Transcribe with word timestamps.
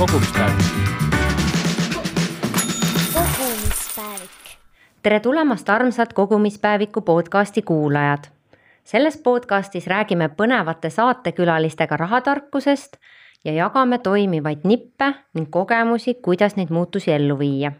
kogumispäevik. 0.00 0.64
kogumispäevik. 3.14 4.30
tere 5.02 5.20
tulemast, 5.20 5.68
armsad 5.68 6.06
Kogumispäeviku 6.14 7.00
podcasti 7.00 7.62
kuulajad. 7.62 8.24
selles 8.84 9.16
podcastis 9.16 9.86
räägime 9.86 10.28
põnevate 10.28 10.90
saatekülalistega 10.90 11.96
rahatarkusest 11.96 12.96
ja 13.44 13.52
jagame 13.52 13.98
toimivaid 13.98 14.58
nippe 14.64 15.14
ning 15.34 15.50
kogemusi, 15.50 16.14
kuidas 16.14 16.56
neid 16.56 16.70
muutusi 16.70 17.12
ellu 17.12 17.38
viia. 17.38 17.72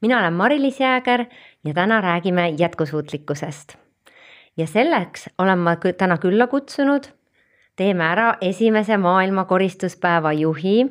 mina 0.00 0.18
olen 0.18 0.32
Mari-Liis 0.32 0.80
Jääger 0.80 1.24
ja 1.64 1.74
täna 1.74 2.00
räägime 2.00 2.48
jätkusuutlikkusest. 2.58 3.76
ja 4.56 4.66
selleks 4.66 5.30
olen 5.38 5.58
ma 5.58 5.76
täna 5.98 6.18
külla 6.18 6.46
kutsunud 6.46 7.18
teeme 7.78 8.04
ära 8.04 8.34
esimese 8.40 8.96
maailma 8.98 9.44
koristuspäeva 9.44 10.32
juhi, 10.32 10.84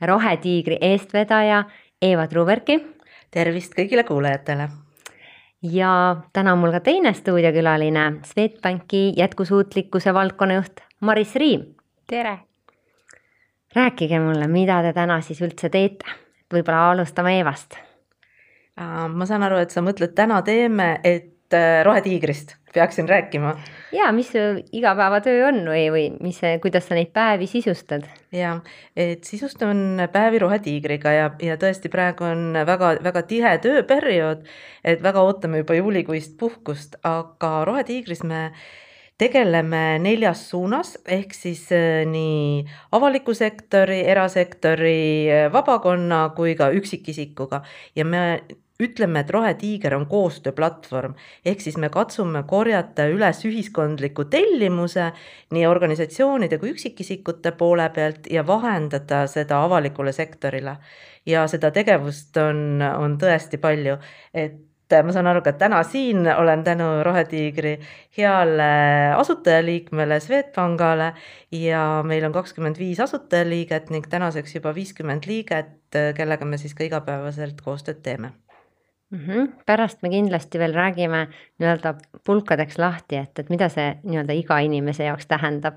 Rohetiigri 0.00 0.78
eestvedaja 0.80 1.64
Eeva 2.02 2.26
Truberki. 2.26 2.80
tervist 3.30 3.72
kõigile 3.74 4.04
kuulajatele. 4.04 4.68
ja 5.62 6.16
täna 6.32 6.52
on 6.52 6.58
mul 6.58 6.70
ka 6.70 6.80
teine 6.80 7.12
stuudiokülaline, 7.12 8.20
Swedbanki 8.24 9.12
jätkusuutlikkuse 9.16 10.14
valdkonnajuht 10.14 10.80
Maris 11.00 11.34
Riim. 11.34 11.74
tere. 12.06 12.38
rääkige 13.76 14.20
mulle, 14.20 14.46
mida 14.46 14.82
te 14.82 14.92
täna 14.92 15.20
siis 15.20 15.40
üldse 15.40 15.68
teete, 15.68 16.04
võib-olla 16.54 16.90
alustame 16.90 17.38
Eevast. 17.38 17.76
ma 19.08 19.26
saan 19.26 19.42
aru, 19.42 19.56
et 19.56 19.70
sa 19.70 19.80
mõtled 19.80 20.12
täna 20.14 20.42
teeme, 20.42 21.00
et 21.04 21.35
Rohetiigrist 21.84 22.56
peaksin 22.76 23.08
rääkima. 23.08 23.56
ja 23.92 24.12
mis 24.12 24.28
su 24.32 24.38
igapäevatöö 24.72 25.48
on 25.48 25.60
või, 25.70 25.84
või 25.92 26.04
mis, 26.20 26.40
kuidas 26.62 26.88
sa 26.88 26.96
neid 26.98 27.12
päevi 27.14 27.46
sisustad? 27.48 28.04
ja, 28.32 28.58
et 28.96 29.24
sisustan 29.24 30.02
päevi 30.12 30.38
Rohetiigriga 30.42 31.12
ja, 31.12 31.30
ja 31.42 31.56
tõesti 31.60 31.88
praegu 31.92 32.26
on 32.28 32.58
väga-väga 32.66 33.22
tihe 33.30 33.54
tööperiood, 33.64 34.44
et 34.84 35.02
väga 35.02 35.22
ootame 35.22 35.62
juba 35.62 35.78
juulikuist 35.78 36.36
puhkust, 36.40 36.98
aga 37.04 37.52
Rohetiigris 37.64 38.24
me 38.24 38.50
tegeleme 39.18 39.96
neljas 40.04 40.44
suunas, 40.50 40.98
ehk 41.08 41.32
siis 41.34 41.64
äh, 41.72 42.04
nii 42.08 42.66
avaliku 42.92 43.34
sektori, 43.34 44.02
erasektori, 44.04 45.00
äh, 45.32 45.48
vabakonna 45.52 46.26
kui 46.36 46.54
ka 46.58 46.68
üksikisikuga 46.76 47.62
ja 47.96 48.04
me 48.04 48.26
ütleme, 48.82 49.20
et 49.20 49.30
Rohetiiger 49.30 49.94
on 49.96 50.06
koostööplatvorm, 50.10 51.16
ehk 51.44 51.64
siis 51.64 51.78
me 51.80 51.88
katsume 51.92 52.42
korjata 52.48 53.06
üles 53.12 53.42
ühiskondliku 53.48 54.26
tellimuse 54.32 55.10
nii 55.56 55.66
organisatsioonide 55.66 56.58
kui 56.60 56.74
üksikisikute 56.74 57.54
poole 57.56 57.88
pealt 57.94 58.30
ja 58.30 58.46
vahendada 58.46 59.24
seda 59.30 59.62
avalikule 59.64 60.12
sektorile. 60.12 60.76
ja 61.26 61.46
seda 61.50 61.72
tegevust 61.74 62.36
on, 62.38 62.82
on 62.82 63.16
tõesti 63.18 63.58
palju, 63.58 63.96
et 64.34 64.94
ma 65.02 65.12
saan 65.12 65.26
aru, 65.26 65.40
ka 65.42 65.52
täna 65.58 65.80
siin 65.82 66.28
olen 66.30 66.62
tänu 66.64 67.02
Rohetiigri 67.02 67.72
heale 68.18 68.68
asutajaliikmele 69.16 70.20
Swedbankale 70.20 71.12
ja 71.50 71.82
meil 72.06 72.28
on 72.28 72.36
kakskümmend 72.36 72.78
viis 72.78 73.00
asutajaliiget 73.02 73.90
ning 73.90 74.06
tänaseks 74.06 74.54
juba 74.54 74.74
viiskümmend 74.74 75.26
liiget, 75.26 75.74
kellega 75.90 76.44
me 76.44 76.58
siis 76.58 76.74
ka 76.78 76.86
igapäevaselt 76.86 77.60
koostööd 77.66 78.04
teeme 78.06 78.36
-hmm. 79.12 79.52
pärast 79.66 80.02
me 80.02 80.10
kindlasti 80.10 80.58
veel 80.58 80.74
räägime 80.74 81.26
nii-öelda 81.58 81.94
pulkadeks 82.26 82.78
lahti, 82.78 83.16
et, 83.16 83.38
et 83.38 83.50
mida 83.50 83.68
see 83.68 83.98
nii-öelda 84.02 84.32
iga 84.32 84.58
inimese 84.58 85.04
jaoks 85.04 85.26
tähendab. 85.26 85.74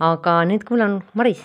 aga 0.00 0.44
nüüd 0.44 0.64
kuulan 0.64 1.02
Maris 1.14 1.42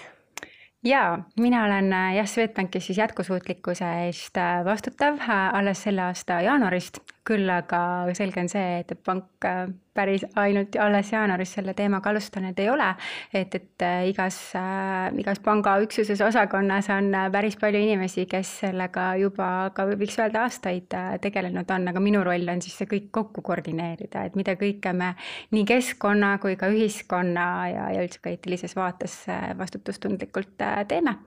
jaa, 0.84 1.20
mina 1.40 1.64
olen 1.66 1.92
jah, 2.16 2.28
Swedbankis 2.28 2.88
siis 2.88 2.98
jätkusuutlikkuse 2.98 3.86
eest 4.06 4.38
äh, 4.38 4.66
vastutav 4.66 5.20
äh, 5.20 5.54
alles 5.54 5.84
selle 5.84 6.02
aasta 6.02 6.42
jaanuarist, 6.42 7.00
küll 7.28 7.50
aga 7.52 7.82
selge 8.18 8.42
on 8.42 8.50
see, 8.52 8.82
et 8.82 8.94
pank 9.06 9.46
äh, 9.48 9.68
päris 9.98 10.24
ainult 10.38 10.76
alles 10.80 11.10
jaanuaris 11.10 11.56
selle 11.58 11.74
teemaga 11.74 12.12
alustanud 12.12 12.60
ei 12.62 12.70
ole. 12.70 12.88
et, 13.34 13.56
et 13.56 13.84
äh, 13.84 14.08
igas, 14.12 14.38
äh, 14.56 15.10
igas 15.20 15.42
pangaüksuses, 15.44 16.22
osakonnas 16.22 16.90
on 16.94 17.12
päris 17.34 17.58
palju 17.60 17.82
inimesi, 17.82 18.28
kes 18.30 18.54
sellega 18.64 19.10
juba 19.22 19.50
ka 19.76 19.88
võiks 19.90 20.20
öelda 20.22 20.46
aastaid 20.46 20.94
tegelenud 21.24 21.72
on, 21.74 21.90
aga 21.92 22.04
minu 22.04 22.24
roll 22.26 22.54
on 22.54 22.62
siis 22.64 22.78
see 22.80 22.90
kõik 22.92 23.10
kokku 23.20 23.44
koordineerida, 23.46 24.28
et 24.28 24.38
mida 24.40 24.56
kõike 24.60 24.94
me 24.96 25.14
nii 25.56 25.66
keskkonna 25.68 26.36
kui 26.44 26.56
ka 26.60 26.70
ühiskonna 26.72 27.48
ja, 27.74 27.90
ja 27.98 28.06
üldse 28.06 28.22
ka 28.24 28.32
eetilises 28.32 28.78
vaates 28.78 29.20
vastutustundlikult 29.58 30.56
teeme. 30.88 31.18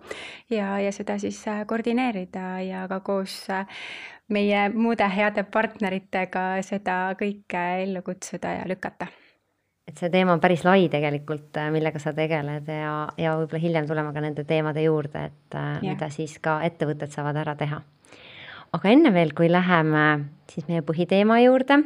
ja, 0.50 0.78
ja 0.80 0.94
seda 0.94 1.18
siis 1.20 1.42
koordineerida 1.68 2.46
ja 2.64 2.86
ka 2.88 3.00
koos 3.04 3.42
meie 4.34 4.68
muude 4.74 5.06
heade 5.10 5.44
partneritega 5.50 6.44
seda 6.66 7.00
kõike 7.18 7.62
ellu 7.84 8.02
kutsuda 8.06 8.60
ja 8.60 8.68
lükata. 8.68 9.10
et 9.90 9.98
see 9.98 10.10
teema 10.10 10.36
on 10.36 10.40
päris 10.40 10.62
lai 10.64 10.88
tegelikult, 10.90 11.56
äh, 11.58 11.70
millega 11.74 11.98
sa 11.98 12.12
tegeled 12.14 12.68
ja, 12.70 13.08
ja 13.18 13.32
võib-olla 13.40 13.62
hiljem 13.62 13.88
tuleme 13.88 14.12
ka 14.14 14.22
nende 14.22 14.44
teemade 14.46 14.84
juurde, 14.84 15.24
et 15.30 15.54
yeah. 15.54 15.78
Äh, 15.78 15.88
mida 15.88 16.10
siis 16.14 16.36
ka 16.38 16.60
ettevõtted 16.66 17.10
saavad 17.10 17.40
ära 17.42 17.56
teha. 17.58 17.80
aga 18.72 18.92
enne 18.92 19.10
veel, 19.14 19.34
kui 19.34 19.50
läheme 19.50 20.04
siis 20.52 20.68
meie 20.70 20.84
põhiteema 20.86 21.40
juurde, 21.42 21.80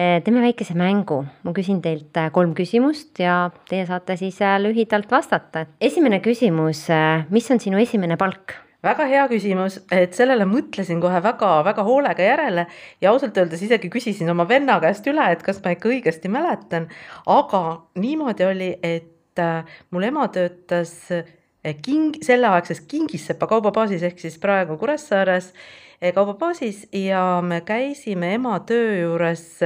äh, 0.00 0.16
teeme 0.24 0.40
väikese 0.46 0.78
mängu, 0.80 1.20
ma 1.44 1.52
küsin 1.52 1.82
teilt 1.84 2.16
kolm 2.32 2.56
küsimust 2.56 3.20
ja 3.20 3.50
teie 3.68 3.84
saate 3.86 4.16
siis 4.16 4.40
lühidalt 4.64 5.10
vastata. 5.12 5.66
esimene 5.80 6.22
küsimus, 6.24 6.88
mis 7.28 7.50
on 7.50 7.60
sinu 7.60 7.78
esimene 7.84 8.16
palk? 8.16 8.56
Väga 8.84 9.06
hea 9.10 9.24
küsimus, 9.30 9.78
et 9.92 10.14
sellele 10.16 10.46
mõtlesin 10.48 11.00
kohe 11.02 11.20
väga-väga 11.24 11.84
hoolega 11.86 12.24
järele 12.24 12.66
ja 13.00 13.12
ausalt 13.12 13.36
öeldes 13.38 13.62
isegi 13.66 13.90
küsisin 13.92 14.30
oma 14.32 14.46
venna 14.48 14.78
käest 14.82 15.06
üle, 15.10 15.26
et 15.32 15.44
kas 15.46 15.60
ma 15.64 15.74
ikka 15.76 15.90
õigesti 15.92 16.32
mäletan. 16.32 16.88
aga 17.26 17.82
niimoodi 17.94 18.46
oli, 18.46 18.70
et 18.82 19.38
äh, 19.38 19.68
mul 19.90 20.08
ema 20.08 20.28
töötas 20.28 20.94
äh, 21.12 21.76
king, 21.82 22.16
selleaegses 22.24 22.80
Kingissepa 22.80 23.46
kaubabaasis 23.46 24.02
ehk 24.02 24.18
siis 24.18 24.38
praegu 24.40 24.78
Kuressaares 24.80 25.52
äh, 25.52 26.12
kaubabaasis 26.14 26.86
ja 26.92 27.42
me 27.44 27.60
käisime 27.60 28.34
ema 28.34 28.60
töö 28.64 29.00
juures 29.02 29.60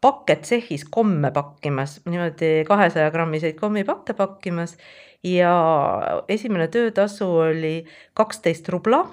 pakketsehhis 0.00 0.86
komme 0.90 1.30
pakkimas, 1.30 2.00
niimoodi 2.08 2.64
kahesaja 2.68 3.10
grammiseid 3.12 3.60
kommipakke 3.60 4.16
pakkimas 4.16 4.78
ja 5.24 6.22
esimene 6.28 6.68
töötasu 6.68 7.28
oli 7.48 7.76
kaksteist 8.14 8.68
rubla. 8.68 9.04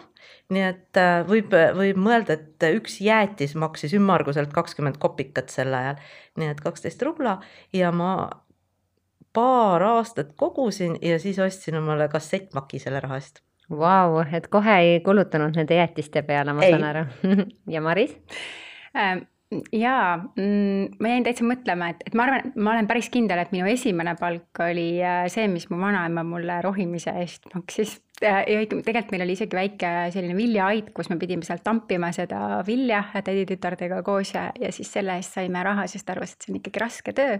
nii 0.51 0.63
et 0.67 0.97
äh, 0.99 1.21
võib, 1.27 1.53
võib 1.77 1.99
mõelda, 2.03 2.35
et 2.35 2.65
üks 2.75 2.97
jäätis 3.01 3.53
maksis 3.55 3.93
ümmarguselt 3.95 4.51
kakskümmend 4.51 4.97
kopikat 4.99 5.49
sel 5.49 5.71
ajal, 5.73 6.01
nii 6.35 6.49
et 6.51 6.59
kaksteist 6.59 7.01
rubla 7.07 7.37
ja 7.73 7.91
ma 7.95 8.29
paar 9.33 9.83
aastat 9.83 10.33
kogusin 10.35 10.97
ja 11.01 11.19
siis 11.19 11.39
ostsin 11.39 11.79
omale 11.79 12.09
kassettmaki 12.11 12.79
selle 12.83 12.99
raha 12.99 13.21
eest 13.21 13.41
Vau, 13.71 14.19
et 14.35 14.49
kohe 14.51 14.73
ei 14.83 14.99
kulutanud 14.99 15.55
nende 15.55 15.77
jäätiste 15.77 16.25
peale, 16.27 16.51
ma 16.53 16.65
ei. 16.67 16.73
saan 16.75 16.83
aru 16.89 17.05
ja 17.73 17.81
Maris 17.81 18.17
ähm,? 18.95 19.23
Jaa, 19.75 20.17
mm, 20.17 20.99
ma 20.99 21.11
jäin 21.13 21.25
täitsa 21.27 21.45
mõtlema, 21.47 21.91
et, 21.91 22.03
et 22.07 22.15
ma 22.15 22.27
arvan, 22.27 22.53
ma 22.55 22.75
olen 22.75 22.87
päris 22.89 23.09
kindel, 23.13 23.41
et 23.41 23.51
minu 23.55 23.67
esimene 23.71 24.15
palk 24.19 24.63
oli 24.63 24.87
äh, 25.03 25.25
see, 25.31 25.47
mis 25.51 25.67
mu 25.71 25.79
vanaema 25.81 26.23
mulle 26.27 26.61
rohimise 26.63 27.13
eest 27.23 27.49
maksis 27.55 27.97
ja 28.21 28.41
tegelikult 28.45 29.11
meil 29.13 29.25
oli 29.25 29.35
isegi 29.37 29.57
väike 29.57 29.91
selline 30.13 30.35
viljaait, 30.37 30.91
kus 30.95 31.09
me 31.11 31.17
pidime 31.21 31.45
sealt 31.45 31.63
tampima 31.65 32.11
seda 32.15 32.61
vilja 32.67 33.03
täditütardega 33.17 34.01
koos 34.05 34.33
ja, 34.35 34.47
ja 34.59 34.71
siis 34.75 34.91
selle 34.93 35.15
eest 35.19 35.37
saime 35.37 35.63
raha, 35.65 35.87
sest 35.89 36.09
arvas, 36.13 36.35
et 36.35 36.45
see 36.45 36.53
on 36.53 36.59
ikkagi 36.61 36.83
raske 36.83 37.15
töö. 37.17 37.37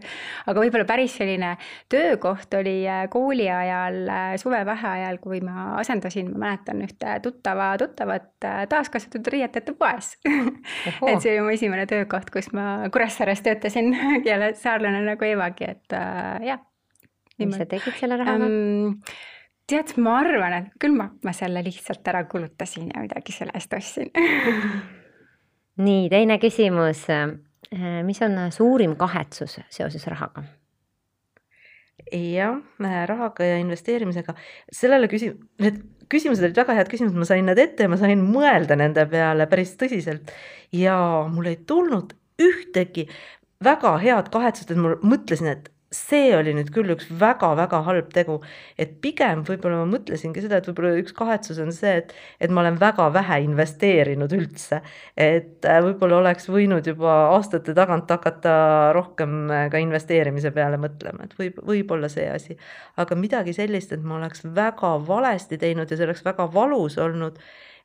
aga 0.48 0.66
võib-olla 0.66 0.88
päris 0.90 1.18
selline 1.20 1.54
töökoht 1.92 2.54
oli 2.60 2.80
äh, 2.90 3.04
kooli 3.14 3.50
ajal, 3.52 4.02
äh, 4.10 4.34
suvevaheajal, 4.42 5.22
kui 5.24 5.42
ma 5.46 5.76
asendasin, 5.82 6.32
ma 6.34 6.48
mäletan 6.48 6.82
ühte 6.86 7.18
tuttava 7.24 7.74
tuttavat 7.82 8.48
äh, 8.48 8.64
taaskasvatatud 8.72 9.32
riietete 9.34 9.76
poes 9.78 10.16
et 11.10 11.22
see 11.22 11.36
oli 11.36 11.46
mu 11.46 11.54
esimene 11.54 11.86
töökoht, 11.90 12.32
kus 12.34 12.52
ma 12.58 12.90
Kuressaares 12.94 13.44
töötasin 13.46 13.94
jälle 14.30 14.54
saarlane 14.60 15.04
nagu 15.06 15.28
Evagi, 15.28 15.70
et 15.76 15.98
äh, 15.98 16.42
jah. 16.52 16.66
mis 17.42 17.58
sa 17.58 17.70
tegid 17.70 17.98
selle 18.00 18.18
rahaga 18.22 18.50
um,? 18.50 18.98
Tead, 19.72 19.94
ma 20.04 20.20
arvan, 20.22 20.58
et 20.60 20.74
küll 20.82 20.96
ma, 20.98 21.10
ma 21.26 21.34
selle 21.36 21.64
lihtsalt 21.66 22.08
ära 22.12 22.26
kulutasin 22.30 22.92
ja 22.94 23.04
midagi 23.04 23.36
selle 23.36 23.56
eest 23.58 23.74
ostsin 23.78 24.12
nii, 25.86 26.10
teine 26.12 26.38
küsimus. 26.42 27.06
Äh, 27.12 28.02
mis 28.04 28.20
on 28.26 28.36
suurim 28.52 28.98
kahetsus 29.00 29.60
seoses 29.72 30.08
rahaga? 30.12 30.44
jah, 32.12 32.58
äh, 32.84 32.96
rahaga 33.08 33.46
ja 33.46 33.60
investeerimisega, 33.62 34.34
sellele 34.74 35.08
küsi-, 35.08 35.36
need 35.62 35.78
küsimused 36.12 36.44
olid 36.44 36.58
väga 36.58 36.76
head 36.76 36.90
küsimused, 36.92 37.16
ma 37.16 37.28
sain 37.30 37.46
need 37.48 37.62
ette 37.62 37.86
ja 37.86 37.92
ma 37.92 38.00
sain 38.00 38.24
mõelda 38.26 38.76
nende 38.76 39.06
peale 39.08 39.46
päris 39.48 39.76
tõsiselt 39.80 40.34
ja 40.76 40.98
mul 41.32 41.52
ei 41.54 41.60
tulnud 41.70 42.12
ühtegi 42.42 43.06
väga 43.64 43.94
head 44.02 44.32
kahetsust, 44.34 44.74
et 44.74 44.82
ma 44.82 44.96
mõtlesin, 45.06 45.54
et 45.54 45.70
see 45.92 46.32
oli 46.38 46.54
nüüd 46.56 46.70
küll 46.72 46.94
üks 46.94 47.10
väga-väga 47.20 47.82
halb 47.84 48.12
tegu, 48.16 48.38
et 48.80 48.94
pigem 49.04 49.42
võib-olla 49.48 49.82
ma 49.82 49.90
mõtlesingi 49.92 50.44
seda, 50.44 50.62
et 50.62 50.70
võib-olla 50.70 50.94
üks 51.02 51.16
kahetsus 51.18 51.60
on 51.60 51.74
see, 51.76 51.98
et, 52.00 52.14
et 52.40 52.54
ma 52.54 52.64
olen 52.64 52.80
väga 52.80 53.10
vähe 53.12 53.42
investeerinud 53.48 54.32
üldse. 54.38 54.82
et 55.20 55.68
äh, 55.68 55.82
võib-olla 55.84 56.22
oleks 56.22 56.48
võinud 56.52 56.88
juba 56.88 57.18
aastate 57.34 57.76
tagant 57.76 58.10
hakata 58.12 58.56
rohkem 58.96 59.52
äh, 59.52 59.68
ka 59.74 59.84
investeerimise 59.84 60.54
peale 60.56 60.80
mõtlema, 60.80 61.28
et 61.28 61.36
võib, 61.40 61.60
võib-olla 61.74 62.10
see 62.12 62.30
asi. 62.32 62.58
aga 62.96 63.20
midagi 63.20 63.54
sellist, 63.60 63.92
et 63.92 64.04
ma 64.04 64.16
oleks 64.22 64.48
väga 64.48 64.96
valesti 65.08 65.60
teinud 65.60 65.92
ja 65.92 66.00
see 66.00 66.08
oleks 66.08 66.24
väga 66.26 66.48
valus 66.54 66.98
olnud, 67.04 67.40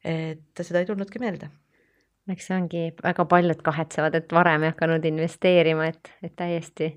et 0.06 0.62
seda 0.62 0.78
ei 0.78 0.86
tulnudki 0.86 1.18
meelde 1.18 1.50
eks 2.30 2.48
see 2.48 2.56
ongi, 2.56 2.82
väga 3.02 3.24
paljud 3.30 3.62
kahetsevad, 3.66 4.14
et 4.18 4.32
varem 4.34 4.66
ei 4.66 4.72
hakanud 4.72 5.04
investeerima, 5.10 5.90
et, 5.90 6.10
et 6.26 6.34
täiesti 6.38 6.92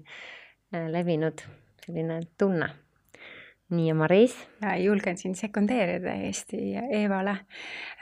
levinud 0.71 1.41
selline 1.85 2.21
tunne. 2.37 2.69
nii 3.69 3.87
ja 3.87 3.93
Maris? 3.95 4.33
julgen 4.83 5.17
siin 5.17 5.35
sekundeerida 5.35 6.09
täiesti 6.09 6.57
Eevale. 6.91 7.35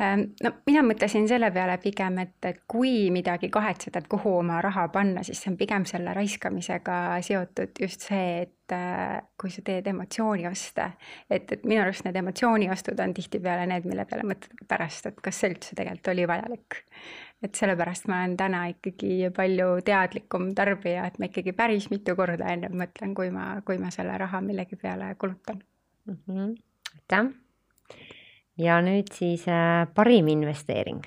Ähm, 0.02 0.22
no 0.44 0.54
mina 0.66 0.80
mõtlesin 0.84 1.28
selle 1.28 1.50
peale 1.52 1.75
pigem, 1.84 2.22
et, 2.24 2.38
et 2.48 2.62
kui 2.72 3.10
midagi 3.12 3.50
kahetseda, 3.52 4.00
et 4.00 4.08
kuhu 4.08 4.38
oma 4.40 4.62
raha 4.64 4.88
panna, 4.94 5.25
siis 5.28 5.42
see 5.44 5.52
on 5.52 5.58
pigem 5.60 5.86
selle 5.86 6.14
raiskamisega 6.16 7.18
seotud 7.28 7.84
just 7.84 8.08
see, 8.08 8.46
et 8.46 8.75
äh, 8.75 9.20
kui 9.36 9.52
sa 9.52 9.66
teed 9.68 9.92
emotsioonioste, 9.92 10.88
et, 11.30 11.52
et 11.52 11.68
minu 11.68 11.84
arust 11.84 12.08
need 12.08 12.16
emotsiooniostud 12.24 13.04
on 13.04 13.16
tihtipeale 13.20 13.68
need, 13.68 13.92
mille 13.92 14.08
peale 14.08 14.24
mõtled 14.31 14.63
pärast, 14.72 15.12
et 15.12 15.20
kas 15.20 15.44
see 15.44 15.52
üldse 15.52 15.75
tegelikult 15.75 16.13
oli 16.16 16.31
vajalik 16.31 16.84
et 17.44 17.56
sellepärast 17.56 18.07
ma 18.10 18.24
olen 18.24 18.38
täna 18.38 18.63
ikkagi 18.72 19.31
palju 19.36 19.81
teadlikum 19.86 20.54
tarbija, 20.57 21.06
et 21.06 21.19
ma 21.19 21.30
ikkagi 21.30 21.54
päris 21.57 21.89
mitu 21.94 22.16
korda 22.18 22.54
ennem 22.54 22.78
mõtlen, 22.81 23.13
kui 23.18 23.30
ma, 23.34 23.50
kui 23.66 23.78
ma 23.81 23.92
selle 23.94 24.18
raha 24.18 24.42
millegi 24.42 24.75
peale 24.75 25.13
kulutan 25.16 25.62
mm. 26.06 26.18
-hmm. 26.28 26.56
aitäh. 26.95 27.31
ja 28.57 28.81
nüüd 28.81 29.13
siis 29.13 29.48
äh, 29.48 29.88
parim 29.94 30.28
investeering 30.28 31.06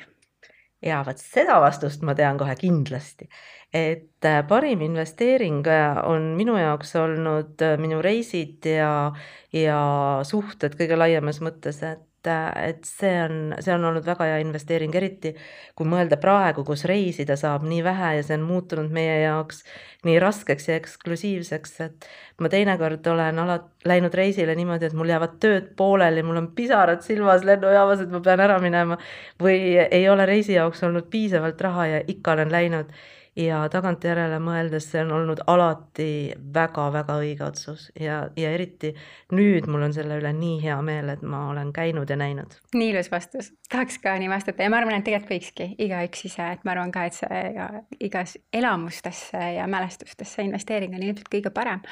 ja 0.85 1.01
vot 1.07 1.21
seda 1.21 1.61
vastust 1.63 2.05
ma 2.07 2.15
tean 2.17 2.39
kohe 2.41 2.55
kindlasti, 2.59 3.29
et 3.77 4.27
äh, 4.27 4.41
parim 4.49 4.83
investeering 4.85 5.67
äh, 5.69 6.01
on 6.09 6.33
minu 6.39 6.57
jaoks 6.59 6.95
olnud 7.01 7.61
äh, 7.65 7.77
minu 7.81 8.01
reisid 8.05 8.67
ja, 8.67 9.13
ja 9.53 9.81
suhted 10.27 10.77
kõige 10.79 10.99
laiemas 10.99 11.43
mõttes, 11.45 11.83
et 11.85 12.07
et 12.29 12.85
see 12.85 13.13
on, 13.25 13.55
see 13.61 13.73
on 13.75 13.85
olnud 13.89 14.05
väga 14.05 14.27
hea 14.29 14.41
investeering, 14.43 14.95
eriti 14.95 15.33
kui 15.79 15.89
mõelda 15.89 16.19
praegu, 16.21 16.65
kus 16.67 16.85
reisida 16.89 17.37
saab 17.41 17.65
nii 17.69 17.81
vähe 17.87 18.11
ja 18.19 18.25
see 18.27 18.37
on 18.37 18.45
muutunud 18.49 18.93
meie 18.93 19.21
jaoks 19.23 19.63
nii 20.05 20.19
raskeks 20.21 20.69
ja 20.69 20.77
eksklusiivseks, 20.81 21.75
et 21.87 22.09
ma 22.41 22.51
teinekord 22.53 23.07
olen 23.13 23.39
ala-, 23.43 23.61
läinud 23.89 24.15
reisile 24.17 24.55
niimoodi, 24.57 24.89
et 24.89 24.97
mul 24.97 25.13
jäävad 25.13 25.39
tööd 25.41 25.71
pooleli, 25.77 26.25
mul 26.27 26.41
on 26.43 26.51
pisarad 26.57 27.05
silmas 27.07 27.45
lennujaamas, 27.49 28.05
et 28.05 28.13
ma 28.13 28.21
pean 28.25 28.45
ära 28.45 28.59
minema 28.61 28.99
või 29.41 29.61
ei 29.85 30.09
ole 30.09 30.29
reisi 30.29 30.57
jaoks 30.57 30.85
olnud 30.89 31.09
piisavalt 31.13 31.61
raha 31.69 31.87
ja 31.95 32.05
ikka 32.09 32.37
olen 32.37 32.53
läinud 32.53 32.93
ja 33.41 33.61
tagantjärele 33.73 34.39
mõeldes 34.43 34.87
see 34.93 35.03
on 35.05 35.13
olnud 35.17 35.43
alati 35.51 36.33
väga-väga 36.55 37.17
õige 37.23 37.45
otsus 37.47 37.89
ja, 37.99 38.23
ja 38.37 38.53
eriti 38.55 38.93
nüüd 39.35 39.69
mul 39.71 39.87
on 39.89 39.95
selle 39.97 40.19
üle 40.21 40.33
nii 40.37 40.59
hea 40.65 40.77
meel, 40.85 41.13
et 41.15 41.23
ma 41.23 41.47
olen 41.51 41.73
käinud 41.77 42.11
ja 42.11 42.19
näinud. 42.21 42.57
nii 42.75 42.93
ilus 42.95 43.11
vastus, 43.13 43.53
tahaks 43.71 44.01
ka 44.03 44.17
nii 44.21 44.31
vastata 44.33 44.67
ja 44.67 44.73
ma 44.73 44.81
arvan, 44.81 44.99
et 44.99 45.07
tegelikult 45.09 45.35
võikski 45.35 45.69
igaüks 45.87 46.25
ise, 46.31 46.47
et 46.57 46.65
ma 46.67 46.75
arvan 46.75 46.93
ka, 46.95 47.07
et 47.09 47.19
see 47.19 47.43
ja 47.57 47.69
igas 48.01 48.37
elamustesse 48.53 49.45
ja 49.57 49.67
mälestustesse 49.71 50.45
investeering 50.47 50.97
on 50.97 51.05
ilmselt 51.07 51.31
kõige 51.33 51.55
parem. 51.55 51.85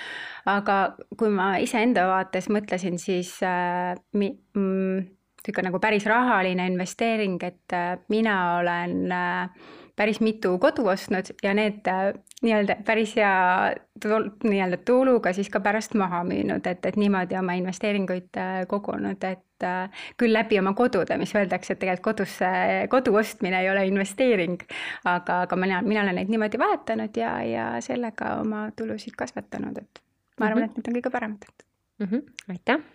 aga 0.47 0.79
kui 1.19 1.31
ma 1.33 1.55
iseenda 1.62 2.09
vaates 2.11 2.50
mõtlesin, 2.53 2.99
siis 3.00 3.37
äh, 3.47 3.95
mi, 4.19 4.33
mm, 4.56 5.06
niisugune 5.39 5.71
nagu 5.71 5.81
päris 5.81 6.06
rahaline 6.06 6.67
investeering, 6.73 7.43
et 7.43 7.73
äh, 7.73 7.99
mina 8.09 8.59
olen 8.59 9.12
äh, 9.12 9.69
päris 9.99 10.21
mitu 10.23 10.55
kodu 10.62 10.87
ostnud 10.93 11.33
ja 11.43 11.53
need 11.59 11.87
äh, 11.91 12.12
nii-öelda 12.43 12.77
päris 12.87 13.17
hea 13.19 13.75
nii-öelda 14.45 14.79
tuluga 14.87 15.33
siis 15.35 15.50
ka 15.50 15.61
pärast 15.61 15.97
maha 15.99 16.23
müünud, 16.27 16.67
et, 16.71 16.87
et 16.87 16.97
niimoodi 16.97 17.39
oma 17.39 17.56
investeeringuid 17.59 18.39
äh, 18.39 18.61
kogunud, 18.71 19.25
et 19.27 19.67
äh, 19.67 20.05
küll 20.21 20.33
läbi 20.37 20.61
oma 20.61 20.73
kodude, 20.79 21.19
mis 21.19 21.35
öeldakse, 21.35 21.75
et 21.75 21.83
tegelikult 21.83 22.06
kodusse, 22.12 22.50
kodu 22.93 23.17
ostmine 23.19 23.62
ei 23.65 23.71
ole 23.73 23.87
investeering, 23.91 24.62
aga, 25.05 25.43
aga 25.49 25.59
mina, 25.59 25.83
mina 25.83 26.06
olen 26.06 26.21
neid 26.21 26.31
niimoodi 26.31 26.61
vahetanud 26.62 27.19
ja, 27.19 27.33
ja 27.43 27.71
sellega 27.85 28.37
oma 28.45 28.69
tulusid 28.79 29.19
kasvatanud, 29.19 29.83
et 29.83 30.05
ma 30.39 30.47
arvan 30.47 30.62
mm, 30.62 30.69
-hmm. 30.69 30.71
et 30.71 30.79
need 30.79 30.95
on 30.95 31.00
kõige 31.00 31.15
paremad 31.19 31.50
mm. 31.99 32.06
-hmm. 32.06 32.55
aitäh! 32.55 32.87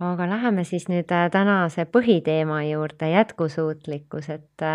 aga 0.00 0.28
läheme 0.28 0.64
siis 0.64 0.88
nüüd 0.88 1.08
tänase 1.32 1.84
põhiteema 1.84 2.62
juurde, 2.70 3.10
jätkusuutlikkus, 3.10 4.30
et 4.30 4.68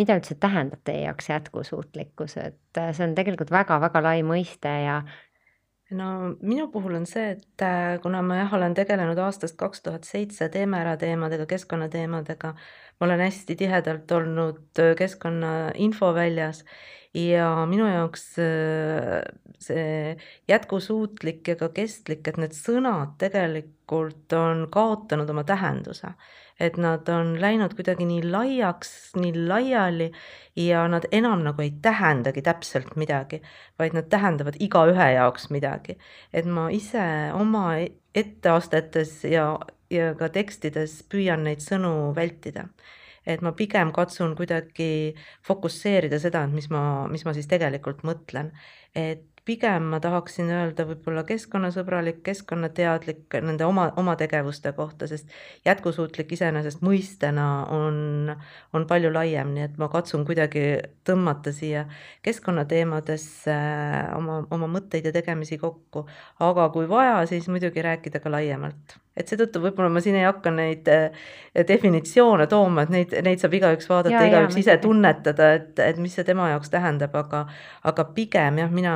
mida 0.00 0.16
üldse 0.16 0.36
tähendab 0.40 0.80
teie 0.86 1.04
jaoks 1.06 1.28
jätkusuutlikkus, 1.30 2.38
et 2.40 2.80
äh, 2.80 2.92
see 2.96 3.06
on 3.08 3.16
tegelikult 3.16 3.52
väga-väga 3.52 4.02
lai 4.04 4.22
mõiste 4.26 4.72
ja 4.84 5.02
no 5.92 6.06
minu 6.40 6.68
puhul 6.72 6.96
on 7.00 7.06
see, 7.08 7.34
et 7.36 7.64
äh, 7.66 7.98
kuna 8.04 8.22
ma 8.24 8.40
jah, 8.42 8.54
olen 8.56 8.76
tegelenud 8.78 9.20
aastast 9.20 9.58
kaks 9.60 9.84
tuhat 9.84 10.08
seitse 10.08 10.48
Teeme 10.52 10.80
ära 10.80 10.96
teemadega, 11.00 11.46
keskkonnateemadega, 11.50 12.54
ma 13.00 13.08
olen 13.08 13.24
hästi 13.26 13.58
tihedalt 13.60 14.16
olnud 14.16 14.80
äh, 14.80 14.94
keskkonna 14.98 15.52
infoväljas 15.74 16.64
ja 17.12 17.50
minu 17.68 17.84
jaoks 17.90 18.22
see 19.60 20.14
jätkusuutlik 20.48 21.50
ja 21.52 21.58
ka 21.60 21.68
kestlik, 21.76 22.24
et 22.24 22.38
need 22.40 22.56
sõnad 22.56 23.18
tegelikult 23.20 24.32
on 24.32 24.64
kaotanud 24.72 25.28
oma 25.34 25.44
tähenduse 25.44 26.14
et 26.62 26.78
nad 26.78 27.08
on 27.10 27.34
läinud 27.42 27.74
kuidagi 27.74 28.06
nii 28.06 28.22
laiaks, 28.30 28.92
nii 29.18 29.32
laiali 29.48 30.08
ja 30.58 30.84
nad 30.90 31.08
enam 31.12 31.42
nagu 31.46 31.64
ei 31.64 31.72
tähendagi 31.82 32.44
täpselt 32.46 32.94
midagi, 33.00 33.42
vaid 33.80 33.96
nad 33.98 34.08
tähendavad 34.12 34.58
igaühe 34.62 35.08
jaoks 35.16 35.50
midagi. 35.50 35.98
et 36.32 36.46
ma 36.46 36.68
ise 36.70 37.04
oma 37.34 37.66
etteastetes 38.14 39.24
ja, 39.24 39.46
ja 39.90 40.14
ka 40.14 40.28
tekstides 40.28 41.02
püüan 41.10 41.44
neid 41.48 41.64
sõnu 41.64 42.12
vältida 42.16 42.68
et 43.26 43.42
ma 43.42 43.52
pigem 43.54 43.92
katsun 43.94 44.34
kuidagi 44.38 45.14
fokusseerida 45.46 46.18
seda, 46.18 46.44
et 46.44 46.54
mis 46.54 46.68
ma, 46.70 47.06
mis 47.10 47.24
ma 47.24 47.34
siis 47.34 47.46
tegelikult 47.50 48.02
mõtlen. 48.06 48.50
et 48.94 49.31
pigem 49.44 49.88
ma 49.90 49.98
tahaksin 50.02 50.50
öelda 50.54 50.84
võib-olla 50.86 51.24
keskkonnasõbralik, 51.26 52.20
keskkonnateadlik 52.26 53.34
nende 53.42 53.66
oma, 53.66 53.88
oma 53.98 54.14
tegevuste 54.18 54.70
kohta, 54.76 55.08
sest 55.10 55.30
jätkusuutlik 55.66 56.30
iseenesest 56.36 56.84
mõistena 56.86 57.46
on, 57.74 58.30
on 58.72 58.86
palju 58.86 59.10
laiem, 59.14 59.50
nii 59.56 59.64
et 59.66 59.80
ma 59.82 59.88
katsun 59.90 60.22
kuidagi 60.28 60.66
tõmmata 61.08 61.50
siia 61.54 61.88
keskkonnateemadesse 62.22 63.56
oma, 64.14 64.44
oma 64.54 64.68
mõtteid 64.70 65.08
ja 65.10 65.14
tegemisi 65.14 65.58
kokku, 65.58 66.04
aga 66.38 66.68
kui 66.74 66.86
vaja, 66.90 67.24
siis 67.26 67.48
muidugi 67.50 67.82
rääkida 67.82 68.22
ka 68.22 68.30
laiemalt. 68.30 68.94
Et 69.18 69.28
seetõttu 69.28 69.60
võib-olla 69.60 69.90
ma 69.92 70.00
siin 70.00 70.14
ei 70.16 70.24
hakka 70.24 70.52
neid 70.54 70.86
eh, 70.88 71.24
definitsioone 71.68 72.46
tooma, 72.48 72.86
et 72.86 72.94
neid, 72.94 73.16
neid 73.26 73.42
saab 73.42 73.58
igaüks 73.58 73.90
vaadata, 73.90 74.22
igaüks 74.30 74.56
ise 74.62 74.78
tunnetada, 74.80 75.50
et, 75.58 75.82
et 75.82 75.98
mis 76.00 76.14
see 76.14 76.24
tema 76.24 76.46
jaoks 76.54 76.70
tähendab, 76.72 77.18
aga, 77.18 77.42
aga 77.90 78.06
pigem 78.14 78.62
jah, 78.62 78.72
mina 78.72 78.94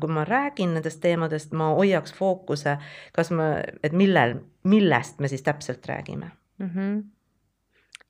kui 0.00 0.12
ma 0.12 0.24
räägin 0.24 0.74
nendest 0.76 1.00
teemadest, 1.00 1.52
ma 1.52 1.72
hoiaks 1.76 2.14
fookuse, 2.16 2.76
kas 3.16 3.30
ma, 3.30 3.52
et 3.82 3.92
millel, 3.96 4.38
millest 4.64 5.20
me 5.20 5.28
siis 5.32 5.42
täpselt 5.46 5.86
räägime 5.86 6.30
mm. 6.58 6.70
-hmm. 6.70 7.04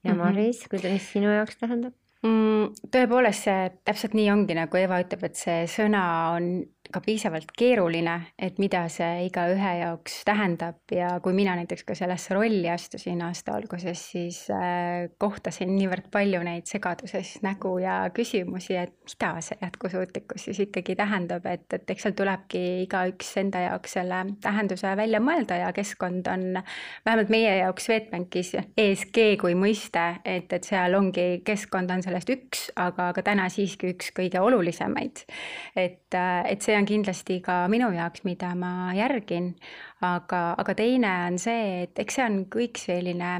ja 0.04 0.14
mhm. 0.14 0.18
Maris 0.18 0.66
mm, 0.73 0.78
-hmm. 0.78 0.92
mis 0.92 1.12
sinu 1.12 1.30
jaoks 1.30 1.56
tähendab? 1.56 1.94
Mm, 2.26 2.73
tõepoolest, 2.90 3.44
see 3.46 3.70
täpselt 3.85 4.14
nii 4.16 4.30
ongi, 4.32 4.54
nagu 4.56 4.76
Eva 4.76 4.99
ütleb, 5.02 5.25
et 5.28 5.37
see 5.37 5.66
sõna 5.70 6.02
on 6.37 6.64
ka 6.93 7.00
piisavalt 7.05 7.52
keeruline, 7.59 8.16
et 8.38 8.59
mida 8.62 8.85
see 8.93 9.26
igaühe 9.26 9.73
jaoks 9.81 10.21
tähendab 10.26 10.95
ja 10.95 11.16
kui 11.25 11.35
mina 11.37 11.57
näiteks 11.59 11.85
ka 11.88 11.97
sellesse 11.99 12.35
rolli 12.37 12.69
astusin 12.71 13.23
aasta 13.26 13.57
alguses, 13.57 14.02
siis 14.12 14.43
äh, 14.55 15.09
kohtasin 15.19 15.73
niivõrd 15.76 16.11
palju 16.12 16.43
neid 16.47 16.69
segaduses 16.71 17.37
nägu 17.47 17.76
ja 17.83 17.99
küsimusi, 18.14 18.76
et 18.81 18.95
mida 19.07 19.33
see 19.45 19.59
jätkusuutlikkus 19.62 20.47
siis 20.49 20.61
ikkagi 20.66 20.97
tähendab, 20.99 21.47
et, 21.50 21.66
et 21.73 21.90
eks 21.90 22.07
seal 22.07 22.16
tulebki 22.19 22.62
igaüks 22.85 23.33
enda 23.43 23.64
jaoks 23.66 23.97
selle 23.99 24.23
tähenduse 24.45 24.93
välja 24.99 25.21
mõelda 25.23 25.61
ja 25.61 25.73
keskkond 25.76 26.28
on 26.31 26.61
vähemalt 27.07 27.33
meie 27.33 27.57
jaoks 27.61 27.87
Swedbankis 27.87 28.55
ESG 28.76 29.21
kui 29.40 29.55
mõiste, 29.59 30.05
et, 30.25 30.52
et 30.52 30.66
seal 30.66 30.95
ongi, 30.99 31.26
keskkond 31.47 31.90
on 31.95 32.02
sellest 32.05 32.31
üks, 32.35 32.66
aga, 32.76 33.11
aga 33.12 33.25
täna 33.26 33.49
siiski 33.52 33.93
üks 33.95 34.12
kõige 34.16 34.40
olulisemaid. 34.43 35.25
et, 35.76 36.14
et 36.14 36.62
see 36.62 36.75
see 36.76 36.83
on 36.83 36.88
kindlasti 36.88 37.38
ka 37.45 37.64
minu 37.73 37.88
jaoks, 37.95 38.25
mida 38.28 38.52
ma 38.59 38.92
järgin, 38.97 39.54
aga, 40.04 40.54
aga 40.61 40.75
teine 40.76 41.12
on 41.30 41.38
see, 41.40 41.87
et 41.87 41.99
eks 42.02 42.18
see 42.18 42.26
on 42.26 42.42
kõik 42.52 42.80
selline 42.80 43.30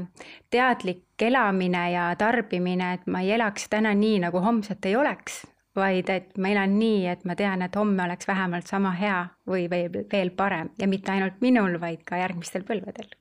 teadlik 0.53 1.05
elamine 1.21 1.83
ja 1.93 2.07
tarbimine, 2.17 2.95
et 2.97 3.05
ma 3.07 3.21
ei 3.25 3.35
elaks 3.37 3.69
täna 3.69 3.93
nii, 3.97 4.23
nagu 4.25 4.41
homset 4.41 4.85
ei 4.89 4.97
oleks 4.97 5.43
vaid 5.77 6.09
et 6.09 6.31
ma 6.41 6.49
elan 6.49 6.73
nii, 6.79 7.05
et 7.11 7.23
ma 7.29 7.35
tean, 7.37 7.61
et 7.61 7.75
homme 7.77 8.01
oleks 8.07 8.25
vähemalt 8.25 8.65
sama 8.65 8.95
hea 8.97 9.19
või 9.45 9.67
veel, 9.69 10.01
veel 10.09 10.31
parem 10.33 10.71
ja 10.81 10.89
mitte 10.89 11.13
ainult 11.13 11.37
minul, 11.45 11.77
vaid 11.77 12.01
ka 12.07 12.17
järgmistel 12.17 12.65
põlvedel. 12.65 13.11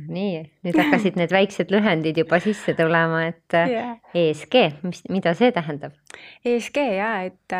nii, 0.00 0.40
nüüd 0.64 0.80
hakkasid 0.80 1.20
need 1.20 1.32
väiksed 1.34 1.72
lühendid 1.74 2.16
juba 2.22 2.38
sisse 2.40 2.72
tulema, 2.78 3.26
et 3.34 3.56
yeah. 3.58 3.98
ESG, 4.16 4.80
mis, 4.86 5.04
mida 5.12 5.34
see 5.36 5.52
tähendab? 5.52 5.92
ESG 6.46 6.84
ja, 6.96 7.10
et 7.28 7.58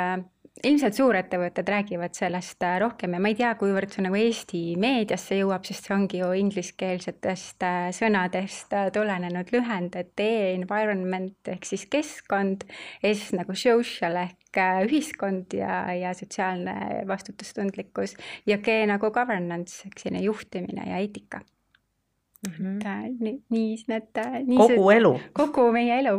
ilmselt 0.66 0.96
suurettevõtted 0.96 1.68
räägivad 1.68 2.14
sellest 2.16 2.62
äh, 2.66 2.76
rohkem 2.82 3.14
ja 3.16 3.20
ma 3.22 3.30
ei 3.30 3.36
tea, 3.38 3.52
kuivõrd 3.60 3.92
see 3.94 4.04
nagu 4.04 4.18
Eesti 4.18 4.60
meediasse 4.80 5.38
jõuab, 5.40 5.64
sest 5.66 5.86
see 5.86 5.94
ongi 5.96 6.20
ju 6.20 6.30
ingliskeelsetest 6.40 7.66
äh, 7.66 7.88
sõnadest 7.96 8.74
äh, 8.76 8.90
tulenenud 8.94 9.52
lühend, 9.54 9.96
et 10.00 10.20
E 10.20 10.54
environment 10.54 11.52
ehk 11.52 11.68
siis 11.68 11.86
keskkond, 11.90 12.66
S 13.06 13.30
nagu 13.36 13.56
social 13.56 14.18
ehk 14.24 14.60
ühiskond 14.88 15.54
ja, 15.54 15.84
ja 15.94 16.10
sotsiaalne 16.16 17.04
vastutustundlikkus 17.08 18.16
ja 18.50 18.58
G 18.58 18.82
nagu 18.90 19.12
governance 19.14 19.86
ehk 19.88 20.02
selline 20.02 20.24
juhtimine 20.26 20.88
ja 20.90 20.98
eetika 20.98 21.40
mm. 21.40 22.52
-hmm. 22.52 23.06
et 23.06 23.20
nii, 23.20 23.38
nii 23.48 23.78
need. 23.86 24.10
kogu 24.56 24.90
see, 24.90 24.96
elu. 24.96 25.14
kogu 25.32 25.70
meie 25.72 26.00
elu 26.02 26.18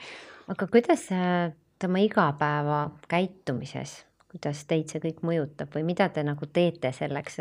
aga 0.52 0.66
kuidas 0.66 1.08
oma 1.86 2.02
igapäevakäitumises, 2.04 3.94
kuidas 4.30 4.64
teid 4.70 4.90
see 4.92 5.02
kõik 5.02 5.22
mõjutab 5.26 5.72
või 5.74 5.84
mida 5.88 6.08
te 6.14 6.24
nagu 6.26 6.46
teete 6.46 6.92
selleks, 6.94 7.40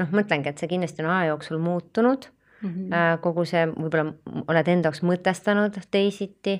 noh, 0.00 0.14
mõtlengi, 0.14 0.50
et 0.50 0.62
see 0.62 0.70
kindlasti 0.70 1.04
on 1.04 1.12
aja 1.14 1.32
jooksul 1.32 1.60
muutunud 1.62 2.30
mm, 2.62 2.70
-hmm. 2.70 3.20
kogu 3.24 3.44
see, 3.48 3.66
võib-olla 3.70 4.14
oled 4.48 4.72
enda 4.72 4.90
jaoks 4.90 5.04
mõtestanud 5.06 5.78
teisiti, 5.90 6.58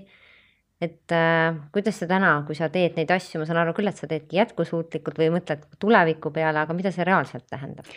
et 0.82 1.12
äh, 1.12 1.56
kuidas 1.72 1.98
sa 2.00 2.08
täna, 2.10 2.36
kui 2.46 2.56
sa 2.58 2.68
teed 2.72 2.98
neid 2.98 3.10
asju, 3.14 3.40
ma 3.40 3.48
saan 3.48 3.62
aru 3.62 3.74
küll, 3.76 3.88
et 3.88 4.00
sa 4.00 4.10
teedki 4.10 4.40
jätkusuutlikult 4.40 5.18
või 5.18 5.30
mõtled 5.38 5.66
tuleviku 5.82 6.32
peale, 6.34 6.64
aga 6.64 6.76
mida 6.76 6.92
see 6.94 7.06
reaalselt 7.06 7.46
tähendab 7.50 7.88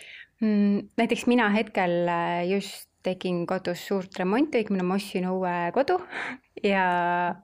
mm,? 0.41 0.93
näiteks 1.01 1.27
mina 1.27 1.49
hetkel 1.53 1.97
äh, 2.07 2.43
just 2.51 2.87
tegin 3.05 3.45
kodus 3.47 3.85
suurt 3.87 4.17
remonti, 4.19 4.61
õigemini 4.61 4.85
ma 4.85 4.97
ostsin 4.97 5.27
uue 5.29 5.55
kodu 5.75 5.99
ja, 6.73 6.85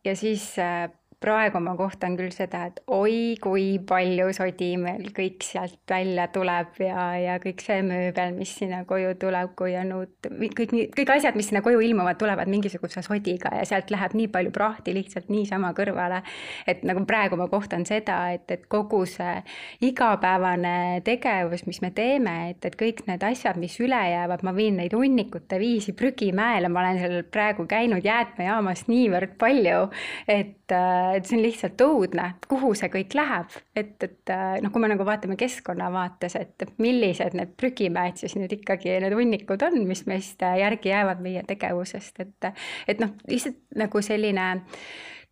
ja 0.05 0.15
siis 0.19 0.45
äh, 0.61 0.89
praegu 1.23 1.59
ma 1.63 1.75
kohtan 1.79 2.17
küll 2.19 2.33
seda, 2.35 2.65
et 2.69 2.79
oi 2.91 3.35
kui 3.41 3.77
palju 3.87 4.29
sodi 4.35 4.73
meil 4.81 5.09
kõik 5.15 5.45
sealt 5.45 5.79
välja 5.89 6.27
tuleb 6.33 6.79
ja, 6.83 7.05
ja 7.19 7.37
kõik 7.43 7.63
see 7.63 7.79
mööbel, 7.85 8.33
mis 8.35 8.51
sinna 8.59 8.83
koju 8.89 9.13
tuleb, 9.21 9.53
kui 9.59 9.75
on 9.79 9.93
uut, 9.99 10.29
kõik, 10.57 10.73
kõik 10.97 11.13
asjad, 11.15 11.37
mis 11.39 11.49
sinna 11.51 11.63
koju 11.65 11.81
ilmuvad, 11.87 12.19
tulevad 12.19 12.51
mingisuguse 12.51 13.03
sodiga 13.05 13.53
ja 13.59 13.65
sealt 13.69 13.93
läheb 13.93 14.15
nii 14.19 14.29
palju 14.33 14.53
prahti 14.55 14.95
lihtsalt 14.95 15.31
niisama 15.33 15.73
kõrvale. 15.77 16.21
et 16.67 16.83
nagu 16.87 17.05
praegu 17.07 17.37
ma 17.39 17.47
kohtan 17.51 17.85
seda, 17.87 18.19
et, 18.35 18.49
et 18.51 18.67
kogu 18.71 19.03
see 19.09 19.35
igapäevane 19.83 21.01
tegevus, 21.05 21.65
mis 21.67 21.81
me 21.83 21.91
teeme, 21.95 22.35
et, 22.51 22.65
et 22.65 22.75
kõik 22.79 23.05
need 23.07 23.23
asjad, 23.23 23.59
mis 23.61 23.77
üle 23.83 23.99
jäävad, 24.13 24.43
ma 24.43 24.55
viin 24.55 24.77
neid 24.81 24.95
hunnikute 24.97 25.59
viisi 25.61 25.95
prügimäele, 25.97 26.71
ma 26.71 26.83
olen 26.83 26.99
seal 27.01 27.23
praegu 27.31 27.67
käinud 27.69 28.03
jäätmejaamas 28.05 28.87
niivõrd 28.91 29.37
palju, 29.39 29.87
et 30.27 30.62
et 30.73 31.27
see 31.27 31.37
on 31.37 31.43
lihtsalt 31.43 31.81
õudne, 31.85 32.27
kuhu 32.49 32.73
see 32.77 32.89
kõik 32.93 33.15
läheb, 33.17 33.55
et, 33.77 33.95
et 34.05 34.33
noh, 34.63 34.73
kui 34.73 34.83
me 34.83 34.91
nagu 34.91 35.05
vaatame 35.07 35.37
keskkonna 35.39 35.89
vaates, 35.93 36.35
et 36.39 36.67
millised 36.81 37.37
need 37.37 37.55
prügimäed 37.59 38.19
siis 38.21 38.35
nüüd 38.39 38.53
ikkagi 38.59 38.97
need 39.03 39.15
hunnikud 39.17 39.63
on, 39.67 39.79
mis 39.89 40.05
meist 40.09 40.43
järgi 40.43 40.93
jäävad 40.93 41.23
meie 41.23 41.45
tegevusest, 41.47 42.23
et, 42.25 42.51
et 42.87 43.01
noh, 43.03 43.15
lihtsalt 43.29 43.59
nagu 43.79 44.03
selline 44.05 44.51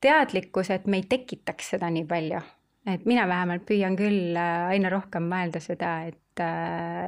teadlikkus, 0.01 0.71
et 0.73 0.89
me 0.89 1.01
ei 1.01 1.07
tekitaks 1.09 1.75
seda 1.75 1.91
nii 1.93 2.07
palju. 2.09 2.41
Et 2.89 3.03
mina 3.05 3.27
vähemalt 3.29 3.61
püüan 3.69 3.93
küll 3.93 4.37
aina 4.41 4.89
rohkem 4.89 5.27
mõelda 5.29 5.61
seda, 5.61 5.99
et, 6.09 6.41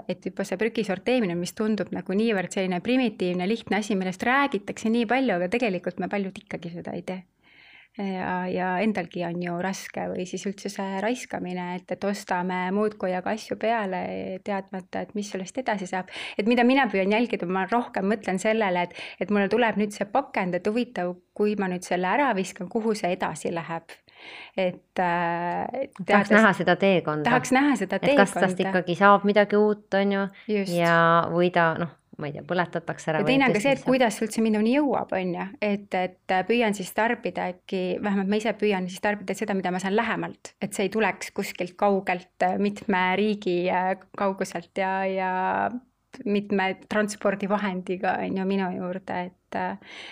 et 0.06 0.28
juba 0.30 0.46
see 0.46 0.60
prügi 0.62 0.86
sorteerimine, 0.86 1.34
mis 1.40 1.56
tundub 1.58 1.90
nagu 1.96 2.14
niivõrd 2.14 2.54
selline 2.54 2.78
primitiivne, 2.86 3.50
lihtne 3.50 3.82
asi, 3.82 3.98
millest 3.98 4.22
räägitakse 4.30 4.94
nii 4.94 5.10
palju, 5.10 5.40
aga 5.40 5.50
tegelikult 5.56 5.98
me 6.04 6.12
paljud 6.12 6.44
ikkagi 6.46 6.76
seda 6.76 6.94
ei 6.94 7.02
tee 7.08 7.24
ja, 7.98 8.48
ja 8.50 8.70
endalgi 8.84 9.24
on 9.28 9.42
ju 9.44 9.56
raske 9.62 10.08
või 10.12 10.26
siis 10.30 10.46
üldse 10.50 10.72
see 10.74 11.02
raiskamine, 11.04 11.74
et, 11.78 11.92
et 11.94 12.08
ostame 12.10 12.66
muudkui 12.76 13.14
aga 13.14 13.36
asju 13.38 13.58
peale, 13.62 14.04
teadmata, 14.46 15.04
et 15.04 15.14
mis 15.18 15.30
sellest 15.34 15.58
edasi 15.62 15.88
saab. 15.90 16.10
et 16.38 16.50
mida 16.50 16.66
mina 16.68 16.88
püüan 16.92 17.14
jälgida, 17.14 17.46
ma 17.46 17.68
rohkem 17.70 18.08
mõtlen 18.10 18.42
sellele, 18.42 18.88
et, 18.88 19.04
et 19.22 19.34
mulle 19.34 19.50
tuleb 19.52 19.78
nüüd 19.82 19.94
see 19.96 20.10
pakend, 20.10 20.58
et 20.58 20.68
huvitav, 20.68 21.16
kui 21.34 21.58
ma 21.60 21.70
nüüd 21.72 21.86
selle 21.86 22.10
ära 22.10 22.34
viskan, 22.38 22.70
kuhu 22.70 22.96
see 22.98 23.14
edasi 23.14 23.54
läheb 23.54 23.94
et 24.56 25.00
äh,. 25.00 25.90
tahaks 26.06 26.32
näha 26.32 26.54
seda 26.56 26.78
teekonda. 26.80 27.28
tahaks 27.28 27.52
näha 27.52 27.76
seda 27.76 28.00
teekonda. 28.00 28.24
kas 28.24 28.38
tast 28.38 28.62
ikkagi 28.64 28.96
saab 28.96 29.26
midagi 29.28 29.60
uut, 29.60 29.90
on 30.00 30.16
ju, 30.16 30.24
ja, 30.78 30.96
või 31.34 31.52
ta 31.52 31.74
noh 31.82 31.92
ma 32.18 32.30
ei 32.30 32.36
tea, 32.36 32.44
põletatakse 32.48 33.12
ära. 33.12 33.22
ja 33.24 33.28
teine 33.28 33.48
on 33.48 33.56
ka 33.56 33.62
see, 33.64 33.76
et 33.78 33.86
kuidas 33.86 34.20
üldse 34.24 34.44
minuni 34.46 34.76
jõuab, 34.76 35.14
on 35.18 35.34
ju, 35.38 35.48
et, 35.66 35.98
et 35.98 36.36
püüan 36.50 36.76
siis 36.78 36.92
tarbida 36.96 37.48
äkki, 37.54 37.84
vähemalt 38.04 38.32
ma 38.32 38.42
ise 38.42 38.54
püüan 38.60 38.90
siis 38.90 39.04
tarbida 39.04 39.36
seda, 39.38 39.56
mida 39.58 39.74
ma 39.74 39.82
saan 39.84 39.98
lähemalt, 39.98 40.54
et 40.62 40.76
see 40.76 40.88
ei 40.88 40.94
tuleks 40.94 41.34
kuskilt 41.36 41.78
kaugelt 41.80 42.48
mitme 42.62 43.06
riigi 43.20 43.58
äh, 43.74 43.96
kauguselt 44.18 44.78
ja, 44.78 44.94
ja 45.10 45.34
mitme 46.26 46.68
transpordivahendiga 46.90 48.18
on 48.24 48.38
ju 48.38 48.46
minu 48.48 48.68
juurde, 48.76 49.16
et, 49.28 49.58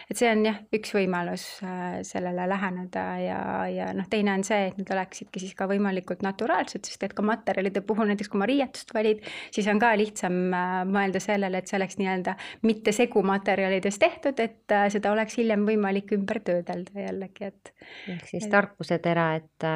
et 0.09 0.17
see 0.17 0.29
on 0.31 0.43
jah, 0.45 0.57
üks 0.73 0.93
võimalus 0.95 1.45
äh, 1.65 1.99
sellele 2.07 2.45
läheneda 2.49 3.03
ja, 3.21 3.39
ja 3.71 3.89
noh, 3.97 4.07
teine 4.09 4.33
on 4.37 4.45
see, 4.47 4.69
et 4.69 4.79
need 4.79 4.91
oleksidki 4.93 5.43
siis 5.43 5.55
ka 5.57 5.67
võimalikult 5.71 6.25
naturaalsed, 6.25 6.85
sest 6.87 7.05
et 7.07 7.15
ka 7.17 7.25
materjalide 7.25 7.83
puhul 7.85 8.11
näiteks 8.11 8.31
kui 8.31 8.41
ma 8.41 8.49
riietust 8.49 8.93
valid, 8.97 9.23
siis 9.53 9.69
on 9.71 9.81
ka 9.81 9.93
lihtsam 9.99 10.41
äh, 10.57 10.75
mõelda 10.89 11.23
sellele, 11.23 11.61
et 11.61 11.71
see 11.71 11.79
oleks 11.79 11.97
nii-öelda 12.01 12.35
mitte 12.67 12.95
segumaterjalidest 12.97 14.01
tehtud, 14.01 14.41
et 14.43 14.77
äh, 14.77 14.89
seda 14.93 15.13
oleks 15.15 15.39
hiljem 15.41 15.65
võimalik 15.69 16.13
ümber 16.17 16.41
töödelda 16.45 17.07
jällegi, 17.07 17.51
et. 17.53 17.73
ehk 18.09 18.29
siis 18.29 18.45
et... 18.47 18.53
tarkusetera, 18.53 19.31
et 19.41 19.71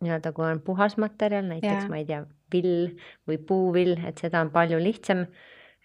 nii-öelda 0.00 0.32
kui 0.32 0.46
on 0.48 0.60
puhas 0.64 0.96
materjal, 1.00 1.46
näiteks 1.48 1.84
ja. 1.84 1.88
ma 1.92 2.00
ei 2.00 2.06
tea, 2.08 2.24
vill 2.52 2.92
või 3.28 3.38
puuvill, 3.46 3.96
et 4.08 4.20
seda 4.22 4.42
on 4.44 4.52
palju 4.54 4.80
lihtsam 4.82 5.26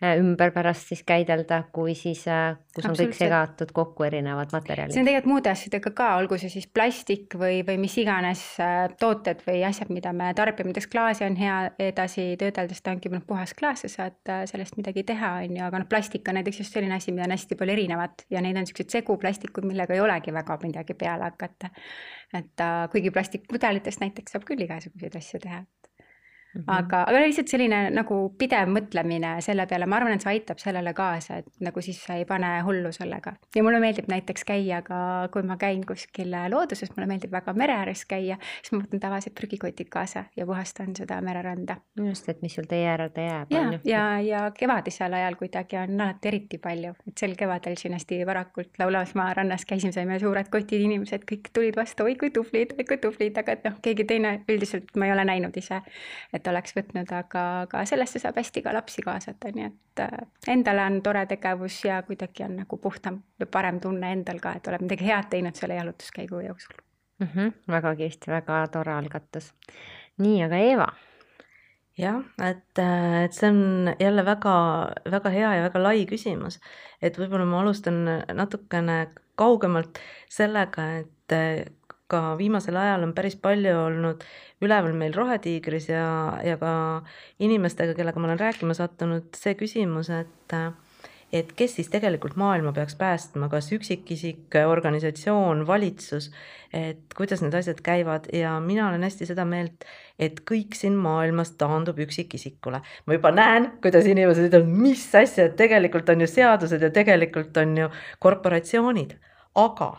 ümber 0.04 0.52
pärast 0.52 0.90
siis 0.92 1.04
käidelda, 1.08 1.62
kui 1.72 1.94
siis, 1.96 2.26
äh, 2.28 2.58
kus 2.76 2.86
on 2.90 2.98
kõik 2.98 3.14
segatud 3.16 3.70
kokku 3.76 4.04
erinevad 4.04 4.52
materjalid. 4.52 4.92
see 4.92 5.00
on 5.00 5.08
tegelikult 5.08 5.32
muude 5.32 5.50
asjadega 5.50 5.92
ka, 5.96 6.08
olgu 6.20 6.38
see 6.38 6.52
siis 6.52 6.68
plastik 6.68 7.38
või, 7.40 7.62
või 7.68 7.78
mis 7.80 7.96
iganes 8.04 8.42
äh, 8.60 8.90
tooted 9.00 9.46
või 9.48 9.64
asjad, 9.68 9.94
mida 9.96 10.12
me 10.14 10.34
tarbime, 10.36 10.74
näiteks 10.74 10.90
klaasi 10.92 11.24
on 11.26 11.40
hea 11.40 11.56
edasi 11.80 12.28
töödelda, 12.42 12.76
sest 12.76 12.84
ta 12.84 12.92
ongi 12.92 13.14
noh, 13.14 13.24
puhas 13.28 13.56
klaas, 13.56 13.86
sa 13.86 13.92
saad 13.94 14.34
sellest 14.52 14.76
midagi 14.76 15.06
teha, 15.08 15.32
on 15.46 15.56
ju, 15.56 15.64
aga 15.70 15.80
noh, 15.80 15.88
plastik 15.88 16.28
on 16.28 16.40
näiteks 16.42 16.60
just 16.66 16.76
selline 16.76 17.00
asi, 17.00 17.16
mida 17.16 17.30
on 17.30 17.36
hästi 17.38 17.56
palju 17.56 17.78
erinevat 17.78 18.28
ja 18.30 18.44
neid 18.44 18.60
on 18.60 18.68
niisugused 18.68 18.92
seguplastikud, 18.98 19.64
millega 19.64 19.96
ei 19.96 20.04
olegi 20.04 20.36
väga 20.36 20.60
midagi 20.66 21.00
peale 21.00 21.30
hakata. 21.30 21.72
et 22.36 22.68
kuigi 22.92 23.12
plastikpudelitest 23.16 24.04
näiteks 24.04 24.36
saab 24.36 24.44
küll 24.44 24.60
igasuguseid 24.66 25.16
asju 25.16 25.40
teha, 25.40 25.64
-hmm. 26.56 26.78
aga, 26.78 27.04
aga 27.10 27.22
lihtsalt 27.26 27.52
selline 27.52 27.90
nagu 27.94 28.18
pidev 28.38 28.70
mõtlemine 28.72 29.36
selle 29.42 29.66
peale, 29.68 29.86
ma 29.86 30.00
arvan, 30.00 30.16
et 30.16 30.26
see 30.26 30.34
aitab 30.36 30.60
sellele 30.62 30.94
kaasa, 30.94 31.42
et 31.44 31.48
nagu 31.60 31.82
siis 31.82 32.02
sa 32.04 32.16
ei 32.20 32.26
pane 32.26 32.62
hullu 32.66 32.92
sellega. 32.92 33.34
ja 33.56 33.64
mulle 33.64 33.80
meeldib 33.80 34.08
näiteks 34.12 34.46
käia 34.46 34.82
ka, 34.82 35.30
kui 35.34 35.44
ma 35.44 35.58
käin 35.58 35.86
kuskil 35.86 36.36
looduses, 36.50 36.92
mulle 36.96 37.08
meeldib 37.08 37.32
väga 37.32 37.54
mere 37.54 37.74
ääres 37.74 38.06
käia, 38.06 38.38
siis 38.62 38.72
ma 38.72 38.84
võtan 38.84 39.00
tavaliselt 39.00 39.36
prügikotid 39.36 39.90
kaasa 39.90 40.26
ja 40.36 40.46
puhastan 40.46 40.96
seda 40.96 41.22
mereranda. 41.22 41.78
just, 41.96 42.30
et 42.30 42.42
mis 42.42 42.56
sul 42.56 42.68
tee 42.70 42.86
äärde 42.88 43.26
jääb. 43.28 43.52
ja, 43.52 43.80
ja, 43.84 44.04
ja 44.22 44.52
kevadisel 44.58 45.14
ajal 45.14 45.36
kuidagi 45.36 45.78
on 45.78 46.02
alati 46.02 46.28
eriti 46.28 46.58
palju, 46.58 46.94
et 47.08 47.18
sel 47.18 47.36
kevadel 47.36 47.76
siin 47.78 47.94
hästi 47.94 48.26
varakult 48.26 48.80
Laulasmaa 48.80 49.34
rannas 49.34 49.66
käisime, 49.66 49.92
saime 49.92 50.20
suured 50.20 50.50
kotid, 50.52 50.82
inimesed 50.82 51.26
kõik 51.30 51.50
tulid 51.54 51.76
vastu, 51.76 52.04
oi 52.04 52.16
kui 52.20 52.32
tublid, 52.36 52.76
oi 52.78 52.86
kui 52.88 52.98
tublid, 53.02 53.38
aga 53.38 53.56
et 53.56 53.68
noh, 53.68 53.78
keegi 53.82 54.06
teine 54.10 54.36
üldiselt 54.50 54.96
ma 54.96 55.10
ei 55.10 55.14
ole 55.16 55.26
näinud 55.28 55.58
ise, 55.58 55.82
et 56.34 56.45
et 56.46 56.52
oleks 56.52 56.76
võtnud, 56.78 57.10
aga, 57.18 57.44
aga 57.66 57.82
sellesse 57.90 58.22
saab 58.22 58.38
hästi 58.40 58.62
ka 58.66 58.74
lapsi 58.76 59.04
kaasata, 59.06 59.52
nii 59.56 59.66
et 59.66 60.04
äh, 60.04 60.28
endale 60.54 60.86
on 60.86 61.00
tore 61.06 61.26
tegevus 61.30 61.80
ja 61.88 62.02
kuidagi 62.06 62.46
on 62.46 62.60
nagu 62.62 62.78
puhtam 62.82 63.22
või 63.42 63.50
parem 63.52 63.82
tunne 63.82 64.12
endal 64.14 64.42
ka, 64.44 64.56
et 64.58 64.70
oled 64.70 64.86
midagi 64.86 65.08
head 65.10 65.32
teinud 65.34 65.58
selle 65.58 65.80
jalutuskäigu 65.80 66.44
jooksul 66.46 66.78
mm. 66.78 67.28
-hmm, 67.34 67.58
väga 67.72 67.96
kihvt, 67.96 68.28
väga 68.28 68.62
tore 68.74 68.94
algatus. 68.94 69.54
nii, 70.22 70.44
aga 70.46 70.62
Eeva 70.70 70.88
jah, 71.98 72.22
et, 72.44 72.80
äh, 72.80 73.24
et 73.26 73.34
see 73.34 73.50
on 73.50 73.96
jälle 74.00 74.26
väga, 74.26 74.56
väga 75.12 75.30
hea 75.30 75.56
ja 75.56 75.68
väga 75.70 75.84
lai 75.84 76.06
küsimus. 76.06 76.60
et 77.02 77.18
võib-olla 77.18 77.46
ma 77.46 77.62
alustan 77.62 78.04
natukene 78.34 79.08
kaugemalt 79.36 80.00
sellega, 80.30 80.92
et 81.02 81.34
ka 82.16 82.24
viimasel 82.40 82.80
ajal 82.80 83.04
on 83.10 83.14
päris 83.18 83.36
palju 83.36 83.76
olnud 83.84 84.24
üleval 84.64 84.96
meil 84.96 85.14
Rohetiigris 85.16 85.90
ja, 85.92 86.08
ja 86.46 86.56
ka 86.62 86.72
inimestega, 87.44 87.98
kellega 87.98 88.22
ma 88.22 88.32
olen 88.32 88.42
rääkima 88.42 88.78
sattunud, 88.78 89.30
see 89.36 89.58
küsimus, 89.60 90.10
et 90.16 90.56
et 91.36 91.50
kes 91.58 91.74
siis 91.76 91.90
tegelikult 91.92 92.38
maailma 92.40 92.72
peaks 92.72 92.96
päästma, 92.96 93.50
kas 93.52 93.68
üksikisik, 93.76 94.56
organisatsioon, 94.70 95.66
valitsus, 95.68 96.30
et 96.74 97.16
kuidas 97.18 97.42
need 97.44 97.58
asjad 97.58 97.82
käivad 97.84 98.30
ja 98.34 98.54
mina 98.64 98.88
olen 98.88 99.04
hästi 99.04 99.28
seda 99.32 99.44
meelt, 99.50 99.84
et 100.20 100.40
kõik 100.48 100.78
siin 100.78 100.96
maailmas 101.02 101.52
taandub 101.60 102.00
üksikisikule. 102.06 102.82
ma 103.06 103.18
juba 103.18 103.34
näen, 103.36 103.72
kuidas 103.84 104.08
inimesed 104.08 104.48
ütlevad, 104.48 104.72
mis 104.86 105.04
asja, 105.16 105.50
et 105.50 105.58
tegelikult 105.60 106.10
on 106.14 106.24
ju 106.24 106.30
seadused 106.30 106.82
ja 106.82 106.94
tegelikult 106.94 107.58
on 107.58 107.78
ju 107.84 107.92
korporatsioonid, 108.24 109.18
aga 109.56 109.92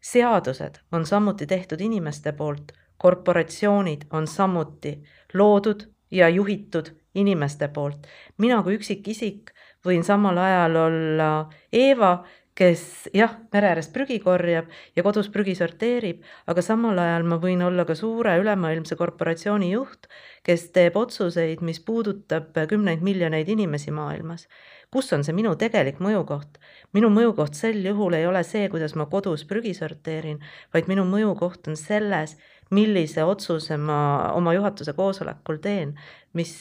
seadused 0.00 0.80
on 0.92 1.06
samuti 1.06 1.46
tehtud 1.46 1.80
inimeste 1.80 2.32
poolt, 2.32 2.72
korporatsioonid 2.98 4.08
on 4.10 4.26
samuti 4.26 5.02
loodud 5.34 5.86
ja 6.10 6.28
juhitud 6.28 6.92
inimeste 7.14 7.68
poolt. 7.68 8.06
mina 8.38 8.62
kui 8.62 8.74
üksikisik 8.74 9.50
võin 9.86 10.04
samal 10.04 10.38
ajal 10.38 10.76
olla 10.76 11.30
Eeva, 11.72 12.24
kes 12.54 13.08
jah, 13.16 13.38
mere 13.52 13.70
ääres 13.70 13.88
prügi 13.88 14.18
korjab 14.20 14.68
ja 14.96 15.02
kodus 15.02 15.30
prügi 15.32 15.54
sorteerib, 15.56 16.20
aga 16.50 16.62
samal 16.62 16.98
ajal 17.00 17.24
ma 17.24 17.38
võin 17.40 17.62
olla 17.64 17.86
ka 17.88 17.96
suure 17.96 18.34
ülemaailmse 18.42 18.98
korporatsiooni 19.00 19.70
juht, 19.72 20.10
kes 20.44 20.66
teeb 20.74 20.98
otsuseid, 21.00 21.62
mis 21.64 21.80
puudutab 21.80 22.58
kümneid 22.68 23.00
miljoneid 23.06 23.48
inimesi 23.48 23.94
maailmas. 23.96 24.48
Kus 24.90 25.12
on 25.14 25.24
see 25.26 25.34
minu 25.36 25.54
tegelik 25.58 26.00
mõjukoht? 26.02 26.58
minu 26.96 27.10
mõjukoht 27.14 27.54
sel 27.54 27.78
juhul 27.84 28.16
ei 28.18 28.26
ole 28.26 28.42
see, 28.46 28.68
kuidas 28.72 28.96
ma 28.98 29.06
kodus 29.10 29.44
prügi 29.46 29.74
sorteerin, 29.76 30.40
vaid 30.74 30.90
minu 30.90 31.04
mõjukoht 31.06 31.70
on 31.70 31.78
selles, 31.78 32.36
millise 32.74 33.24
otsuse 33.26 33.76
ma 33.78 34.00
oma 34.38 34.54
juhatuse 34.54 34.94
koosolekul 34.98 35.58
teen, 35.62 35.94
mis, 36.34 36.54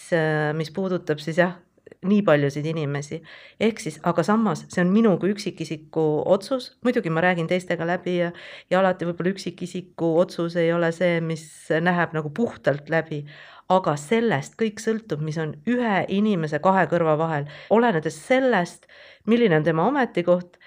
mis 0.58 0.72
puudutab 0.74 1.22
siis 1.22 1.42
jah, 1.42 1.58
nii 2.06 2.22
paljusid 2.26 2.66
inimesi. 2.66 3.22
ehk 3.60 3.80
siis, 3.80 4.00
aga 4.04 4.24
samas 4.24 4.66
see 4.68 4.82
on 4.84 4.92
minu 4.94 5.16
kui 5.20 5.34
üksikisiku 5.34 6.06
otsus, 6.26 6.72
muidugi 6.86 7.10
ma 7.10 7.24
räägin 7.26 7.48
teistega 7.48 7.88
läbi 7.88 8.18
ja, 8.18 8.32
ja 8.70 8.80
alati 8.80 9.08
võib-olla 9.10 9.34
üksikisiku 9.34 10.14
otsus 10.20 10.56
ei 10.60 10.74
ole 10.74 10.92
see, 10.96 11.22
mis 11.22 11.46
näeb 11.70 12.14
nagu 12.18 12.30
puhtalt 12.36 12.90
läbi, 12.90 13.24
aga 13.70 13.96
sellest 14.02 14.58
kõik 14.60 14.82
sõltub, 14.82 15.22
mis 15.26 15.38
on 15.42 15.56
ühe 15.70 16.04
inimese 16.08 16.60
kahe 16.64 16.86
kõrva 16.92 17.18
vahel, 17.20 17.50
olenedes 17.74 18.18
sellest, 18.28 18.88
milline 19.30 19.60
on 19.60 19.68
tema 19.68 19.88
ametikoht 19.90 20.59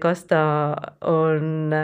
kas 0.00 0.22
ta 0.24 0.42
on, 1.04 1.74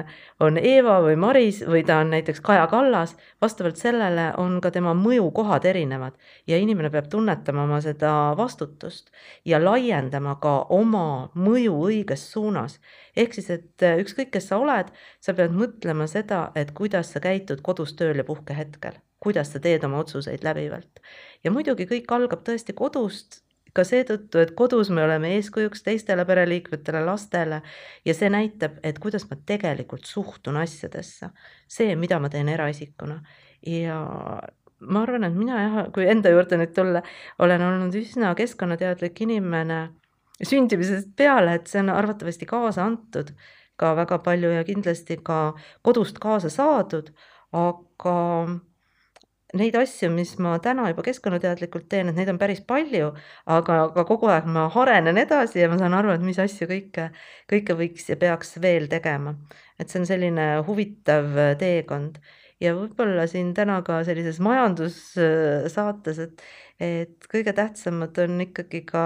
on 0.40 0.56
Eeva 0.56 0.95
või 1.04 1.16
Maris 1.21 1.59
või 1.68 1.83
ta 1.85 1.99
on 2.00 2.11
näiteks 2.14 2.40
Kaja 2.40 2.64
Kallas, 2.73 3.12
vastavalt 3.42 3.76
sellele 3.76 4.30
on 4.40 4.61
ka 4.64 4.71
tema 4.73 4.95
mõjukohad 4.97 5.68
erinevad 5.68 6.16
ja 6.49 6.56
inimene 6.56 6.88
peab 6.90 7.11
tunnetama 7.12 7.66
oma 7.66 7.83
seda 7.85 8.33
vastutust 8.38 9.12
ja 9.45 9.61
laiendama 9.61 10.38
ka 10.40 10.56
oma 10.73 11.28
mõju 11.35 11.76
õiges 11.90 12.25
suunas. 12.33 12.80
ehk 13.16 13.35
siis, 13.35 13.50
et 13.50 13.83
eh, 13.83 14.00
ükskõik, 14.00 14.30
kes 14.33 14.49
sa 14.49 14.59
oled, 14.59 14.92
sa 15.21 15.35
pead 15.35 15.52
mõtlema 15.52 16.09
seda, 16.09 16.50
et 16.54 16.73
kuidas 16.73 17.12
sa 17.12 17.21
käitud 17.21 17.61
kodus 17.62 17.92
tööl 17.97 18.16
ja 18.16 18.25
puhkehetkel 18.25 18.97
kuidas 19.21 19.52
sa 19.52 19.61
teed 19.61 19.85
oma 19.85 19.99
otsuseid 20.04 20.45
läbivalt. 20.45 21.00
ja 21.45 21.50
muidugi 21.50 21.87
kõik 21.87 22.12
algab 22.12 22.45
tõesti 22.47 22.73
kodust, 22.76 23.42
ka 23.76 23.85
seetõttu, 23.85 24.40
et 24.40 24.52
kodus 24.59 24.90
me 24.95 25.04
oleme 25.04 25.35
eeskujuks 25.37 25.85
teistele 25.87 26.25
pereliikmetele, 26.28 27.02
lastele 27.04 27.61
ja 28.04 28.14
see 28.16 28.30
näitab, 28.33 28.78
et 28.87 29.00
kuidas 29.02 29.28
ma 29.30 29.38
tegelikult 29.47 30.09
suhtun 30.09 30.56
asjadesse. 30.62 31.30
see, 31.68 31.97
mida 31.97 32.21
ma 32.21 32.30
teen 32.33 32.49
eraisikuna 32.49 33.21
ja 33.66 34.00
ma 34.80 35.02
arvan, 35.02 35.25
et 35.25 35.37
mina 35.37 35.61
jah, 35.62 35.76
kui 35.92 36.09
enda 36.09 36.33
juurde 36.33 36.59
nüüd 36.61 36.75
tulla, 36.76 37.02
olen 37.38 37.62
olnud 37.62 37.95
üsna 37.97 38.35
keskkonnateadlik 38.38 39.21
inimene 39.25 39.80
sündimisest 40.45 41.14
peale, 41.16 41.56
et 41.56 41.71
see 41.71 41.80
on 41.80 41.92
arvatavasti 41.95 42.49
kaasa 42.49 42.85
antud 42.85 43.33
ka 43.80 43.92
väga 43.97 44.18
palju 44.25 44.52
ja 44.52 44.64
kindlasti 44.64 45.18
ka 45.25 45.54
kodust 45.85 46.21
kaasa 46.21 46.50
saadud, 46.52 47.11
aga 47.56 48.16
neid 49.55 49.76
asju, 49.79 50.11
mis 50.11 50.33
ma 50.43 50.57
täna 50.62 50.88
juba 50.91 51.05
keskkonnateadlikult 51.07 51.87
teen, 51.91 52.11
et 52.11 52.19
neid 52.19 52.31
on 52.33 52.38
päris 52.41 52.62
palju, 52.67 53.12
aga, 53.47 53.79
aga 53.88 54.05
kogu 54.09 54.31
aeg 54.33 54.49
ma 54.50 54.67
arenen 54.83 55.21
edasi 55.23 55.63
ja 55.63 55.69
ma 55.71 55.78
saan 55.78 55.95
aru, 55.95 56.11
et 56.15 56.25
mis 56.26 56.39
asju 56.43 56.67
kõike, 56.71 57.11
kõike 57.52 57.76
võiks 57.78 58.11
ja 58.11 58.19
peaks 58.21 58.56
veel 58.63 58.89
tegema. 58.91 59.37
et 59.78 59.91
see 59.93 60.00
on 60.00 60.06
selline 60.09 60.45
huvitav 60.67 61.26
teekond 61.61 62.19
ja 62.60 62.75
võib-olla 62.76 63.26
siin 63.28 63.52
täna 63.56 63.80
ka 63.84 64.00
sellises 64.06 64.38
majandussaates, 64.45 66.21
et, 66.25 66.42
et 66.80 67.26
kõige 67.30 67.52
tähtsamad 67.56 68.16
on 68.25 68.40
ikkagi 68.47 68.80
ka 68.88 69.04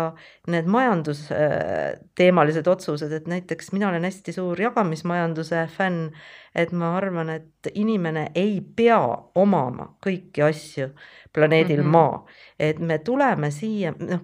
need 0.52 0.66
majandusteemalised 0.70 2.66
otsused, 2.70 3.12
et 3.12 3.26
näiteks 3.30 3.72
mina 3.74 3.88
olen 3.90 4.06
hästi 4.06 4.32
suur 4.36 4.60
jagamismajanduse 4.60 5.66
fänn, 5.74 6.10
et 6.54 6.72
ma 6.72 6.96
arvan, 6.98 7.30
et 7.40 7.70
inimene 7.74 8.30
ei 8.38 8.60
pea 8.60 9.00
omama 9.34 9.96
kõiki 10.06 10.42
asju 10.46 10.88
planeedil 11.34 11.82
mm 11.82 11.86
-hmm. 11.86 11.90
Maa, 11.90 12.26
et 12.58 12.78
me 12.78 12.98
tuleme 12.98 13.50
siia, 13.50 13.94
noh 13.98 14.20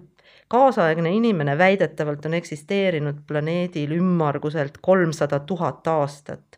kaasaegne 0.47 1.11
inimene 1.11 1.57
väidetavalt 1.57 2.25
on 2.25 2.33
eksisteerinud 2.33 3.15
planeedil 3.27 3.91
ümmarguselt 3.91 4.77
kolmsada 4.81 5.39
tuhat 5.39 5.87
aastat 5.87 6.56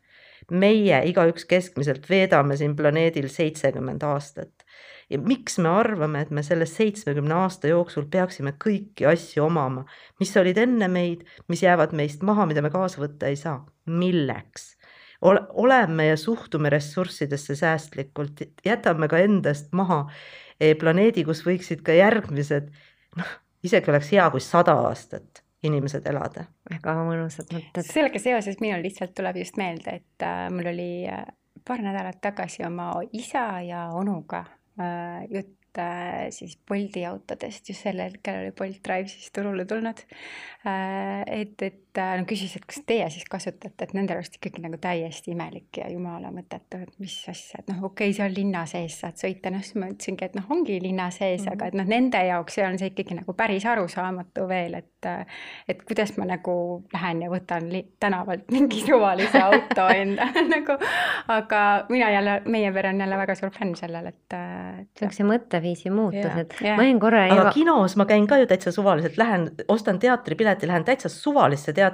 meie 0.51 0.99
igaüks 1.09 1.45
keskmiselt 1.49 2.07
veedame 2.09 2.57
siin 2.59 2.75
planeedil 2.75 3.29
seitsekümmend 3.31 4.03
aastat. 4.03 4.65
ja 5.09 5.17
miks 5.17 5.57
me 5.57 5.69
arvame, 5.73 6.21
et 6.21 6.29
me 6.29 6.43
selle 6.45 6.67
seitsmekümne 6.69 7.33
aasta 7.33 7.71
jooksul 7.71 8.05
peaksime 8.13 8.53
kõiki 8.61 9.07
asju 9.09 9.47
omama, 9.47 9.85
mis 10.21 10.35
olid 10.37 10.59
enne 10.61 10.87
meid, 10.87 11.23
mis 11.49 11.63
jäävad 11.63 11.95
meist 11.97 12.21
maha, 12.21 12.45
mida 12.45 12.61
me 12.61 12.69
kaasa 12.69 13.01
võtta 13.01 13.31
ei 13.31 13.39
saa, 13.39 13.63
milleks? 13.89 14.75
Ole, 15.25 15.41
oleme 15.49 16.05
ja 16.11 16.17
suhtume 16.17 16.69
ressurssidesse 16.69 17.57
säästlikult, 17.57 18.45
jätame 18.65 19.09
ka 19.09 19.19
endast 19.19 19.73
maha 19.73 20.03
eh, 20.59 20.77
planeedi, 20.77 21.25
kus 21.25 21.41
võiksid 21.47 21.81
ka 21.83 21.97
järgmised, 21.97 22.69
noh, 23.17 23.35
isegi 23.65 23.91
oleks 23.91 24.13
hea, 24.13 24.29
kui 24.29 24.45
sada 24.45 24.77
aastat 24.85 25.38
inimesed 25.63 26.07
elada. 26.07 26.45
väga 26.69 26.95
mõnusad 27.03 27.51
mõtted. 27.55 27.85
sellega 27.87 28.21
seoses 28.21 28.59
minul 28.63 28.83
lihtsalt 28.85 29.15
tuleb 29.17 29.41
just 29.41 29.59
meelde, 29.59 29.99
et 30.01 30.25
äh, 30.25 30.47
mul 30.53 30.71
oli 30.71 30.91
äh, 31.11 31.23
paar 31.67 31.83
nädalat 31.83 32.21
tagasi 32.21 32.65
oma 32.67 32.91
isa 33.11 33.61
ja 33.65 33.87
onuga 33.95 34.45
äh, 34.79 35.25
jutt 35.29 35.55
siis 36.33 36.55
Bolti 36.67 37.03
autodest, 37.05 37.69
just 37.69 37.85
sel 37.85 38.01
hetkel 38.01 38.39
oli 38.41 38.51
Bolt 38.57 38.79
Drive 38.83 39.07
siis 39.07 39.29
turule 39.31 39.67
tulnud 39.69 40.01
et, 40.65 41.61
et 41.61 41.88
no 42.19 42.25
küsis, 42.29 42.55
et 42.57 42.65
kas 42.69 42.81
teie 42.87 43.07
siis 43.13 43.25
kasutate, 43.29 43.85
et 43.85 43.95
nende 43.97 44.15
arust 44.15 44.37
ikkagi 44.39 44.63
nagu 44.63 44.79
täiesti 44.81 45.33
imelik 45.35 45.81
ja 45.81 45.89
jumala 45.91 46.31
mõttetu, 46.33 46.81
et 46.83 46.93
mis 47.01 47.15
asja, 47.31 47.61
et 47.63 47.71
noh, 47.73 47.83
okei 47.89 48.09
okay,, 48.09 48.17
seal 48.17 48.35
linna 48.35 48.65
sees 48.69 48.99
saad 49.03 49.19
sõita, 49.19 49.51
noh 49.53 49.63
siis 49.65 49.79
ma 49.79 49.89
ütlesingi, 49.91 50.29
et 50.29 50.37
noh, 50.39 50.49
ongi 50.55 50.79
linna 50.83 51.09
sees 51.13 51.41
mm, 51.41 51.47
-hmm. 51.47 51.57
aga 51.57 51.71
et 51.71 51.79
noh, 51.79 51.89
nende 51.89 52.23
jaoks 52.29 52.59
see 52.59 52.67
on 52.67 52.79
see 52.81 52.93
ikkagi 52.93 53.19
nagu 53.19 53.33
päris 53.37 53.65
arusaamatu 53.69 54.47
veel, 54.49 54.79
et 54.81 55.09
et 55.69 55.83
kuidas 55.87 56.11
ma 56.17 56.25
nagu 56.27 56.53
lähen 56.93 57.21
ja 57.23 57.29
võtan 57.31 57.69
tänavalt 57.99 58.49
mingi 58.55 58.81
suvalise 58.83 59.39
auto 59.41 59.87
enda 59.95 60.27
nagu, 60.55 60.75
aga 61.27 61.61
mina 61.89 62.09
jälle, 62.11 62.41
meie 62.45 62.71
pere 62.75 62.89
on 62.93 62.99
jälle 62.99 63.17
väga 63.17 63.35
suur 63.39 63.53
fänn 63.55 63.75
sellel, 63.79 64.09
et, 64.11 64.19
et. 64.33 64.89
niisuguse 64.99 65.27
mõtteviisi 65.29 65.93
muutused, 65.93 66.55
ma 66.65 66.83
olin 66.83 66.99
korra. 66.99 67.25
aga 67.29 67.45
Eva... 67.45 67.53
kinos 67.55 67.95
ma 67.99 68.07
käin 68.09 68.27
ka 68.27 68.41
ju 68.41 68.49
täitsa 68.49 68.73
suvaliselt, 68.75 69.17
lähen, 69.21 69.49
ostan 69.67 69.99
teatripileti, 69.99 70.67
lähen 70.67 70.87
täitsa 70.87 71.09
suvalisse 71.09 71.73
teatrisse. 71.73 71.88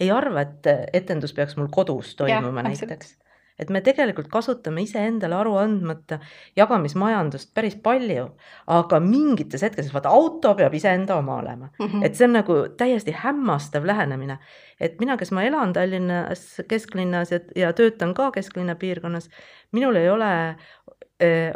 Ei 0.00 0.10
arva, 0.10 0.40
et 0.40 0.66
etendus 0.92 1.32
peaks 1.32 1.56
mul 1.56 1.68
kodus 1.72 2.16
toimuma 2.16 2.60
ja, 2.60 2.68
näiteks 2.70 3.16
et 3.58 3.70
me 3.70 3.80
tegelikult 3.84 4.28
kasutame 4.32 4.82
iseendale 4.82 5.36
aru 5.38 5.54
andmata 5.60 6.18
jagamismajandust 6.58 7.52
päris 7.54 7.76
palju, 7.82 8.26
aga 8.74 9.00
mingites 9.02 9.62
hetkedes, 9.62 9.92
vaata 9.94 10.10
auto 10.14 10.54
peab 10.58 10.74
iseenda 10.74 11.18
oma 11.20 11.38
olema 11.42 11.68
mm, 11.70 11.86
-hmm. 11.86 12.06
et 12.06 12.18
see 12.18 12.26
on 12.26 12.34
nagu 12.40 12.56
täiesti 12.76 13.14
hämmastav 13.24 13.86
lähenemine. 13.86 14.38
et 14.80 14.98
mina, 15.00 15.16
kes 15.16 15.30
ma 15.32 15.42
elan 15.42 15.72
Tallinnas 15.72 16.60
kesklinnas 16.68 17.30
ja, 17.30 17.40
ja 17.56 17.72
töötan 17.72 18.14
ka 18.14 18.30
kesklinna 18.30 18.74
piirkonnas, 18.74 19.30
minul 19.72 19.96
ei 19.96 20.10
ole 20.10 20.56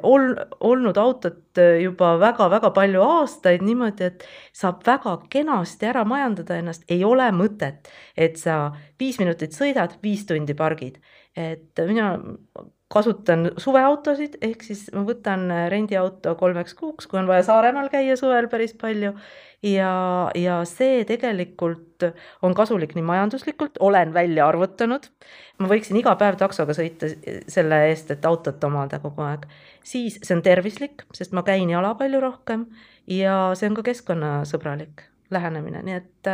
ol, 0.02 0.30
olnud 0.60 0.98
autot 1.00 1.60
juba 1.82 2.14
väga-väga 2.20 2.70
palju 2.76 3.02
aastaid 3.04 3.64
niimoodi, 3.66 4.10
et 4.10 4.26
saab 4.56 4.82
väga 4.86 5.16
kenasti 5.32 5.90
ära 5.90 6.04
majandada 6.08 6.58
ennast, 6.58 6.86
ei 6.88 7.04
ole 7.04 7.28
mõtet, 7.36 7.90
et 8.16 8.40
sa 8.40 8.72
viis 9.00 9.20
minutit 9.22 9.56
sõidad, 9.56 9.98
viis 10.02 10.26
tundi 10.28 10.56
pargid. 10.58 11.00
Et 11.38 11.86
mina 11.86 12.16
kasutan 12.88 13.50
suveautosid, 13.60 14.38
ehk 14.42 14.62
siis 14.64 14.86
ma 14.96 15.04
võtan 15.06 15.44
rendiauto 15.70 16.32
kolmeks 16.40 16.74
kuuks, 16.78 17.06
kui 17.06 17.20
on 17.20 17.28
vaja 17.28 17.44
Saaremaal 17.50 17.90
käia 17.92 18.16
suvel 18.16 18.48
päris 18.48 18.72
palju 18.80 19.12
ja, 19.62 20.30
ja 20.34 20.60
see 20.68 21.02
tegelikult 21.08 22.06
on 22.46 22.54
kasulik 22.54 22.94
nii 22.94 23.04
majanduslikult, 23.06 23.80
olen 23.80 24.12
välja 24.14 24.46
arvutanud. 24.46 25.08
ma 25.58 25.68
võiksin 25.70 25.98
iga 25.98 26.14
päev 26.16 26.38
taksoga 26.38 26.74
sõita 26.76 27.10
selle 27.50 27.80
eest, 27.88 28.10
et 28.14 28.26
autot 28.26 28.64
omada 28.64 29.00
kogu 29.02 29.22
aeg. 29.26 29.46
siis 29.82 30.20
see 30.22 30.36
on 30.36 30.42
tervislik, 30.42 31.04
sest 31.12 31.32
ma 31.32 31.42
käin 31.42 31.70
jala 31.70 31.94
palju 31.98 32.20
rohkem 32.20 32.66
ja 33.06 33.54
see 33.58 33.70
on 33.70 33.78
ka 33.78 33.86
keskkonnasõbralik 33.90 35.08
lähenemine, 35.30 35.82
nii 35.84 35.94
et, 35.94 36.28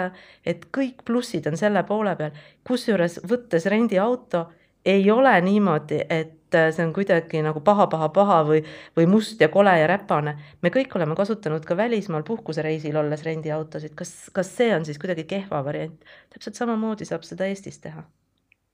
et 0.46 0.66
kõik 0.74 1.02
plussid 1.04 1.46
on 1.50 1.56
selle 1.58 1.82
poole 1.82 2.14
peal, 2.16 2.36
kusjuures 2.66 3.18
võttes 3.26 3.66
rendiauto 3.66 4.46
ei 4.84 5.10
ole 5.10 5.32
niimoodi, 5.40 6.04
et 6.10 6.43
see 6.54 6.84
on 6.84 6.92
kuidagi 6.96 7.42
nagu 7.44 7.60
paha, 7.64 7.86
paha, 7.90 8.08
paha 8.14 8.38
või, 8.48 8.62
või 8.96 9.06
must 9.10 9.40
ja 9.40 9.48
kole 9.52 9.74
ja 9.78 9.88
räpane. 9.90 10.36
me 10.62 10.72
kõik 10.74 10.94
oleme 10.96 11.16
kasutanud 11.18 11.64
ka 11.66 11.76
välismaal 11.76 12.24
puhkusereisil 12.26 12.96
olles 13.00 13.24
rendiautosid, 13.26 13.94
kas, 13.98 14.14
kas 14.32 14.52
see 14.56 14.70
on 14.74 14.84
siis 14.84 14.98
kuidagi 15.02 15.26
kehva 15.28 15.64
variant? 15.64 16.00
täpselt 16.34 16.58
samamoodi 16.60 17.08
saab 17.08 17.26
seda 17.26 17.48
Eestis 17.50 17.80
teha. 17.84 18.04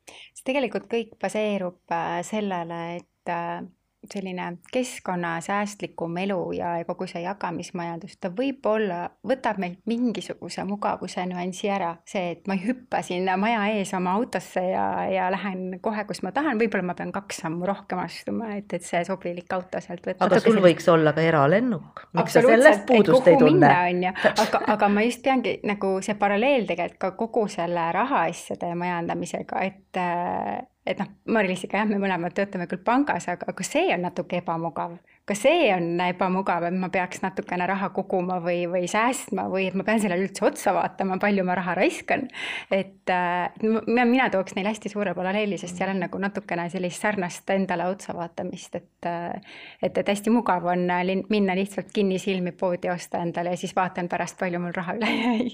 see 0.07 0.47
tegelikult 0.53 0.89
kõik 0.91 1.17
baseerub 1.21 1.81
äh, 1.95 2.21
sellele, 2.27 2.81
et 3.01 3.33
äh, 3.33 3.63
selline 4.09 4.57
keskkonnasäästlikum 4.73 6.17
elu 6.17 6.53
ja 6.53 6.73
kogu 6.87 7.07
see 7.11 7.23
jagamismajandus, 7.23 8.17
ta 8.21 8.31
võib-olla 8.33 9.03
võtab 9.27 9.61
meilt 9.61 9.83
mingisuguse 9.91 10.65
mugavuse 10.65 11.27
nüansi 11.29 11.69
ära, 11.73 11.93
see, 12.09 12.35
et 12.37 12.49
ma 12.49 12.57
ei 12.57 12.65
hüppa 12.65 13.03
sinna 13.05 13.37
maja 13.41 13.67
ees 13.75 13.93
oma 13.97 14.15
autosse 14.17 14.63
ja, 14.71 14.87
ja 15.11 15.29
lähen 15.33 15.79
kohe, 15.85 16.07
kus 16.09 16.23
ma 16.25 16.33
tahan, 16.37 16.59
võib-olla 16.61 16.91
ma 16.91 16.97
pean 16.97 17.13
kaks 17.13 17.43
sammu 17.45 17.69
rohkem 17.69 18.01
astuma, 18.01 18.55
et, 18.57 18.73
et 18.73 18.87
see 18.87 19.05
sobilik 19.05 19.53
auto 19.57 19.83
sealt 19.85 20.07
võtta. 20.09 20.31
aga 20.31 20.41
sul 20.41 20.63
võiks 20.65 20.89
olla 20.93 21.13
ka 21.17 21.25
eralennuk, 21.25 22.07
miks 22.17 22.39
sa 22.39 22.45
sellest 22.47 22.87
puudust 22.89 23.29
ei 23.29 23.39
tunne? 23.41 23.75
aga, 24.33 24.65
aga 24.77 24.91
ma 24.93 25.05
just 25.05 25.23
peangi 25.27 25.59
nagu 25.69 25.99
see 26.05 26.17
paralleel 26.21 26.67
tegelikult 26.69 27.01
ka 27.01 27.15
kogu 27.21 27.47
selle 27.53 27.91
rahaasjade 27.93 28.75
majandamisega, 28.81 29.63
et 29.69 30.01
et 30.91 30.99
noh, 31.01 31.09
Mari-Liisiga 31.37 31.81
jah, 31.81 31.89
me 31.89 32.01
mõlemad 32.03 32.35
töötame 32.37 32.67
küll 32.71 32.83
pangas, 32.85 33.29
aga 33.31 33.55
ka 33.57 33.67
see 33.67 33.91
on 33.95 34.05
natuke 34.07 34.41
ebamugav. 34.41 34.99
Ka 35.29 35.35
see 35.39 35.69
on 35.75 36.01
ebamugav, 36.03 36.65
et 36.67 36.75
ma 36.75 36.89
peaks 36.93 37.21
natukene 37.23 37.67
raha 37.69 37.91
koguma 37.95 38.41
või, 38.43 38.65
või 38.71 38.89
säästma 38.91 39.47
või 39.53 39.69
et 39.69 39.77
ma 39.79 39.85
pean 39.87 40.01
sellele 40.03 40.27
üldse 40.27 40.47
otsa 40.49 40.73
vaatama, 40.75 41.19
palju 41.23 41.45
ma 41.47 41.55
raha 41.59 41.77
raiskan. 41.79 42.27
et 42.71 43.13
äh, 43.13 43.51
mina 43.87 44.31
tooks 44.33 44.57
neile 44.57 44.73
hästi 44.73 44.93
suure 44.93 45.15
paralleeli, 45.15 45.59
sest 45.61 45.79
seal 45.79 45.93
on 45.93 46.01
nagu 46.03 46.19
natukene 46.19 46.67
sellist 46.73 47.03
sarnast 47.05 47.51
endale 47.55 47.87
otsa 47.91 48.15
vaatamist, 48.17 48.81
et 48.81 49.09
äh, 49.11 49.37
et, 49.83 49.99
et 49.99 50.09
hästi 50.09 50.33
mugav 50.35 50.67
on 50.73 50.89
minna 51.31 51.55
lihtsalt 51.59 51.93
kinnisilmi 51.95 52.53
poodi 52.53 52.91
osta 52.91 53.23
endale 53.23 53.55
ja 53.55 53.61
siis 53.61 53.77
vaatan 53.77 54.09
pärast, 54.11 54.39
palju 54.41 54.61
mul 54.63 54.75
raha 54.77 54.97
üle 54.99 55.11
jäi. 55.11 55.51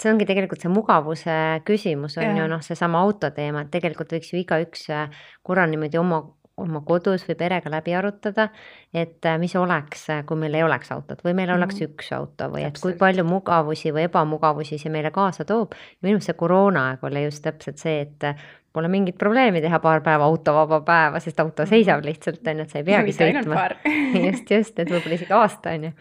see 0.00 0.12
ongi 0.12 0.26
tegelikult 0.28 0.64
see 0.64 0.72
mugavuse 0.72 1.36
küsimus 1.68 2.18
on 2.22 2.30
ja. 2.30 2.38
ju 2.40 2.48
noh, 2.50 2.62
seesama 2.64 3.02
auto 3.04 3.30
teema, 3.34 3.64
et 3.64 3.74
tegelikult 3.74 4.16
võiks 4.16 4.32
ju 4.32 4.40
igaüks 4.40 4.88
äh, 4.94 5.26
korra 5.42 5.66
niimoodi 5.68 6.00
oma, 6.00 6.22
oma 6.56 6.80
kodus 6.86 7.24
või 7.28 7.34
perega 7.38 7.70
läbi 7.70 7.94
arutada, 7.98 8.48
et 8.94 9.26
äh, 9.26 9.38
mis 9.42 9.56
oleks, 9.58 10.06
äh, 10.14 10.22
kui 10.26 10.38
meil 10.38 10.54
ei 10.54 10.62
oleks 10.62 10.92
autot 10.94 11.24
või 11.24 11.34
meil 11.34 11.48
mm 11.48 11.54
-hmm. 11.54 11.62
oleks 11.62 11.80
üks 11.82 12.12
auto 12.12 12.50
või 12.52 12.62
täpselt. 12.62 12.76
et 12.76 12.82
kui 12.82 12.98
palju 12.98 13.24
mugavusi 13.24 13.92
või 13.92 14.06
ebamugavusi 14.08 14.78
see 14.78 14.90
meile 14.90 15.10
kaasa 15.10 15.44
toob. 15.44 15.74
minu 16.02 16.14
meelest 16.14 16.26
see 16.26 16.38
koroonaaeg 16.42 17.04
oli 17.04 17.24
just 17.24 17.42
täpselt 17.42 17.78
see, 17.78 18.00
et 18.00 18.36
pole 18.74 18.88
mingit 18.90 19.16
probleemi 19.18 19.60
teha 19.62 19.78
paar 19.82 20.02
päeva 20.02 20.26
autovaba 20.26 20.80
päeva, 20.86 21.20
sest 21.22 21.38
auto 21.40 21.62
mhm. 21.62 21.70
seisab 21.70 22.02
lihtsalt, 22.04 22.40
on 22.50 22.60
ju, 22.60 22.66
et 22.66 22.72
sa 22.72 22.80
ei 22.80 22.86
peagi 22.88 23.14
sõitma. 23.14 23.66
just, 24.26 24.50
just, 24.50 24.80
et 24.82 24.90
võib-olla 24.90 25.18
isegi 25.18 25.36
aasta, 25.36 25.74
on 25.78 25.86
ju. 25.88 25.92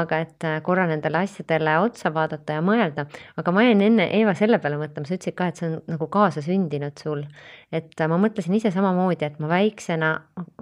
aga 0.00 0.18
et 0.24 0.46
äh, 0.48 0.56
korra 0.66 0.88
nendele 0.90 1.22
asjadele 1.22 1.76
otsa 1.84 2.12
vaadata 2.14 2.58
ja 2.58 2.64
mõelda, 2.66 3.06
aga 3.40 3.54
ma 3.54 3.64
jäin 3.66 3.84
enne, 3.86 4.08
Eeva, 4.18 4.34
selle 4.38 4.58
peale 4.62 4.80
mõtlema, 4.80 5.06
sa 5.06 5.14
ütlesid 5.14 5.36
ka, 5.38 5.50
et 5.52 5.60
see 5.60 5.68
on 5.70 5.78
nagu 5.94 6.10
kaasasündinud 6.10 6.98
sul. 6.98 7.22
et 7.70 7.94
äh, 7.94 8.10
ma 8.10 8.18
mõtlesin 8.18 8.58
ise 8.58 8.74
samamoodi, 8.74 9.30
et 9.30 9.38
ma 9.42 9.52
väiksena 9.54 10.10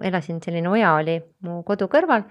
elasin, 0.04 0.42
selline 0.44 0.68
oja 0.68 0.92
oli 1.00 1.16
mu 1.48 1.62
kodu 1.66 1.88
kõrval 1.88 2.26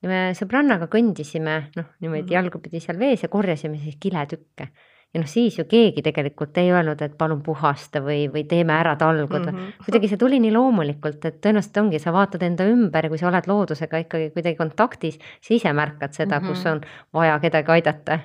ja 0.00 0.08
me 0.08 0.24
sõbrannaga 0.38 0.88
kõndisime, 0.92 1.60
noh, 1.76 1.92
niimoodi 2.00 2.30
mhm. 2.30 2.34
jalgupidi 2.38 2.80
seal 2.80 2.96
vees 3.00 3.24
ja 3.24 3.32
korjasime 3.32 3.76
siis 3.84 4.00
kiletükke 4.00 4.72
ja 5.14 5.22
noh, 5.22 5.28
siis 5.30 5.58
ju 5.58 5.64
keegi 5.70 6.02
tegelikult 6.02 6.58
ei 6.58 6.72
öelnud, 6.74 7.00
et 7.06 7.14
palun 7.18 7.42
puhasta 7.46 8.02
või, 8.02 8.26
või 8.32 8.44
teeme 8.50 8.74
ära 8.74 8.96
talgud 9.00 9.44
mm. 9.44 9.58
-hmm. 9.58 9.84
kuidagi 9.86 10.10
see 10.10 10.20
tuli 10.20 10.40
nii 10.42 10.52
loomulikult, 10.54 11.24
et 11.24 11.40
tõenäoliselt 11.44 11.80
ongi, 11.82 12.00
sa 12.02 12.12
vaatad 12.12 12.42
enda 12.42 12.66
ümber 12.70 13.06
ja 13.06 13.12
kui 13.12 13.20
sa 13.20 13.28
oled 13.30 13.46
loodusega 13.50 14.02
ikkagi 14.04 14.30
kuidagi 14.34 14.58
kontaktis, 14.58 15.18
sa 15.40 15.54
ise 15.54 15.72
märkad 15.72 16.12
seda 16.12 16.40
mm, 16.40 16.44
-hmm. 16.44 16.48
kus 16.48 16.66
on 16.66 16.80
vaja 17.14 17.38
kedagi 17.38 17.72
aidata 17.78 18.18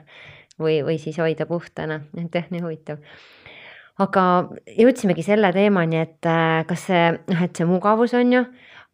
või, 0.60 0.82
või 0.86 0.97
siis 0.97 1.17
hoida 1.17 1.45
puhtana, 1.45 2.02
et 2.17 2.36
jah, 2.36 2.49
nii 2.49 2.65
huvitav 2.65 2.97
aga 3.99 4.23
jõudsimegi 4.80 5.23
selle 5.23 5.52
teemani, 5.54 5.99
et 5.99 6.25
äh, 6.25 6.65
kas 6.67 6.88
see, 6.88 7.06
noh, 7.32 7.43
et 7.43 7.56
see 7.56 7.67
mugavus 7.67 8.13
on 8.17 8.34
ju 8.34 8.43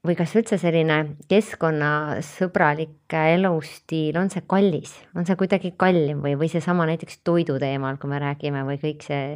või 0.06 0.16
kas 0.18 0.36
üldse 0.38 0.60
selline 0.62 1.00
keskkonnasõbralik 1.32 3.16
elustiil, 3.20 4.18
on 4.20 4.30
see 4.34 4.46
kallis, 4.50 4.94
on 5.18 5.28
see 5.28 5.38
kuidagi 5.40 5.74
kallim 5.80 6.22
või, 6.24 6.36
või 6.40 6.50
seesama 6.52 6.88
näiteks 6.90 7.22
toidu 7.26 7.58
teemal, 7.62 8.00
kui 8.02 8.12
me 8.12 8.22
räägime 8.22 8.64
või 8.68 8.80
kõik 8.82 9.06
see 9.06 9.36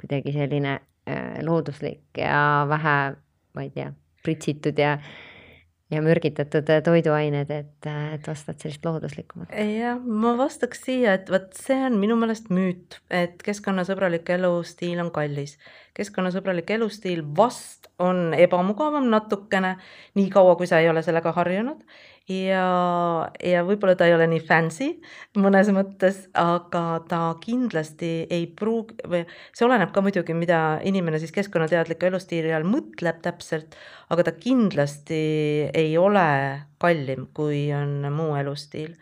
kuidagi 0.00 0.34
selline 0.34 0.76
äh, 0.78 1.40
looduslik 1.46 2.20
ja 2.20 2.66
vähe, 2.70 2.98
ma 3.54 3.66
ei 3.66 3.72
tea, 3.74 3.92
pritsitud 4.26 4.78
ja 4.78 4.98
ja 5.88 6.02
mürgitatud 6.04 6.68
toiduained, 6.84 7.50
et, 7.50 7.88
et 7.88 8.28
ostad 8.28 8.58
sellist 8.60 8.84
looduslikumat? 8.84 9.52
jah, 9.56 10.00
ma 10.04 10.34
vastaks 10.36 10.82
siia, 10.84 11.14
et 11.16 11.30
vot 11.32 11.48
see 11.56 11.78
on 11.86 11.96
minu 12.00 12.18
meelest 12.20 12.50
müüt, 12.52 12.98
et 13.08 13.40
keskkonnasõbralik 13.44 14.28
elustiil 14.36 15.00
on 15.00 15.10
kallis. 15.14 15.56
keskkonnasõbralik 15.96 16.70
elustiil 16.76 17.24
vast 17.36 17.77
on 17.98 18.34
ebamugavam 18.38 19.08
natukene, 19.10 19.76
nii 20.18 20.28
kaua, 20.30 20.54
kui 20.56 20.68
sa 20.70 20.78
ei 20.82 20.88
ole 20.90 21.02
sellega 21.02 21.32
harjunud 21.34 21.82
ja, 22.28 22.64
ja 23.42 23.62
võib-olla 23.66 23.96
ta 23.98 24.06
ei 24.08 24.14
ole 24.14 24.28
nii 24.30 24.42
fancy 24.44 24.90
mõnes 25.40 25.70
mõttes, 25.74 26.20
aga 26.38 27.00
ta 27.08 27.22
kindlasti 27.42 28.12
ei 28.34 28.46
pruugi 28.58 28.98
või 29.08 29.24
see 29.56 29.66
oleneb 29.66 29.92
ka 29.94 30.04
muidugi, 30.04 30.36
mida 30.36 30.78
inimene 30.88 31.20
siis 31.22 31.34
keskkonnateadliku 31.36 32.10
elustiili 32.10 32.52
all 32.54 32.68
mõtleb 32.68 33.22
täpselt, 33.24 33.76
aga 34.12 34.28
ta 34.28 34.36
kindlasti 34.36 35.22
ei 35.72 35.96
ole 35.98 36.28
kallim, 36.82 37.28
kui 37.34 37.68
on 37.74 38.00
muu 38.14 38.36
elustiil. 38.38 38.94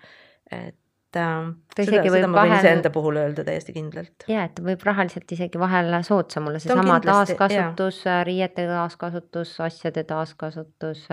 et 0.50 0.76
äh, 1.16 1.47
seda, 1.77 2.03
seda 2.03 2.29
ma 2.29 2.42
võin 2.42 2.51
vahel... 2.51 2.59
iseenda 2.59 2.90
puhul 2.92 3.19
öelda 3.21 3.45
täiesti 3.47 3.75
kindlalt. 3.77 4.27
ja, 4.31 4.47
et 4.49 4.59
võib 4.64 4.83
rahaliselt 4.87 5.33
isegi 5.37 5.61
vahel 5.61 5.95
soodsam 6.07 6.49
olla, 6.51 6.61
seesama 6.62 6.99
taaskasutus, 7.05 8.01
riiete 8.27 8.66
taaskasutus, 8.69 9.55
asjade 9.64 10.05
taaskasutus, 10.09 11.05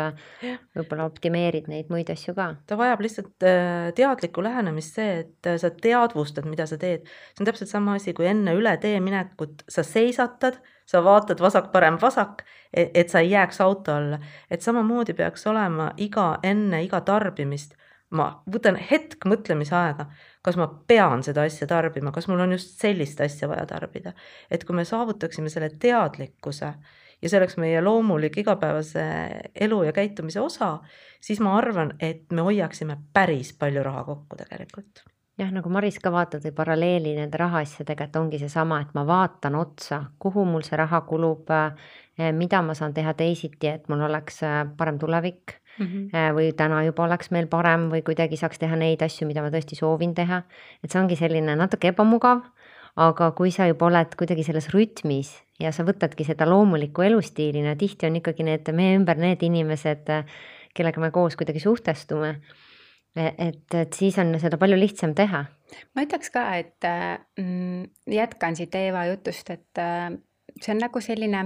võib-olla 0.78 1.08
optimeerid 1.10 1.70
neid 1.72 1.92
muid 1.94 2.10
asju 2.14 2.36
ka. 2.38 2.50
ta 2.70 2.78
vajab 2.80 3.04
lihtsalt 3.06 3.48
äh, 3.48 3.92
teadlikku 3.98 4.44
lähenemist, 4.46 4.98
see, 4.98 5.20
et 5.24 5.52
äh, 5.52 5.60
sa 5.62 5.72
teadvustad, 5.72 6.50
mida 6.50 6.68
sa 6.70 6.80
teed. 6.82 7.06
see 7.34 7.44
on 7.46 7.52
täpselt 7.52 7.72
sama 7.72 8.00
asi, 8.00 8.16
kui 8.18 8.28
enne 8.30 8.56
üle 8.58 8.76
tee 8.82 9.00
minekut 9.04 9.66
sa 9.70 9.86
seisatad, 9.88 10.60
sa 10.90 11.04
vaatad 11.06 11.40
vasak-parem-vasak, 11.44 12.44
e-, 12.74 12.90
et 12.94 13.14
sa 13.14 13.24
ei 13.24 13.32
jääks 13.36 13.62
auto 13.64 13.96
alla. 13.96 14.20
et 14.50 14.62
samamoodi 14.62 15.16
peaks 15.18 15.48
olema 15.48 15.92
iga, 15.98 16.34
enne 16.44 16.84
iga 16.84 17.02
tarbimist 17.06 17.78
ma 18.14 18.28
võtan 18.50 18.78
hetk 18.78 19.26
mõtlemisaega, 19.30 20.08
kas 20.46 20.58
ma 20.60 20.68
pean 20.88 21.24
seda 21.26 21.46
asja 21.48 21.68
tarbima, 21.70 22.14
kas 22.16 22.28
mul 22.30 22.44
on 22.46 22.56
just 22.56 22.76
sellist 22.82 23.22
asja 23.22 23.50
vaja 23.52 23.66
tarbida. 23.70 24.14
et 24.52 24.64
kui 24.64 24.76
me 24.76 24.86
saavutaksime 24.86 25.50
selle 25.50 25.72
teadlikkuse 25.80 26.74
ja 27.22 27.30
see 27.30 27.40
oleks 27.40 27.58
meie 27.58 27.82
loomulik 27.82 28.38
igapäevase 28.38 29.06
elu 29.56 29.84
ja 29.84 29.96
käitumise 29.96 30.42
osa, 30.42 30.78
siis 31.22 31.40
ma 31.40 31.58
arvan, 31.58 31.96
et 32.00 32.32
me 32.32 32.46
hoiaksime 32.46 32.98
päris 33.14 33.54
palju 33.58 33.84
raha 33.84 34.04
kokku 34.04 34.38
tegelikult 34.44 35.04
jah, 35.38 35.50
nagu 35.54 35.70
Maris 35.74 35.98
ka 36.02 36.12
vaatab 36.14 36.46
paralleeli 36.56 37.16
nende 37.18 37.38
rahaasjadega, 37.42 38.08
et 38.08 38.18
ongi 38.20 38.40
seesama, 38.42 38.82
et 38.84 38.94
ma 38.94 39.06
vaatan 39.08 39.58
otsa, 39.58 40.04
kuhu 40.22 40.46
mul 40.46 40.66
see 40.66 40.78
raha 40.78 41.02
kulub, 41.08 41.50
mida 42.38 42.62
ma 42.62 42.76
saan 42.78 42.94
teha 42.94 43.16
teisiti, 43.18 43.72
et 43.72 43.90
mul 43.90 44.06
oleks 44.10 44.44
eh, 44.46 44.60
parem 44.78 45.00
tulevik 45.02 45.58
mm. 45.80 45.86
-hmm. 45.86 46.36
või 46.36 46.52
täna 46.58 46.84
juba 46.86 47.04
oleks 47.08 47.32
meil 47.32 47.48
parem 47.48 47.90
või 47.92 48.04
kuidagi 48.06 48.38
saaks 48.38 48.60
teha 48.60 48.76
neid 48.76 49.02
asju, 49.02 49.28
mida 49.28 49.42
ma 49.42 49.52
tõesti 49.54 49.78
soovin 49.80 50.14
teha. 50.14 50.44
et 50.84 50.92
see 50.92 51.02
ongi 51.02 51.16
selline 51.16 51.56
natuke 51.56 51.94
ebamugav, 51.94 52.44
aga 52.96 53.32
kui 53.32 53.52
sa 53.52 53.68
juba 53.68 53.86
oled 53.86 54.16
kuidagi 54.16 54.44
selles 54.44 54.70
rütmis 54.74 55.34
ja 55.60 55.72
sa 55.72 55.84
võtadki 55.84 56.26
seda 56.26 56.46
loomulikku 56.50 57.02
elustiilina, 57.02 57.76
tihti 57.76 58.08
on 58.08 58.20
ikkagi 58.22 58.44
need 58.44 58.70
meie 58.74 58.98
ümber 58.98 59.18
need 59.18 59.42
inimesed, 59.44 60.12
kellega 60.74 61.02
me 61.02 61.12
koos 61.12 61.36
kuidagi 61.36 61.60
suhtestume 61.60 62.36
e-, 63.16 63.34
et, 63.38 63.74
et 63.74 63.94
siis 63.94 64.18
on 64.22 64.38
seda 64.40 64.58
palju 64.58 64.78
lihtsam 64.78 65.16
teha. 65.18 65.46
ma 65.96 66.06
ütleks 66.06 66.30
ka, 66.34 66.46
et 66.58 66.90
mm, 67.40 67.90
jätkan 68.14 68.56
siit 68.56 68.76
Eeva 68.76 69.06
jutust, 69.10 69.50
et 69.50 69.84
see 70.62 70.74
on 70.76 70.82
nagu 70.82 71.02
selline 71.02 71.44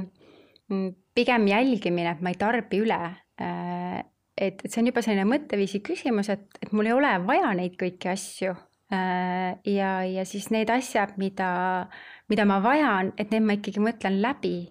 mm, 0.70 0.90
pigem 1.16 1.48
jälgimine, 1.48 2.12
et 2.12 2.22
ma 2.22 2.34
ei 2.34 2.40
tarbi 2.40 2.82
üle 2.84 3.00
äh, 3.42 4.04
et, 4.38 4.62
et 4.64 4.72
see 4.72 4.82
on 4.84 4.92
juba 4.92 5.04
selline 5.06 5.28
mõtteviisi 5.28 5.82
küsimus, 5.86 6.30
et, 6.34 6.48
et 6.62 6.74
mul 6.76 6.90
ei 6.90 6.96
ole 6.96 7.12
vaja 7.26 7.52
neid 7.58 7.78
kõiki 7.80 8.12
asju. 8.14 8.56
Äh, 8.94 9.58
ja, 9.68 9.92
ja 10.08 10.24
siis 10.26 10.48
need 10.54 10.70
asjad, 10.72 11.18
mida, 11.20 11.50
mida 12.32 12.46
ma 12.48 12.62
vajan, 12.64 13.12
et 13.20 13.34
need 13.34 13.44
ma 13.44 13.58
ikkagi 13.58 13.84
mõtlen 13.84 14.22
läbi 14.24 14.70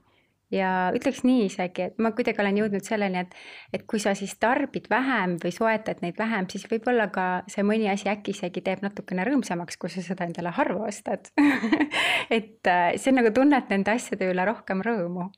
ja 0.55 0.71
ütleks 0.95 1.25
nii 1.27 1.49
isegi, 1.49 1.89
et 1.91 1.99
ma 2.01 2.13
kuidagi 2.17 2.41
olen 2.41 2.61
jõudnud 2.61 2.87
selleni, 2.87 3.25
et, 3.25 3.35
et 3.75 3.85
kui 3.91 4.01
sa 4.03 4.15
siis 4.17 4.37
tarbid 4.41 4.87
vähem 4.91 5.37
või 5.43 5.53
soetad 5.53 6.01
neid 6.05 6.17
vähem, 6.19 6.49
siis 6.49 6.65
võib-olla 6.71 7.09
ka 7.13 7.27
see 7.51 7.67
mõni 7.67 7.91
asi 7.91 8.09
äkki 8.13 8.33
isegi 8.37 8.63
teeb 8.65 8.85
natukene 8.87 9.27
rõõmsamaks, 9.27 9.77
kui 9.81 9.93
sa 9.93 10.05
seda 10.07 10.29
endale 10.29 10.55
harva 10.57 10.87
ostad 10.87 11.33
et 12.39 12.71
äh, 12.71 12.95
see 12.95 13.13
on 13.13 13.21
nagu 13.21 13.35
tunned 13.35 13.75
nende 13.75 13.97
asjade 13.99 14.31
üle 14.31 14.47
rohkem 14.47 14.81
rõõmu. 14.87 15.29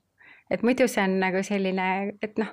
et 0.53 0.63
muidu 0.63 0.87
see 0.87 1.03
on 1.09 1.19
nagu 1.25 1.43
selline, 1.43 1.89
et 2.23 2.39
noh 2.39 2.53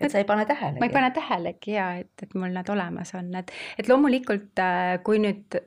et 0.00 0.12
sa 0.12 0.18
ei 0.20 0.26
pane 0.28 0.46
tähelegi. 0.46 0.80
ma 0.80 0.86
ei 0.86 0.94
pane 0.94 1.10
tähelegi 1.14 1.72
ja 1.74 1.88
et, 2.02 2.12
et 2.22 2.34
mul 2.38 2.52
nad 2.54 2.68
olemas 2.70 3.14
on, 3.18 3.30
et, 3.40 3.52
et 3.78 3.88
loomulikult, 3.90 4.52
äh, 4.62 4.98
kui 5.06 5.20
nüüd 5.22 5.58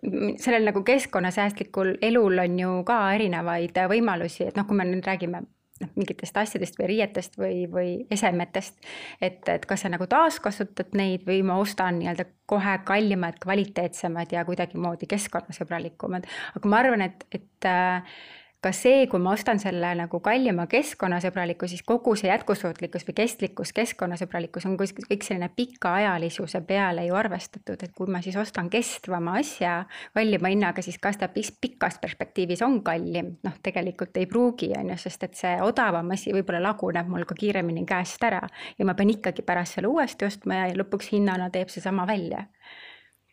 sellel 0.42 0.68
nagu 0.70 0.84
keskkonnasäästlikul 0.88 1.98
elul 2.02 2.46
on 2.46 2.60
ju 2.60 2.76
ka 2.88 3.02
erinevaid 3.16 3.82
võimalusi, 3.92 4.48
et 4.48 4.60
noh, 4.60 4.68
kui 4.70 4.80
me 4.80 4.88
nüüd 4.88 5.08
räägime 5.08 5.44
noh, 5.82 5.92
mingitest 5.98 6.38
asjadest 6.38 6.78
või 6.80 6.90
riietest 6.94 7.38
või, 7.40 7.64
või 7.72 7.94
esemetest. 8.14 8.78
et, 9.22 9.42
et 9.50 9.66
kas 9.68 9.86
sa 9.86 9.92
nagu 9.92 10.08
taaskasutad 10.10 10.94
neid 10.98 11.26
või 11.28 11.42
ma 11.48 11.58
ostan 11.62 12.00
nii-öelda 12.00 12.28
kohe 12.52 12.78
kallimad, 12.88 13.40
kvaliteetsemad 13.44 14.32
ja 14.36 14.46
kuidagimoodi 14.48 15.10
keskkonnasõbralikumad. 15.12 16.28
aga 16.56 16.72
ma 16.72 16.84
arvan, 16.84 17.08
et, 17.08 17.26
et 17.32 17.70
äh, 17.70 18.16
ka 18.62 18.70
see, 18.76 19.08
kui 19.10 19.20
ma 19.22 19.34
ostan 19.34 19.58
selle 19.62 19.90
nagu 19.98 20.20
kallima 20.22 20.68
keskkonnasõbraliku, 20.70 21.66
siis 21.70 21.82
kogu 21.88 22.14
see 22.20 22.30
jätkusuutlikkus 22.30 23.08
või 23.08 23.16
kestlikkus, 23.18 23.72
keskkonnasõbralikkus 23.74 24.68
on 24.70 24.76
kõik 24.78 25.26
selline 25.26 25.50
pikaajalisuse 25.56 26.62
peale 26.70 27.08
ju 27.08 27.18
arvestatud, 27.18 27.82
et 27.82 27.96
kui 27.98 28.12
ma 28.12 28.22
siis 28.22 28.38
ostan 28.38 28.70
kestvama 28.70 29.40
asja 29.42 29.80
kallima 30.14 30.54
hinnaga, 30.54 30.86
siis 30.86 31.00
kas 31.02 31.18
ta 31.18 31.30
pikas 31.34 31.98
perspektiivis 32.04 32.62
on 32.68 32.80
kallim, 32.86 33.34
noh, 33.44 33.58
tegelikult 33.66 34.22
ei 34.22 34.30
pruugi, 34.30 34.70
on 34.78 34.94
ju, 34.94 35.00
sest 35.08 35.26
et 35.26 35.42
see 35.42 35.58
odavam 35.66 36.14
asi 36.14 36.34
võib-olla 36.36 36.62
laguneb 36.70 37.10
mul 37.10 37.26
ka 37.26 37.38
kiiremini 37.42 37.88
käest 37.90 38.22
ära 38.30 38.44
ja 38.78 38.86
ma 38.86 38.94
pean 38.94 39.10
ikkagi 39.10 39.42
pärast 39.48 39.80
selle 39.80 39.90
uuesti 39.90 40.30
ostma 40.30 40.62
ja 40.62 40.72
lõpuks 40.78 41.10
hinnana 41.16 41.50
teeb 41.50 41.74
seesama 41.74 42.06
välja 42.06 42.46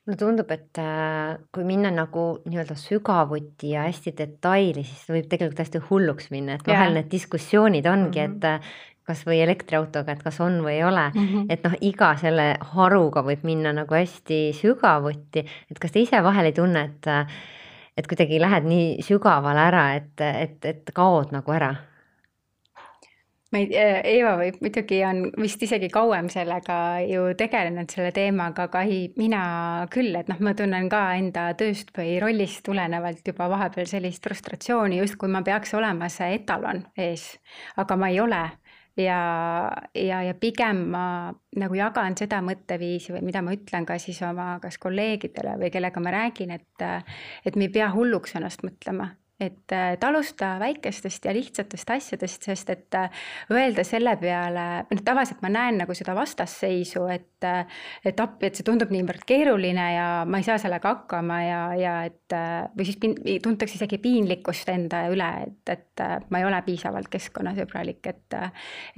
mulle 0.08 0.18
tundub, 0.18 0.50
et 0.54 0.78
äh, 0.80 1.36
kui 1.52 1.64
minna 1.68 1.90
nagu 1.92 2.26
nii-öelda 2.48 2.76
sügavuti 2.80 3.74
ja 3.74 3.84
hästi 3.84 4.14
detaili, 4.16 4.84
siis 4.86 5.08
võib 5.12 5.28
tegelikult 5.28 5.60
hästi 5.60 5.82
hulluks 5.90 6.30
minna, 6.32 6.56
et 6.56 6.68
vahel 6.68 6.96
need 6.96 7.10
diskussioonid 7.12 7.86
ongi 7.86 8.22
mm, 8.22 8.38
-hmm. 8.38 8.38
et 8.38 8.44
äh, 8.44 8.78
kas 9.08 9.24
või 9.26 9.40
elektriautoga, 9.40 10.12
et 10.12 10.22
kas 10.24 10.40
on 10.44 10.60
või 10.64 10.78
ei 10.78 10.84
ole 10.84 11.10
mm, 11.14 11.28
-hmm. 11.28 11.46
et 11.52 11.64
noh, 11.64 11.76
iga 11.80 12.14
selle 12.16 12.56
haruga 12.74 13.22
võib 13.24 13.44
minna 13.44 13.72
nagu 13.72 13.94
hästi 13.94 14.40
sügavuti, 14.56 15.44
et 15.70 15.78
kas 15.78 15.92
te 15.92 16.00
ise 16.00 16.22
vahel 16.24 16.50
ei 16.50 16.56
tunne, 16.56 16.84
et 16.84 17.06
äh, 17.06 17.38
et 17.98 18.06
kuidagi 18.06 18.40
lähed 18.40 18.64
nii 18.64 19.02
sügavale 19.02 19.60
ära, 19.60 19.94
et, 19.98 20.20
et, 20.20 20.64
et 20.64 20.90
kaod 20.94 21.32
nagu 21.34 21.52
ära 21.52 21.74
ma 23.52 23.60
ei, 23.62 23.68
äh, 23.72 23.98
Eeva 24.04 24.34
võib 24.40 24.58
muidugi 24.60 24.98
on 25.08 25.22
vist 25.40 25.62
isegi 25.64 25.88
kauem 25.92 26.28
sellega 26.32 26.76
ju 27.08 27.30
tegelenud 27.38 27.90
selle 27.92 28.12
teemaga, 28.16 28.68
aga 28.68 28.82
ei, 28.84 29.08
mina 29.16 29.42
küll, 29.92 30.12
et 30.18 30.28
noh, 30.28 30.40
ma 30.44 30.52
tunnen 30.58 30.88
ka 30.92 31.02
enda 31.16 31.48
tööst 31.58 31.92
või 31.96 32.18
rollist 32.22 32.64
tulenevalt 32.68 33.26
juba 33.26 33.48
vahepeal 33.48 33.88
sellist 33.88 34.24
frustratsiooni, 34.24 35.00
justkui 35.00 35.32
ma 35.32 35.42
peaks 35.46 35.72
olema 35.78 36.10
see 36.12 36.34
etalon 36.40 36.84
ees, 36.96 37.30
aga 37.80 37.96
ma 37.96 38.10
ei 38.12 38.20
ole. 38.24 38.42
Ja, 38.98 39.20
ja, 39.94 40.16
ja 40.26 40.32
pigem 40.34 40.80
ma 40.90 41.30
nagu 41.54 41.76
jagan 41.78 42.16
seda 42.18 42.40
mõtteviisi 42.42 43.12
või 43.14 43.28
mida 43.28 43.44
ma 43.46 43.54
ütlen 43.54 43.86
ka 43.86 43.94
siis 44.02 44.18
oma 44.26 44.56
kas 44.58 44.74
kolleegidele 44.82 45.54
või 45.60 45.70
kellega 45.70 46.02
ma 46.02 46.16
räägin, 46.16 46.50
et, 46.56 46.86
et 47.46 47.54
me 47.54 47.68
ei 47.68 47.74
pea 47.78 47.92
hulluks 47.94 48.34
ennast 48.34 48.66
mõtlema 48.66 49.12
et, 49.40 49.72
et 49.72 50.04
alusta 50.04 50.56
väikestest 50.60 51.28
ja 51.28 51.34
lihtsatest 51.34 51.90
asjadest, 51.94 52.46
sest 52.48 52.70
et 52.74 52.96
äh, 52.98 53.10
öelda 53.54 53.84
selle 53.86 54.16
peale, 54.20 54.64
noh 54.90 55.02
tavaliselt 55.04 55.42
ma 55.44 55.50
näen 55.52 55.78
nagu 55.82 55.94
seda 55.96 56.14
vastasseisu, 56.18 57.04
et, 57.14 57.46
äh, 57.46 57.82
et 58.06 58.20
appi, 58.20 58.48
et 58.48 58.58
see 58.58 58.66
tundub 58.66 58.90
niivõrd 58.94 59.22
keeruline 59.28 59.86
ja 59.94 60.08
ma 60.28 60.40
ei 60.40 60.48
saa 60.48 60.58
sellega 60.62 60.94
hakkama 60.96 61.38
ja, 61.44 61.60
ja 61.78 61.94
et 62.08 62.36
äh, 62.36 62.66
või 62.74 62.88
siis 62.88 62.98
tuntakse 63.44 63.78
isegi 63.78 64.00
piinlikkust 64.02 64.74
enda 64.74 65.06
üle, 65.12 65.30
et, 65.46 65.76
et 65.76 66.04
ma 66.30 66.42
ei 66.42 66.48
ole 66.48 66.60
piisavalt 66.66 67.10
keskkonnasõbralik, 67.12 68.02
et, 68.10 68.38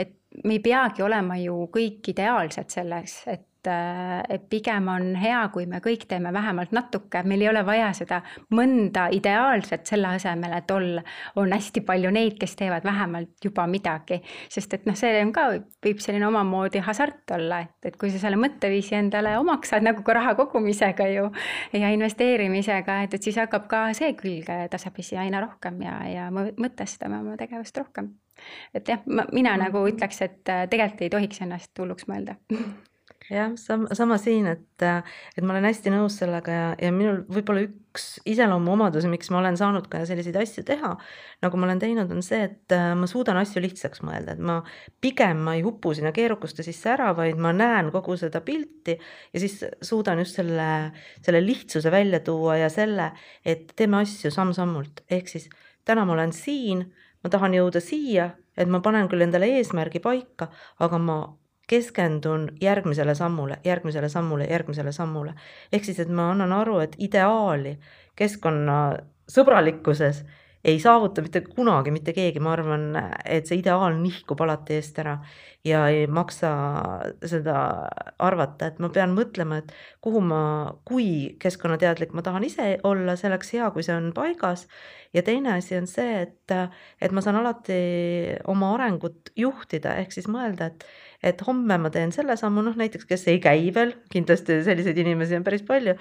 et 0.01 0.17
me 0.45 0.57
ei 0.57 0.65
peagi 0.65 1.05
olema 1.05 1.37
ju 1.41 1.67
kõik 1.75 2.13
ideaalsed 2.15 2.73
selles, 2.73 3.21
et 3.29 3.45
Äh, 3.45 3.50
et 3.69 4.45
pigem 4.51 4.89
on 4.89 5.15
hea, 5.21 5.41
kui 5.53 5.67
me 5.67 5.81
kõik 5.85 6.07
teeme 6.09 6.33
vähemalt 6.33 6.73
natuke, 6.73 7.23
meil 7.29 7.43
ei 7.45 7.49
ole 7.51 7.63
vaja 7.67 7.91
seda 7.97 8.21
mõnda 8.57 9.09
ideaalset 9.13 9.87
selle 9.91 10.15
asemel, 10.17 10.55
et 10.57 10.71
olla, 10.71 11.03
on 11.41 11.53
hästi 11.53 11.83
palju 11.87 12.13
neid, 12.15 12.39
kes 12.41 12.57
teevad 12.57 12.85
vähemalt 12.87 13.45
juba 13.45 13.67
midagi. 13.67 14.21
sest 14.49 14.75
et 14.75 14.87
noh, 14.87 14.97
see 14.97 15.21
on 15.23 15.33
ka, 15.37 15.47
võib 15.85 16.01
selline 16.01 16.27
omamoodi 16.29 16.83
hasart 16.87 17.35
olla, 17.37 17.61
et, 17.67 17.91
et 17.91 17.97
kui 18.01 18.11
sa 18.11 18.23
selle 18.23 18.41
mõtteviisi 18.41 18.97
endale 18.99 19.37
omaks 19.39 19.75
saad, 19.75 19.85
nagu 19.87 20.03
ka 20.07 20.17
raha 20.17 20.35
kogumisega 20.39 21.09
ju 21.15 21.29
ja 21.73 21.93
investeerimisega, 21.95 23.03
et, 23.05 23.15
et 23.15 23.23
siis 23.23 23.39
hakkab 23.41 23.69
ka 23.71 23.85
see 23.97 24.15
külg 24.19 24.49
tasapisi 24.71 25.19
aina 25.21 25.43
rohkem 25.45 25.81
ja, 25.85 25.97
ja 26.09 26.29
mõtestama 26.33 27.21
oma 27.25 27.37
tegevust 27.41 27.77
rohkem. 27.77 28.15
et 28.75 28.89
jah, 28.89 29.03
mina 29.33 29.57
nagu 29.61 29.83
ütleks, 29.89 30.23
et 30.25 30.49
äh, 30.49 30.67
tegelikult 30.71 31.03
ei 31.05 31.13
tohiks 31.13 31.43
ennast 31.45 31.79
hulluks 31.79 32.09
mõelda 32.09 32.39
jah, 33.31 33.53
sama, 33.57 33.89
sama 33.95 34.19
siin, 34.19 34.47
et, 34.51 34.83
et 34.83 35.45
ma 35.45 35.55
olen 35.55 35.67
hästi 35.69 35.93
nõus 35.95 36.17
sellega 36.21 36.55
ja, 36.55 36.67
ja 36.83 36.91
minul 36.95 37.23
võib-olla 37.31 37.63
üks 37.67 38.07
iseloomuomadusi, 38.29 39.11
miks 39.11 39.31
ma 39.33 39.41
olen 39.41 39.59
saanud 39.59 39.87
ka 39.91 40.03
selliseid 40.09 40.37
asju 40.41 40.65
teha, 40.67 40.93
nagu 41.45 41.61
ma 41.61 41.69
olen 41.69 41.83
teinud, 41.83 42.11
on 42.15 42.25
see, 42.27 42.43
et 42.49 42.75
ma 42.99 43.09
suudan 43.11 43.39
asju 43.41 43.63
lihtsaks 43.63 44.03
mõelda, 44.07 44.35
et 44.35 44.43
ma 44.51 44.61
pigem 45.03 45.45
ma 45.47 45.57
ei 45.59 45.65
upu 45.67 45.95
sinna 45.97 46.13
keerukuste 46.17 46.67
sisse 46.67 46.93
ära, 46.95 47.13
vaid 47.19 47.39
ma 47.41 47.55
näen 47.57 47.93
kogu 47.95 48.19
seda 48.21 48.43
pilti 48.47 48.99
ja 48.99 49.43
siis 49.43 49.61
suudan 49.87 50.23
just 50.23 50.39
selle, 50.41 50.69
selle 51.23 51.43
lihtsuse 51.45 51.93
välja 51.95 52.23
tuua 52.27 52.59
ja 52.65 52.71
selle, 52.73 53.13
et 53.47 53.73
teeme 53.79 54.03
asju 54.03 54.33
samm-sammult, 54.35 55.05
ehk 55.11 55.31
siis 55.31 55.51
täna 55.87 56.07
ma 56.07 56.19
olen 56.19 56.35
siin, 56.35 56.89
ma 57.23 57.31
tahan 57.31 57.55
jõuda 57.55 57.83
siia, 57.85 58.33
et 58.59 58.71
ma 58.71 58.83
panen 58.85 59.09
küll 59.11 59.23
endale 59.25 59.49
eesmärgi 59.59 60.03
paika, 60.03 60.51
aga 60.83 60.99
ma 60.99 61.21
keskendun 61.71 62.49
järgmisele 62.61 63.15
sammule, 63.15 63.59
järgmisele 63.65 64.09
sammule, 64.09 64.45
järgmisele 64.51 64.93
sammule. 64.93 65.35
ehk 65.73 65.85
siis, 65.85 66.01
et 66.03 66.09
ma 66.09 66.31
annan 66.35 66.53
aru, 66.53 66.79
et 66.83 66.97
ideaali 66.99 67.79
keskkonnasõbralikkuses 68.19 70.25
ei 70.65 70.81
saavuta 70.81 71.23
mitte 71.25 71.41
kunagi 71.47 71.93
mitte 71.95 72.13
keegi, 72.13 72.41
ma 72.43 72.53
arvan, 72.53 72.91
et 73.25 73.49
see 73.49 73.61
ideaal 73.63 73.97
nihkub 74.01 74.41
alati 74.45 74.77
eest 74.77 74.99
ära 75.01 75.17
ja 75.65 75.83
ei 75.93 76.07
maksa 76.09 76.51
seda 77.29 77.57
arvata, 78.21 78.71
et 78.71 78.79
ma 78.81 78.89
pean 78.93 79.13
mõtlema, 79.17 79.61
et 79.61 79.73
kuhu 80.05 80.23
ma, 80.25 80.41
kui 80.89 81.37
keskkonnateadlik 81.41 82.15
ma 82.17 82.25
tahan 82.25 82.45
ise 82.49 82.75
olla, 82.89 83.17
see 83.17 83.29
oleks 83.31 83.53
hea, 83.57 83.69
kui 83.75 83.85
see 83.85 83.97
on 83.97 84.11
paigas. 84.17 84.67
ja 85.13 85.23
teine 85.27 85.53
asi 85.57 85.77
on 85.77 85.87
see, 85.91 86.23
et, 86.23 86.57
et 87.01 87.13
ma 87.13 87.21
saan 87.25 87.41
alati 87.41 87.81
oma 88.49 88.75
arengut 88.77 89.33
juhtida, 89.37 89.97
ehk 90.01 90.13
siis 90.17 90.29
mõelda, 90.31 90.71
et 90.71 90.87
et 91.23 91.43
homme 91.45 91.77
ma 91.77 91.91
teen 91.93 92.13
selle 92.17 92.37
sammu, 92.41 92.63
noh 92.65 92.77
näiteks, 92.81 93.05
kes 93.09 93.27
ei 93.29 93.41
käi 93.45 93.69
veel, 93.77 93.93
kindlasti 94.13 94.63
selliseid 94.65 94.99
inimesi 95.03 95.37
on 95.37 95.45
päris 95.45 95.65
palju, 95.69 95.97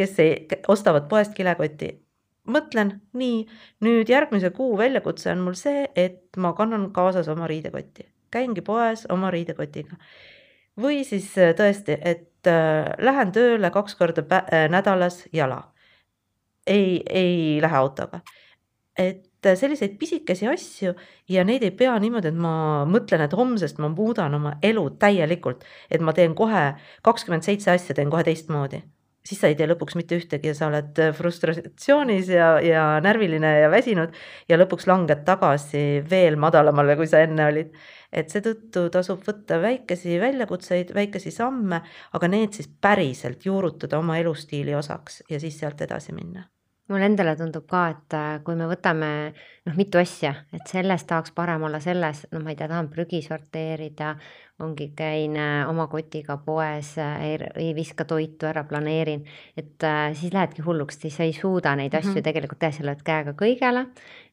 kes 0.00 0.18
ei, 0.24 0.32
ostavad 0.68 1.06
poest 1.10 1.36
kilekoti. 1.38 1.92
Mõtlen 2.48 2.94
nii, 3.18 3.42
nüüd 3.84 4.10
järgmise 4.10 4.50
kuu 4.56 4.76
väljakutse 4.78 5.30
on 5.32 5.44
mul 5.46 5.56
see, 5.58 5.86
et 5.96 6.36
ma 6.36 6.52
kannan 6.58 6.88
kaasas 6.96 7.28
oma 7.28 7.48
riidekotti, 7.50 8.08
käingi 8.34 8.64
poes 8.64 9.06
oma 9.12 9.30
riidekotiga. 9.34 9.96
või 10.78 11.04
siis 11.04 11.30
äh, 11.38 11.54
tõesti, 11.58 11.98
et 12.00 12.46
äh, 12.46 12.92
lähen 12.98 13.32
tööle 13.32 13.70
kaks 13.70 13.94
korda 13.94 14.24
äh, 14.42 14.68
nädalas 14.70 15.24
jala. 15.32 15.72
ei, 16.66 17.02
ei 17.10 17.60
lähe 17.62 17.76
autoga. 17.76 18.20
et 18.98 19.28
Äh, 19.46 19.54
selliseid 19.56 19.94
pisikesi 19.98 20.48
asju 20.50 20.94
ja 21.30 21.44
neid 21.46 21.62
ei 21.62 21.70
pea 21.70 21.92
niimoodi, 22.02 22.32
et 22.32 22.38
ma 22.42 22.82
mõtlen, 22.90 23.22
et 23.22 23.34
homsest 23.38 23.78
ma 23.78 23.86
muudan 23.92 24.34
oma 24.34 24.56
elu 24.66 24.82
täielikult, 24.98 25.62
et 25.90 26.02
ma 26.02 26.14
teen 26.16 26.34
kohe 26.34 26.62
kakskümmend 27.06 27.46
seitse 27.46 27.70
asja, 27.70 27.94
teen 27.94 28.10
kohe 28.10 28.24
teistmoodi. 28.26 28.82
Siis 29.26 29.40
sa 29.40 29.50
ei 29.50 29.56
tee 29.58 29.68
lõpuks 29.68 29.96
mitte 29.98 30.18
ühtegi 30.18 30.50
ja 30.50 30.56
sa 30.56 30.68
oled 30.70 30.98
äh, 31.02 31.12
frustratsioonis 31.16 32.32
ja, 32.32 32.50
ja 32.64 32.84
närviline 33.04 33.52
ja 33.62 33.70
väsinud 33.72 34.16
ja 34.48 34.58
lõpuks 34.58 34.88
langed 34.90 35.24
tagasi 35.28 36.02
veel 36.10 36.38
madalamale, 36.40 36.96
kui 36.96 37.08
sa 37.10 37.22
enne 37.26 37.48
olid. 37.52 37.72
et 38.12 38.30
seetõttu 38.32 38.86
tasub 38.92 39.24
võtta 39.26 39.58
väikesi 39.60 40.16
väljakutseid, 40.20 40.94
väikesi 40.96 41.30
samme, 41.34 41.82
aga 42.16 42.28
need 42.28 42.56
siis 42.56 42.70
päriselt 42.80 43.44
juurutada 43.44 43.98
oma 43.98 44.16
elustiili 44.18 44.74
osaks 44.74 45.22
ja 45.28 45.40
siis 45.40 45.58
sealt 45.60 45.84
edasi 45.84 46.16
minna 46.16 46.48
mulle 46.88 47.08
endale 47.08 47.34
tundub 47.36 47.66
ka, 47.68 47.84
et 47.92 48.16
äh, 48.16 48.26
kui 48.44 48.56
me 48.56 48.68
võtame 48.70 49.08
noh, 49.68 49.74
mitu 49.76 50.00
asja, 50.00 50.32
et 50.54 50.68
selles 50.70 51.04
tahaks 51.08 51.34
parem 51.36 51.66
olla 51.68 51.80
selles, 51.84 52.24
no 52.32 52.40
ma 52.42 52.52
ei 52.52 52.58
tea, 52.58 52.68
tahan 52.70 52.88
prügi 52.92 53.20
sorteerida, 53.24 54.14
ongi, 54.64 54.88
käin 54.96 55.36
äh, 55.38 55.62
oma 55.70 55.88
kotiga 55.92 56.38
poes, 56.44 56.94
äh, 57.02 57.26
ei, 57.54 57.72
viska 57.76 58.08
toitu 58.08 58.48
ära, 58.48 58.64
planeerin, 58.68 59.26
et 59.60 59.88
siis 60.18 60.32
lähedki 60.34 60.64
hulluks, 60.66 61.00
siis 61.02 61.18
sa 61.20 61.28
ei 61.28 61.36
suuda 61.36 61.76
neid 61.76 61.92
mm 61.92 61.98
-hmm. 61.98 62.10
asju 62.10 62.24
tegelikult 62.24 62.62
teha, 62.64 62.72
sa 62.72 62.88
lööd 62.88 63.04
käega 63.04 63.36
kõigele. 63.36 63.86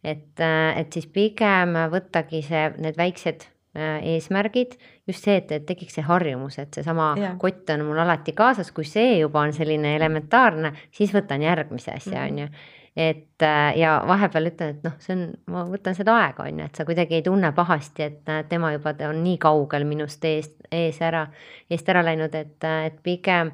et, 0.03 0.39
et 0.75 0.93
siis 0.93 1.07
pigem 1.07 1.75
võttagi 1.91 2.41
see, 2.45 2.69
need 2.77 2.97
väiksed 2.97 3.54
eesmärgid, 3.75 4.77
just 5.07 5.25
see, 5.27 5.35
et, 5.41 5.51
et 5.51 5.65
tekiks 5.67 5.97
see 5.97 6.05
harjumus, 6.05 6.59
et 6.61 6.73
seesama 6.77 7.11
kott 7.41 7.69
on 7.75 7.85
mul 7.89 7.99
alati 8.05 8.33
kaasas, 8.37 8.71
kui 8.75 8.87
see 8.87 9.19
juba 9.19 9.43
on 9.43 9.53
selline 9.55 9.95
elementaarne, 9.97 10.71
siis 10.95 11.13
võtan 11.15 11.43
järgmise 11.43 11.97
asja, 11.97 12.23
mhm. 12.23 12.31
on 12.31 12.43
ju 12.45 12.49
et 12.95 13.43
äh, 13.43 13.77
ja 13.77 13.97
vahepeal 14.07 14.49
ütlen, 14.49 14.77
et 14.77 14.85
noh, 14.85 14.93
see 15.03 15.15
on, 15.17 15.23
ma 15.51 15.65
võtan 15.67 15.97
seda 15.97 16.15
aega, 16.21 16.45
on 16.47 16.61
ju, 16.61 16.67
et 16.69 16.79
sa 16.79 16.85
kuidagi 16.87 17.17
ei 17.17 17.25
tunne 17.25 17.51
pahasti, 17.55 18.05
et 18.05 18.21
näed, 18.29 18.47
tema 18.51 18.71
juba 18.71 18.95
on 19.09 19.19
nii 19.23 19.35
kaugel 19.43 19.83
minust 19.87 20.23
eest, 20.25 20.55
ees 20.71 21.01
ära, 21.03 21.25
eest 21.69 21.91
ära 21.91 22.05
läinud, 22.07 22.35
et, 22.39 22.55
et 22.63 23.01
pigem 23.03 23.51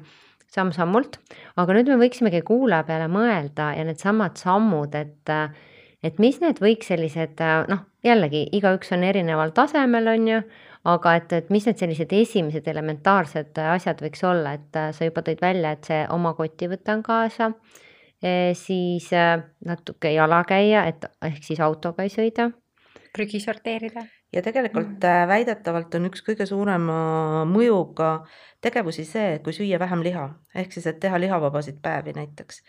samm-sammult. 0.52 1.18
aga 1.58 1.74
nüüd 1.74 1.90
me 1.90 1.98
võiksimegi 2.04 2.42
kuulaja 2.46 2.86
peale 2.86 3.08
mõelda 3.10 3.72
ja 3.74 3.86
needsamad 3.88 4.38
sammud, 4.38 4.94
et, 4.94 5.34
et 6.04 6.22
mis 6.22 6.38
need 6.44 6.62
võiks 6.62 6.92
sellised 6.92 7.42
noh, 7.72 7.82
jällegi 8.04 8.46
igaüks 8.58 8.92
on 8.92 9.04
erineval 9.06 9.54
tasemel, 9.54 10.08
on 10.14 10.28
ju 10.28 10.42
aga 10.84 11.14
et, 11.20 11.32
et 11.32 11.50
mis 11.54 11.66
need 11.68 11.78
sellised 11.78 12.12
esimesed 12.16 12.66
elementaarsed 12.68 13.58
asjad 13.70 14.02
võiks 14.02 14.24
olla, 14.26 14.56
et 14.58 14.78
sa 14.96 15.06
juba 15.06 15.22
tõid 15.22 15.42
välja, 15.42 15.76
et 15.76 15.90
see 15.90 16.02
oma 16.10 16.34
koti 16.38 16.70
võtan 16.72 17.04
kaasa 17.06 17.52
siis 18.54 19.08
natuke 19.66 20.12
jala 20.14 20.42
käia, 20.46 20.84
et 20.86 21.06
ehk 21.26 21.42
siis 21.42 21.60
autoga 21.60 22.04
ei 22.06 22.12
sõida. 22.12 22.50
prügi 23.12 23.40
sorteerida. 23.40 24.06
ja 24.32 24.42
tegelikult 24.42 25.02
mm. 25.02 25.28
väidetavalt 25.28 25.94
on 25.94 26.06
üks 26.08 26.22
kõige 26.22 26.46
suurema 26.46 27.44
mõjuga 27.44 28.24
tegevusi 28.60 29.04
see, 29.04 29.40
kui 29.44 29.52
süüa 29.52 29.78
vähem 29.78 30.02
liha, 30.02 30.28
ehk 30.54 30.72
siis, 30.72 30.86
et 30.86 31.00
teha 31.00 31.18
lihavabasid 31.18 31.82
päevi 31.82 32.12
näiteks 32.12 32.62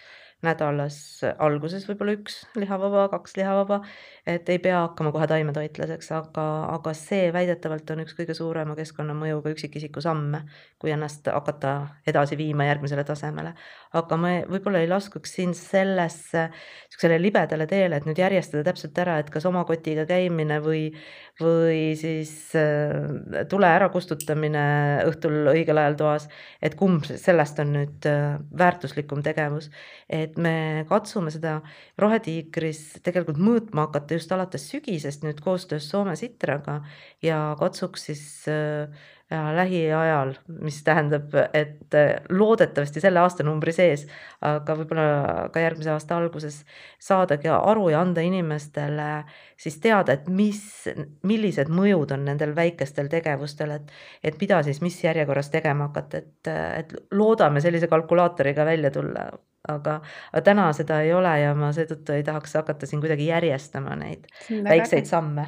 nädalas 0.43 0.97
alguses 1.41 1.86
võib-olla 1.88 2.15
üks 2.17 2.41
lihavaba, 2.60 3.08
kaks 3.12 3.38
lihavaba, 3.39 3.79
et 4.27 4.49
ei 4.51 4.60
pea 4.63 4.82
hakkama 4.86 5.12
kohe 5.15 5.27
taimetoitlaseks, 5.32 6.12
aga, 6.15 6.45
aga 6.75 6.93
see 6.97 7.32
väidetavalt 7.36 7.89
on 7.95 8.03
üks 8.03 8.15
kõige 8.17 8.36
suurema 8.38 8.75
keskkonnamõjuga 8.77 9.53
üksikisiku 9.56 10.03
samme, 10.03 10.43
kui 10.79 10.93
ennast 10.93 11.27
hakata 11.32 11.73
edasi 12.08 12.38
viima 12.39 12.67
järgmisele 12.69 13.03
tasemele. 13.08 13.53
aga 13.93 14.17
me 14.17 14.34
võib-olla 14.49 14.79
ei 14.82 14.88
laskuks 14.89 15.36
siin 15.36 15.51
sellesse 15.53 16.47
niisugusele 16.49 17.19
libedale 17.21 17.67
teele, 17.69 17.97
et 17.97 18.08
nüüd 18.08 18.17
järjestada 18.17 18.63
täpselt 18.65 18.97
ära, 18.97 19.19
et 19.21 19.29
kas 19.34 19.45
oma 19.45 19.63
kotiga 19.69 20.06
käimine 20.10 20.60
või, 20.63 20.88
või 21.41 21.93
siis 21.99 22.34
äh, 22.58 23.45
tule 23.49 23.69
ärakustutamine 23.69 24.63
õhtul 25.10 25.51
õigel 25.53 25.77
ajal 25.82 25.97
toas, 25.99 26.27
et 26.62 26.75
kumb 26.79 27.06
sellest 27.08 27.60
on 27.63 27.73
nüüd 27.77 28.10
äh, 28.10 28.39
väärtuslikum 28.58 29.23
tegevus. 29.25 29.69
et 30.10 30.33
me 30.41 30.86
katsume 30.89 31.32
seda 31.34 31.60
Rohetiigris 32.00 33.00
tegelikult 33.06 33.39
mõõtma 33.41 33.88
hakata 33.88 34.19
just 34.19 34.32
alates 34.32 34.67
sügisest 34.72 35.26
nüüd 35.26 35.41
koostöös 35.43 35.89
Soome 35.89 36.15
Sitraga 36.19 36.82
ja 37.24 37.39
katsuks 37.60 38.08
siis 38.10 38.24
äh, 38.52 38.88
ja 39.34 39.56
lähiajal, 39.56 40.34
mis 40.62 40.84
tähendab, 40.84 41.34
et 41.54 41.96
äh, 41.96 42.15
loodetavasti 42.30 43.02
selle 43.02 43.22
aastanumbri 43.24 43.74
sees, 43.74 44.06
aga 44.46 44.76
võib-olla 44.78 45.48
ka 45.54 45.63
järgmise 45.63 45.93
aasta 45.93 46.17
alguses 46.19 46.60
saadagi 47.02 47.50
aru 47.54 47.88
ja 47.93 48.02
anda 48.04 48.22
inimestele 48.26 49.08
siis 49.58 49.80
teada, 49.84 50.17
et 50.17 50.28
mis, 50.30 50.62
millised 51.24 51.72
mõjud 51.74 52.13
on 52.17 52.28
nendel 52.30 52.54
väikestel 52.56 53.10
tegevustel, 53.12 53.78
et, 53.80 53.96
et 54.24 54.38
mida 54.41 54.62
siis 54.67 54.84
mis 54.86 55.00
järjekorras 55.04 55.50
tegema 55.54 55.89
hakata, 55.89 56.22
et, 56.22 56.54
et 56.84 56.96
loodame 57.15 57.63
sellise 57.63 57.89
kalkulaatoriga 57.91 58.67
välja 58.69 58.91
tulla 58.93 59.32
aga, 59.67 59.99
aga 60.32 60.43
täna 60.43 60.67
seda 60.76 61.02
ei 61.06 61.13
ole 61.15 61.34
ja 61.39 61.54
ma 61.56 61.71
seetõttu 61.76 62.15
ei 62.17 62.23
tahaks 62.28 62.58
hakata 62.60 62.89
siin 62.89 63.04
kuidagi 63.04 63.30
järjestama 63.30 63.95
neid 63.99 64.28
väikseid 64.49 65.08
samme. 65.10 65.47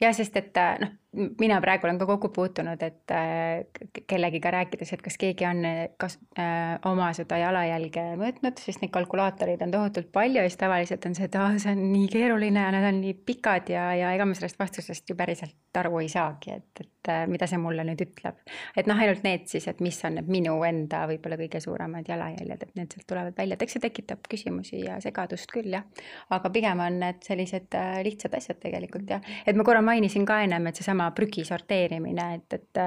ja 0.00 0.12
sest, 0.16 0.36
et 0.36 0.60
noh, 0.80 0.94
mina 1.12 1.58
praegu 1.60 1.86
olen 1.86 1.98
ka 2.00 2.06
kokku 2.08 2.30
puutunud, 2.32 2.80
et 2.82 3.12
äh, 3.12 3.66
kellegiga 4.08 4.50
rääkides, 4.54 4.94
et 4.94 5.02
kas 5.04 5.18
keegi 5.20 5.44
on 5.46 5.60
kas 6.00 6.16
äh, 6.40 6.78
oma 6.88 7.10
seda 7.16 7.36
jalajälge 7.42 8.04
mõõtnud, 8.20 8.62
sest 8.62 8.80
neid 8.82 8.92
kalkulaatoreid 8.94 9.62
on 9.66 9.74
tohutult 9.74 10.08
palju 10.14 10.40
ja 10.40 10.48
siis 10.48 10.60
tavaliselt 10.60 11.04
on 11.06 11.16
see, 11.18 11.28
et 11.28 11.36
aa, 11.36 11.52
see 11.60 11.74
on 11.76 11.84
nii 11.92 12.08
keeruline 12.12 12.64
ja 12.64 12.72
need 12.72 12.88
on 12.88 13.00
nii 13.04 13.14
pikad 13.28 13.68
ja, 13.74 13.90
ja 13.98 14.14
ega 14.16 14.26
ma 14.28 14.38
sellest 14.38 14.58
vastusest 14.60 15.12
ju 15.12 15.18
päriselt 15.18 15.80
aru 15.82 16.00
ei 16.00 16.08
saagi, 16.12 16.56
et, 16.56 16.80
et 16.80 17.12
äh, 17.12 17.26
mida 17.28 17.48
see 17.50 17.60
mulle 17.60 17.84
nüüd 17.86 18.00
ütleb. 18.06 18.40
et 18.76 18.88
noh, 18.88 18.96
ainult 18.96 19.24
need 19.26 19.44
siis, 19.52 19.68
et 19.68 19.84
mis 19.84 20.00
on 20.08 20.16
need 20.16 20.32
minu 20.32 20.56
enda 20.64 21.04
võib-olla 21.10 21.36
kõige 21.44 21.60
suuremad 21.60 22.08
jalajäljed, 22.08 22.66
et 22.66 22.74
need 22.78 22.96
sealt 22.96 23.08
tulevad 23.12 23.36
välja, 23.36 23.41
et 23.50 23.62
eks 23.62 23.74
see 23.76 23.82
tekitab 23.82 24.22
küsimusi 24.30 24.84
ja 24.84 25.00
segadust 25.02 25.50
küll 25.50 25.74
jah. 25.74 25.82
aga 26.30 26.52
pigem 26.54 26.80
on 26.84 27.00
need 27.02 27.18
sellised 27.26 27.74
äh, 27.74 27.98
lihtsad 28.06 28.38
asjad 28.38 28.60
tegelikult 28.62 29.10
jah, 29.10 29.26
et 29.46 29.58
ma 29.58 29.66
korra 29.66 29.82
mainisin 29.82 30.26
ka 30.28 30.38
ennem, 30.44 30.70
et 30.70 30.78
seesama 30.78 31.10
prügi 31.16 31.44
sorteerimine, 31.48 32.28
et, 32.38 32.58
et 32.60 32.82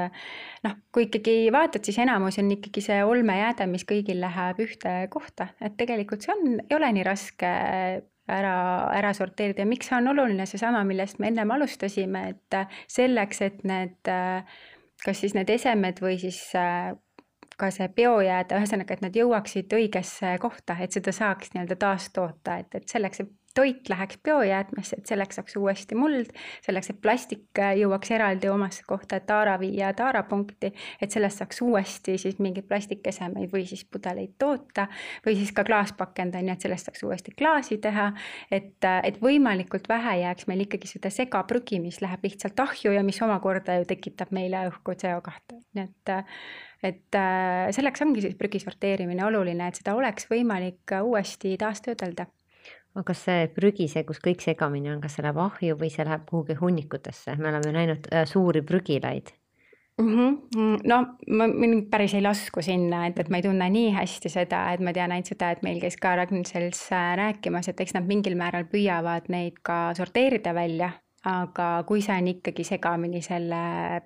noh, 0.64 0.80
kui 0.96 1.10
ikkagi 1.10 1.52
vaatad, 1.52 1.84
siis 1.84 2.00
enamus 2.06 2.40
on 2.40 2.56
ikkagi 2.56 2.84
see 2.86 3.04
olmejääde, 3.04 3.68
mis 3.68 3.84
kõigil 3.88 4.24
läheb 4.24 4.64
ühte 4.64 4.98
kohta, 5.12 5.52
et 5.60 5.76
tegelikult 5.78 6.24
see 6.24 6.34
on, 6.36 6.60
ei 6.64 6.78
ole 6.78 6.92
nii 6.96 7.06
raske 7.06 7.52
ära, 8.28 8.56
ära 8.96 9.14
sorteerida. 9.14 9.64
Ja 9.64 9.70
miks 9.70 9.90
see 9.90 9.98
on 9.98 10.10
oluline, 10.14 10.48
seesama, 10.50 10.84
millest 10.88 11.20
me 11.22 11.30
ennem 11.32 11.52
alustasime, 11.56 12.30
et 12.34 12.60
selleks, 12.92 13.42
et 13.46 13.66
need 13.68 14.14
kas 15.06 15.22
siis 15.22 15.36
need 15.38 15.52
esemed 15.54 16.00
või 16.02 16.18
siis 16.22 16.40
ka 17.58 17.72
see 17.72 17.88
biojääde, 17.98 18.58
ühesõnaga, 18.60 18.98
et 18.98 19.04
nad 19.06 19.16
jõuaksid 19.16 19.74
õigesse 19.78 20.36
kohta, 20.42 20.78
et 20.82 20.96
seda 20.96 21.14
saaks 21.16 21.54
nii-öelda 21.54 21.78
taastoota, 21.80 22.58
et, 22.64 22.76
et 22.76 22.90
selleks, 22.92 23.24
et 23.24 23.32
toit 23.56 23.90
läheks 23.90 24.18
biojäätmesse, 24.24 24.96
et 25.00 25.06
selleks 25.06 25.40
saaks 25.40 25.56
uuesti 25.56 25.96
muld, 25.96 26.32
selleks, 26.66 26.90
et 26.92 27.00
plastik 27.02 27.60
äh, 27.60 27.74
jõuaks 27.80 28.12
eraldi 28.12 28.50
omasse 28.52 28.84
kohta, 28.88 29.20
et 29.20 29.26
taara 29.30 29.56
viia 29.60 29.94
taarapunkti, 29.96 30.74
et 31.02 31.16
sellest 31.16 31.42
saaks 31.42 31.62
uuesti 31.64 32.18
siis 32.22 32.40
mingeid 32.44 32.68
plastikesemeid 32.68 33.54
või 33.54 33.64
siis 33.70 33.86
pudeleid 33.88 34.36
toota 34.42 34.90
või 35.26 35.38
siis 35.40 35.56
ka 35.56 35.64
klaaspakend 35.68 36.36
on 36.36 36.52
ju, 36.52 36.58
et 36.58 36.68
sellest 36.68 36.92
saaks 36.92 37.08
uuesti 37.08 37.36
klaasi 37.38 37.80
teha. 37.82 38.12
et, 38.52 38.84
äh, 38.84 39.00
et 39.04 39.22
võimalikult 39.22 39.90
vähe 39.90 40.20
jääks 40.26 40.48
meil 40.52 40.68
ikkagi 40.68 40.92
seda 40.92 41.10
segaprügi, 41.10 41.80
mis 41.80 42.02
läheb 42.04 42.28
lihtsalt 42.28 42.60
ahju 42.60 42.92
ja 42.92 43.04
mis 43.04 43.22
omakorda 43.22 43.80
ju 43.80 43.86
tekitab 43.88 44.32
meile 44.36 44.68
õhku 44.70 45.00
CO2, 45.00 45.62
nii 45.74 45.88
et 45.88 46.18
äh, 46.20 46.40
et 46.86 47.18
selleks 47.74 48.04
ongi 48.04 48.22
siis 48.22 48.36
prügi 48.38 48.60
sorteerimine 48.62 49.24
oluline, 49.26 49.72
et 49.72 49.80
seda 49.80 49.96
oleks 49.98 50.28
võimalik 50.30 50.92
uuesti 51.02 51.56
taastöödelda 51.58 52.28
aga 52.96 53.04
kas 53.12 53.24
see 53.28 53.48
prügi, 53.56 53.88
see, 53.92 54.04
kus 54.08 54.22
kõik 54.24 54.44
segamini 54.44 54.94
on, 54.94 55.02
kas 55.04 55.18
see 55.18 55.26
läheb 55.26 55.40
ahju 55.44 55.80
või 55.80 55.90
see 55.92 56.06
läheb 56.08 56.28
kuhugi 56.30 56.56
hunnikutesse, 56.60 57.36
me 57.40 57.52
oleme 57.52 57.74
näinud 57.76 58.08
äh, 58.12 58.24
suuri 58.30 58.64
prügilaid 58.64 59.34
mm. 60.02 60.16
-hmm. 60.16 60.80
no 60.88 61.02
ma 61.28 61.48
mind 61.48 61.90
päris 61.92 62.14
ei 62.14 62.24
lasku 62.24 62.62
sinna, 62.62 63.06
et, 63.08 63.20
et 63.20 63.30
ma 63.30 63.42
ei 63.42 63.48
tunne 63.48 63.70
nii 63.70 63.92
hästi 63.96 64.30
seda, 64.30 64.66
et 64.74 64.84
ma 64.84 64.94
tean 64.94 65.12
ainult 65.12 65.32
seda, 65.32 65.52
et 65.52 65.64
meil 65.64 65.82
käis 65.84 65.98
ka 65.98 66.16
Ragn-Sells 66.16 66.86
äh, 66.92 67.16
rääkimas, 67.18 67.68
et 67.68 67.82
eks 67.82 67.98
nad 67.98 68.08
mingil 68.08 68.38
määral 68.40 68.68
püüavad 68.72 69.28
neid 69.30 69.60
ka 69.64 69.94
sorteerida 69.98 70.54
välja 70.56 70.92
aga 71.26 71.68
kui 71.88 72.04
see 72.06 72.16
on 72.20 72.28
ikkagi 72.30 72.66
segamini 72.68 73.22
selle 73.26 73.62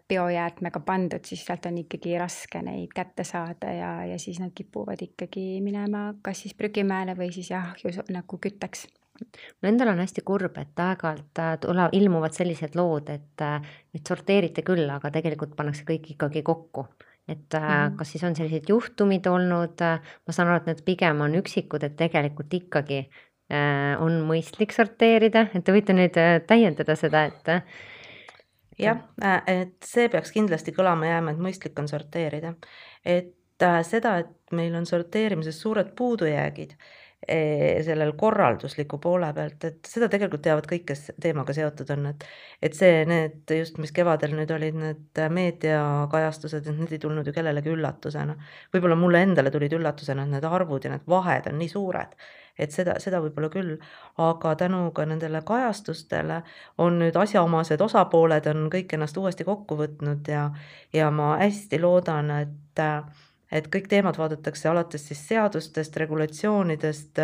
biojäätmega 0.08 0.79
pandud, 0.86 1.25
siis 1.27 1.43
sealt 1.45 1.67
on 1.67 1.82
ikkagi 1.82 2.15
raske 2.19 2.62
neid 2.63 2.93
kätte 2.95 3.25
saada 3.27 3.73
ja, 3.75 3.91
ja 4.13 4.19
siis 4.21 4.39
nad 4.39 4.53
kipuvad 4.55 5.01
ikkagi 5.03 5.60
minema 5.65 6.13
kas 6.23 6.45
siis 6.45 6.55
prügimäele 6.55 7.17
või 7.19 7.34
siis 7.36 7.51
jah, 7.51 7.73
nagu 8.13 8.39
kütteks. 8.39 8.88
Mul 9.19 9.73
endal 9.73 9.91
on 9.91 9.99
hästi 9.99 10.23
kurb, 10.23 10.55
et 10.62 10.79
aeg-ajalt 10.79 11.41
äh, 11.43 11.53
tule, 11.60 11.89
ilmuvad 11.99 12.36
sellised 12.38 12.77
lood, 12.79 13.12
et, 13.12 13.43
äh, 13.43 13.60
et 13.93 14.08
sorteerite 14.08 14.63
küll, 14.63 14.88
aga 14.88 15.12
tegelikult 15.12 15.58
pannakse 15.58 15.84
kõik 15.88 16.13
ikkagi 16.15 16.43
kokku. 16.47 16.88
et 17.29 17.53
mm 17.53 17.97
kas 17.97 18.10
siis 18.10 18.23
on 18.25 18.34
sellised 18.34 18.69
juhtumid 18.71 19.27
olnud, 19.29 19.82
ma 20.25 20.34
saan 20.34 20.47
aru, 20.49 20.63
et 20.63 20.69
need 20.71 20.79
pigem 20.86 21.19
on 21.21 21.36
üksikud, 21.38 21.84
et 21.86 21.93
tegelikult 21.99 22.53
ikkagi 22.58 23.03
Äh, 23.03 23.29
on 23.99 24.19
mõistlik 24.27 24.73
sorteerida, 24.75 25.47
et 25.53 25.65
te 25.65 25.73
võite 25.73 25.95
nüüd 25.95 26.17
äh, 26.21 26.38
täiendada 26.47 26.95
seda, 26.99 27.25
et. 27.31 27.49
Äh, 27.49 27.88
jah, 28.79 29.01
et 29.49 29.75
see 29.83 30.07
peaks 30.07 30.31
kindlasti 30.31 30.71
kõlama 30.75 31.09
jääma, 31.09 31.33
et 31.33 31.41
mõistlik 31.43 31.79
on 31.81 31.89
sorteerida, 31.91 32.53
et 33.03 33.65
seda, 33.83 34.13
et 34.21 34.55
meil 34.55 34.77
on 34.79 34.85
sorteerimises 34.88 35.57
suured 35.59 35.89
puudujäägid, 35.99 36.77
sellel 37.27 38.13
korraldusliku 38.17 38.97
poole 39.03 39.27
pealt, 39.36 39.63
et 39.67 39.88
seda 39.91 40.08
tegelikult 40.10 40.41
teavad 40.45 40.67
kõik, 40.69 40.86
kes 40.88 41.01
teemaga 41.21 41.53
seotud 41.53 41.89
on, 41.91 42.05
et 42.13 42.23
et 42.63 42.75
see, 42.75 43.03
need 43.05 43.51
just, 43.58 43.77
mis 43.77 43.91
kevadel 43.96 44.33
nüüd 44.37 44.52
olid 44.56 44.77
need 44.79 45.21
meediakajastused, 45.35 46.67
et 46.67 46.79
need 46.79 46.96
ei 46.96 47.02
tulnud 47.04 47.27
ju 47.27 47.33
kellelegi 47.35 47.73
üllatusena. 47.75 48.37
võib-olla 48.73 48.96
mulle 48.96 49.23
endale 49.27 49.52
tulid 49.52 49.75
üllatusena, 49.75 50.23
et 50.23 50.37
need 50.37 50.48
arvud 50.48 50.87
ja 50.87 50.94
need 50.96 51.08
vahed 51.08 51.52
on 51.52 51.60
nii 51.60 51.69
suured, 51.69 52.15
et 52.58 52.71
seda, 52.71 52.96
seda 53.04 53.19
võib-olla 53.23 53.52
küll, 53.52 53.75
aga 54.17 54.56
tänu 54.56 54.91
ka 54.96 55.06
nendele 55.06 55.44
kajastustele 55.46 56.41
on 56.77 57.00
nüüd 57.04 57.19
asjaomased 57.19 57.81
osapooled 57.81 58.48
on 58.48 58.69
kõik 58.71 58.96
ennast 58.96 59.17
uuesti 59.19 59.44
kokku 59.48 59.75
võtnud 59.83 60.27
ja 60.27 60.50
ja 60.94 61.12
ma 61.12 61.35
hästi 61.44 61.79
loodan, 61.83 62.31
et 62.31 62.83
et 63.52 63.67
kõik 63.73 63.87
teemad 63.89 64.17
vaadatakse 64.19 64.69
alates 64.69 65.08
siis 65.10 65.21
seadustest, 65.27 65.97
regulatsioonidest, 65.97 67.21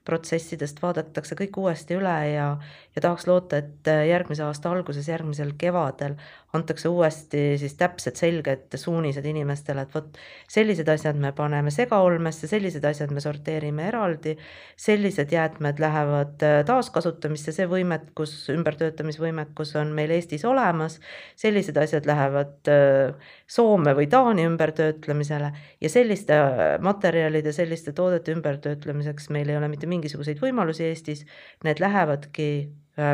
koostööprotsessidest 0.00 0.80
vaadatakse 0.82 1.36
kõik 1.36 1.56
uuesti 1.58 1.94
üle 1.94 2.16
ja 2.34 2.58
ja 2.96 3.00
tahaks 3.00 3.26
loota, 3.26 3.56
et 3.56 3.86
järgmise 4.08 4.42
aasta 4.42 4.70
alguses, 4.70 5.06
järgmisel 5.08 5.52
kevadel 5.58 6.16
antakse 6.52 6.88
uuesti 6.88 7.58
siis 7.58 7.76
täpsed 7.78 8.16
selged 8.18 8.74
suunised 8.74 9.24
inimestele, 9.24 9.84
et 9.86 9.92
vot 9.94 10.18
sellised 10.50 10.88
asjad 10.90 11.18
me 11.20 11.30
paneme 11.36 11.70
segaolmesse, 11.70 12.48
sellised 12.50 12.84
asjad 12.84 13.12
me 13.14 13.22
sorteerime 13.22 13.86
eraldi, 13.86 14.34
sellised 14.76 15.30
jäätmed 15.30 15.78
lähevad 15.78 16.42
äh, 16.46 16.56
taaskasutamisse, 16.66 17.54
see 17.54 17.68
võimekus, 17.70 18.34
ümbertöötamisvõimekus 18.56 19.76
on 19.78 19.94
meil 19.94 20.10
Eestis 20.16 20.44
olemas, 20.48 20.98
sellised 21.38 21.78
asjad 21.78 22.10
lähevad 22.10 22.72
äh, 22.74 23.30
Soome 23.50 23.94
või 23.94 24.08
Taani 24.10 24.48
ümbertöötlemisele 24.50 25.52
ja 25.80 25.92
selliste 25.92 26.40
äh, 26.40 26.74
materjalide, 26.82 27.54
selliste 27.54 27.94
toodete 27.94 28.34
ümbertöötlemiseks 28.34 29.30
meil 29.30 29.54
ei 29.54 29.60
ole 29.62 29.70
mitte 29.70 29.86
mingisuguseid 29.90 30.40
võimalusi 30.42 30.86
Eestis, 30.88 31.24
need 31.66 31.82
lähevadki 31.82 32.50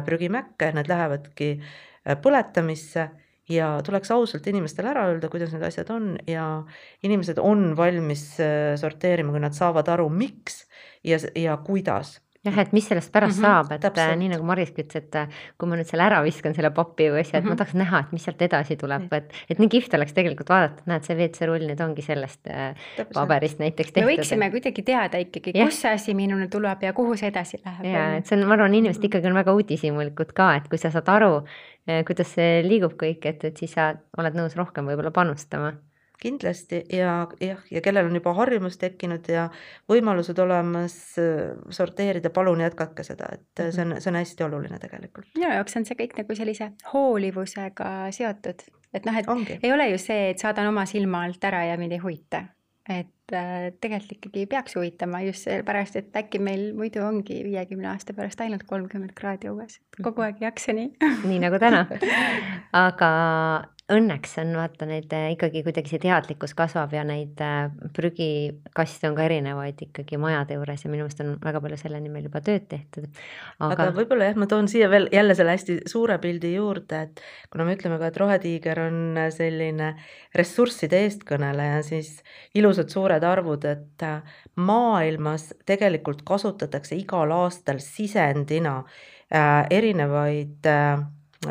prügimäkke, 0.07 0.73
need 0.75 0.89
lähevadki 0.91 1.51
põletamisse 2.23 3.09
ja 3.49 3.69
tuleks 3.87 4.11
ausalt 4.11 4.47
inimestele 4.51 4.91
ära 4.91 5.07
öelda, 5.11 5.31
kuidas 5.31 5.53
need 5.55 5.65
asjad 5.67 5.91
on. 5.95 6.15
Ja 6.31 6.47
inimesed 7.07 7.39
on 7.43 7.71
valmis 7.79 8.29
äh, 8.43 8.75
sorteerima, 8.81 9.35
kui 9.35 9.43
nad 9.43 9.57
saavad 9.57 9.89
aru, 9.93 10.09
miks 10.11 10.65
ja, 11.07 11.19
ja 11.39 11.57
kuidas 11.67 12.17
jah, 12.47 12.59
et 12.63 12.73
mis 12.77 12.87
sellest 12.89 13.13
pärast 13.13 13.39
mm 13.39 13.45
-hmm, 13.45 13.47
saab, 13.47 13.73
et 13.73 13.85
äh, 13.85 13.91
täpselt. 13.91 14.19
nii 14.21 14.31
nagu 14.33 14.47
Mariski 14.47 14.83
ütles, 14.83 15.03
et 15.03 15.19
äh, 15.21 15.29
kui 15.59 15.69
ma 15.69 15.79
nüüd 15.79 15.89
selle 15.91 16.07
ära 16.07 16.23
viskan, 16.25 16.55
selle 16.55 16.71
papi 16.71 17.09
või 17.13 17.21
asja, 17.21 17.39
et 17.39 17.45
mm 17.45 17.47
-hmm. 17.47 17.49
ma 17.49 17.55
mhm. 17.55 17.59
tahaks 17.59 17.75
näha, 17.75 18.01
et 18.01 18.13
mis 18.13 18.25
sealt 18.25 18.43
edasi 18.43 18.77
tuleb, 18.77 19.13
et, 19.13 19.33
et 19.51 19.59
nii 19.63 19.69
kihvt 19.69 19.95
oleks 19.95 20.13
tegelikult 20.17 20.51
vaadata, 20.51 20.83
et 20.83 20.87
näed, 20.93 21.07
see 21.07 21.17
WC-rull 21.17 21.67
nüüd 21.71 21.81
ongi 21.81 22.03
sellest 22.03 22.43
täpselt. 22.43 23.15
paberist 23.15 23.59
näiteks 23.59 23.93
tehtud. 23.93 24.09
me 24.09 24.17
võiksime 24.17 24.51
kuidagi 24.51 24.83
teada 24.83 25.19
ikkagi, 25.19 25.53
kus 25.53 25.81
see 25.81 25.93
asi 25.93 26.15
minuni 26.15 26.49
tuleb 26.49 26.83
ja 26.83 26.93
kuhu 26.93 27.17
see 27.17 27.29
edasi 27.29 27.61
läheb. 27.65 27.85
ja, 27.85 28.05
et 28.17 28.27
see 28.27 28.39
on, 28.39 28.47
ma 28.49 28.55
arvan, 28.55 28.75
inimesed 28.75 29.05
ikkagi 29.05 29.27
on 29.27 29.35
väga 29.35 29.53
uudishimulikud 29.53 30.33
ka, 30.33 30.55
et 30.57 30.69
kui 30.69 30.79
sa 30.79 30.91
saad 30.91 31.09
aru, 31.09 31.47
kuidas 32.07 32.35
see 32.35 32.63
liigub 32.63 32.97
kõik, 32.99 33.27
et, 33.27 33.45
et 33.45 33.57
siis 33.57 33.73
sa 33.73 33.95
oled 34.19 34.35
nõus 34.35 34.57
rohkem 34.57 34.87
võib-olla 34.87 35.11
panustama 35.11 35.75
kindlasti 36.27 36.83
ja 36.93 37.19
jah, 37.43 37.63
ja 37.71 37.83
kellel 37.85 38.11
on 38.11 38.19
juba 38.19 38.35
harjumus 38.37 38.79
tekkinud 38.83 39.29
ja 39.33 39.47
võimalused 39.91 40.39
olemas 40.43 40.97
äh, 41.23 41.55
sorteerida, 41.71 42.33
palun 42.35 42.65
jätkake 42.65 43.07
seda, 43.07 43.31
et 43.39 43.65
see 43.71 43.87
on, 43.87 43.97
see 44.01 44.13
on 44.13 44.21
hästi 44.21 44.49
oluline 44.49 44.81
tegelikult. 44.83 45.31
minu 45.39 45.53
jaoks 45.55 45.79
on 45.81 45.89
see 45.89 45.99
kõik 46.03 46.19
nagu 46.21 46.39
sellise 46.39 46.73
hoolivusega 46.93 47.95
seotud, 48.17 48.67
et 48.93 49.09
noh, 49.09 49.23
et 49.23 49.31
Ongi. 49.31 49.61
ei 49.63 49.73
ole 49.73 49.91
ju 49.93 50.03
see, 50.03 50.33
et 50.35 50.43
saadan 50.43 50.73
oma 50.73 50.87
silma 50.91 51.25
alt 51.29 51.45
ära 51.49 51.65
ja 51.71 51.81
mind 51.81 51.99
ei 51.99 52.03
huvita 52.05 52.47
et 52.87 53.35
äh, 53.35 53.73
tegelikult 53.83 54.13
ikkagi 54.17 54.47
peaks 54.51 54.77
huvitama 54.79 55.21
just 55.27 55.47
sellepärast, 55.47 55.99
et 55.99 56.19
äkki 56.19 56.39
meil 56.43 56.69
muidu 56.79 57.03
ongi 57.03 57.41
viiekümne 57.47 57.91
aasta 57.91 58.15
pärast 58.15 58.41
ainult 58.45 58.67
kolmkümmend 58.69 59.15
kraadi 59.19 59.51
õues, 59.51 59.81
kogu 60.03 60.23
aeg 60.27 60.39
ei 60.41 60.47
jaksa 60.47 60.77
nii. 60.77 60.93
nii 61.27 61.41
nagu 61.43 61.59
täna. 61.63 61.85
aga 62.87 63.11
õnneks 63.93 64.33
on 64.43 64.49
vaata 64.59 64.87
neid 64.89 65.13
äh, 65.15 65.29
ikkagi 65.37 65.63
kuidagi 65.63 65.93
see 65.93 66.01
teadlikkus 66.03 66.57
kasvab 66.59 66.91
ja 66.97 67.05
neid 67.07 67.39
äh, 67.45 67.69
prügikaste 67.95 69.07
on 69.07 69.15
ka 69.15 69.27
erinevaid 69.29 69.79
ikkagi 69.87 70.19
majade 70.19 70.57
juures 70.59 70.83
ja 70.83 70.91
minu 70.91 71.05
meelest 71.05 71.23
on 71.23 71.37
väga 71.45 71.61
palju 71.63 71.79
selle 71.79 72.01
nimel 72.03 72.27
juba 72.27 72.43
tööd 72.43 72.67
tehtud. 72.73 73.07
aga, 73.61 73.71
aga 73.77 73.89
võib-olla 73.95 74.33
jah, 74.33 74.41
ma 74.43 74.51
toon 74.51 74.67
siia 74.71 74.91
veel 74.91 75.07
jälle 75.15 75.39
selle 75.39 75.55
hästi 75.55 75.79
suure 75.93 76.19
pildi 76.23 76.51
juurde, 76.57 77.05
et 77.07 77.23
kuna 77.53 77.69
me 77.69 77.77
ütleme 77.79 78.01
ka, 78.03 78.11
et 78.11 78.21
Rohetiiger 78.25 78.83
on 78.89 79.21
selline 79.35 79.93
ressursside 80.35 81.05
eestkõneleja, 81.07 81.83
siis 81.87 82.17
ilusad 82.59 82.91
suured 82.91 83.23
arvud, 83.23 83.71
et 83.71 84.07
äh, 84.07 84.41
maailmas 84.59 85.53
tegelikult 85.69 86.27
kasutatakse 86.27 86.99
igal 86.99 87.31
aastal 87.39 87.79
sisendina 87.85 88.81
äh, 88.83 89.63
erinevaid 89.71 90.67
äh, 90.67 91.07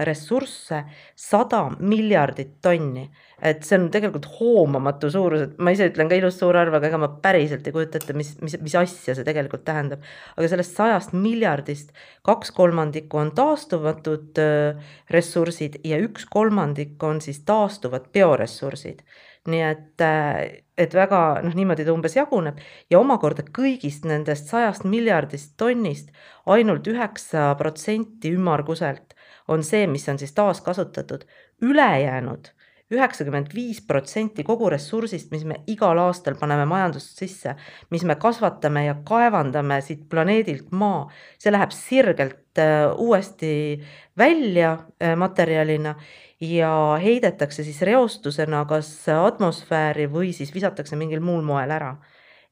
ressursse 0.08 0.82
sada 1.16 1.62
miljardit 1.80 2.58
tonni. 2.62 3.10
et 3.46 3.66
see 3.68 3.76
on 3.76 3.90
tegelikult 3.92 4.26
hoomamatu 4.38 5.10
suurus, 5.12 5.42
et 5.44 5.58
ma 5.60 5.74
ise 5.76 5.90
ütlen 5.90 6.08
ka 6.08 6.16
ilus 6.16 6.38
suur 6.40 6.56
arv, 6.56 6.74
aga 6.78 6.88
ega 6.88 7.00
ma 7.02 7.10
päriselt 7.22 7.68
ei 7.68 7.76
kujuta 7.76 8.00
ette, 8.00 8.16
mis, 8.16 8.30
mis, 8.42 8.56
mis 8.64 8.76
asja 8.80 9.16
see 9.16 9.28
tegelikult 9.28 9.66
tähendab. 9.68 10.04
aga 10.38 10.50
sellest 10.52 10.80
sajast 10.80 11.14
miljardist 11.14 11.92
kaks 12.26 12.52
kolmandikku 12.56 13.20
on 13.22 13.34
taastumatud 13.36 14.42
äh, 14.42 14.82
ressursid 15.12 15.82
ja 15.84 16.00
üks 16.04 16.28
kolmandik 16.32 17.04
on 17.04 17.22
siis 17.22 17.44
taastuvad 17.48 18.12
bioressursid 18.16 19.04
nii 19.50 19.62
et, 19.62 20.02
äh, 20.02 20.64
et 20.78 20.94
väga 20.94 21.42
noh, 21.46 21.54
niimoodi 21.58 21.86
ta 21.86 21.94
umbes 21.94 22.16
jaguneb 22.18 22.60
ja 22.92 23.00
omakorda 23.00 23.46
kõigist 23.56 24.06
nendest 24.10 24.50
sajast 24.52 24.88
miljardist 24.90 25.54
tonnist 25.62 26.12
ainult 26.50 26.88
üheksa 26.90 27.52
protsenti 27.60 28.34
ümmarguselt 28.36 29.15
on 29.48 29.64
see, 29.64 29.88
mis 29.88 30.10
on 30.10 30.20
siis 30.20 30.34
taaskasutatud, 30.34 31.26
ülejäänud 31.62 32.52
üheksakümmend 32.94 33.50
viis 33.56 33.80
protsenti 33.82 34.44
kogu 34.46 34.70
ressursist, 34.70 35.32
mis 35.34 35.46
me 35.48 35.58
igal 35.72 35.98
aastal 36.04 36.36
paneme 36.38 36.68
majandust 36.70 37.18
sisse, 37.18 37.56
mis 37.90 38.04
me 38.06 38.16
kasvatame 38.22 38.86
ja 38.86 38.96
kaevandame 39.08 39.80
siit 39.82 40.04
planeedilt 40.10 40.70
maa, 40.72 41.08
see 41.42 41.54
läheb 41.54 41.74
sirgelt 41.74 42.62
äh, 42.62 42.92
uuesti 43.02 43.82
välja 44.18 44.76
äh, 45.02 45.16
materjalina 45.18 45.96
ja 46.42 46.72
heidetakse 47.02 47.64
siis 47.64 47.82
reostusena 47.82 48.66
kas 48.70 48.92
atmosfääri 49.10 50.06
või 50.12 50.34
siis 50.36 50.54
visatakse 50.54 51.00
mingil 51.00 51.24
muul 51.26 51.42
moel 51.42 51.72
ära. 51.72 51.96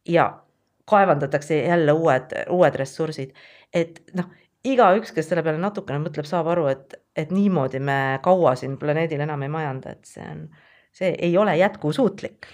ja 0.07 0.39
kaevandatakse 0.85 1.61
jälle 1.61 1.91
uued, 1.91 2.33
uued 2.49 2.75
ressursid, 2.75 3.31
et 3.73 4.01
noh 4.13 4.25
igaüks, 4.67 5.13
kes 5.15 5.29
selle 5.29 5.43
peale 5.45 5.61
natukene 5.61 6.01
mõtleb, 6.03 6.27
saab 6.27 6.49
aru, 6.53 6.67
et, 6.71 6.95
et 7.19 7.33
niimoodi 7.33 7.81
me 7.83 8.19
kaua 8.23 8.55
siin 8.59 8.77
planeedil 8.81 9.23
enam 9.25 9.43
ei 9.43 9.51
majanda, 9.51 9.95
et 9.97 10.07
see 10.07 10.23
on, 10.23 10.45
see 10.93 11.09
ei 11.25 11.33
ole 11.37 11.55
jätkusuutlik. 11.59 12.47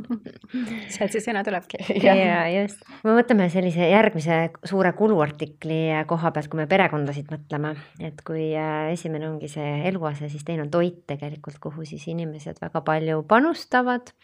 Sealt 0.94 1.14
see 1.14 1.22
sõna 1.22 1.44
tulebki. 1.46 1.78
ja 2.06 2.16
just, 2.56 2.82
me 3.06 3.14
mõtleme 3.18 3.46
sellise 3.52 3.90
järgmise 3.92 4.40
suure 4.66 4.92
kuluartikli 4.98 5.80
koha 6.10 6.34
pealt, 6.34 6.50
kui 6.50 6.62
me 6.62 6.68
perekondasid 6.70 7.30
mõtleme, 7.32 7.76
et 8.02 8.20
kui 8.26 8.50
äh, 8.58 8.90
esimene 8.96 9.30
ongi 9.30 9.52
see 9.52 9.80
eluase, 9.92 10.30
siis 10.32 10.44
teine 10.46 10.66
on 10.66 10.74
toit 10.74 11.04
tegelikult, 11.06 11.60
kuhu 11.62 11.86
siis 11.86 12.08
inimesed 12.10 12.58
väga 12.64 12.82
palju 12.86 13.22
panustavad. 13.30 14.14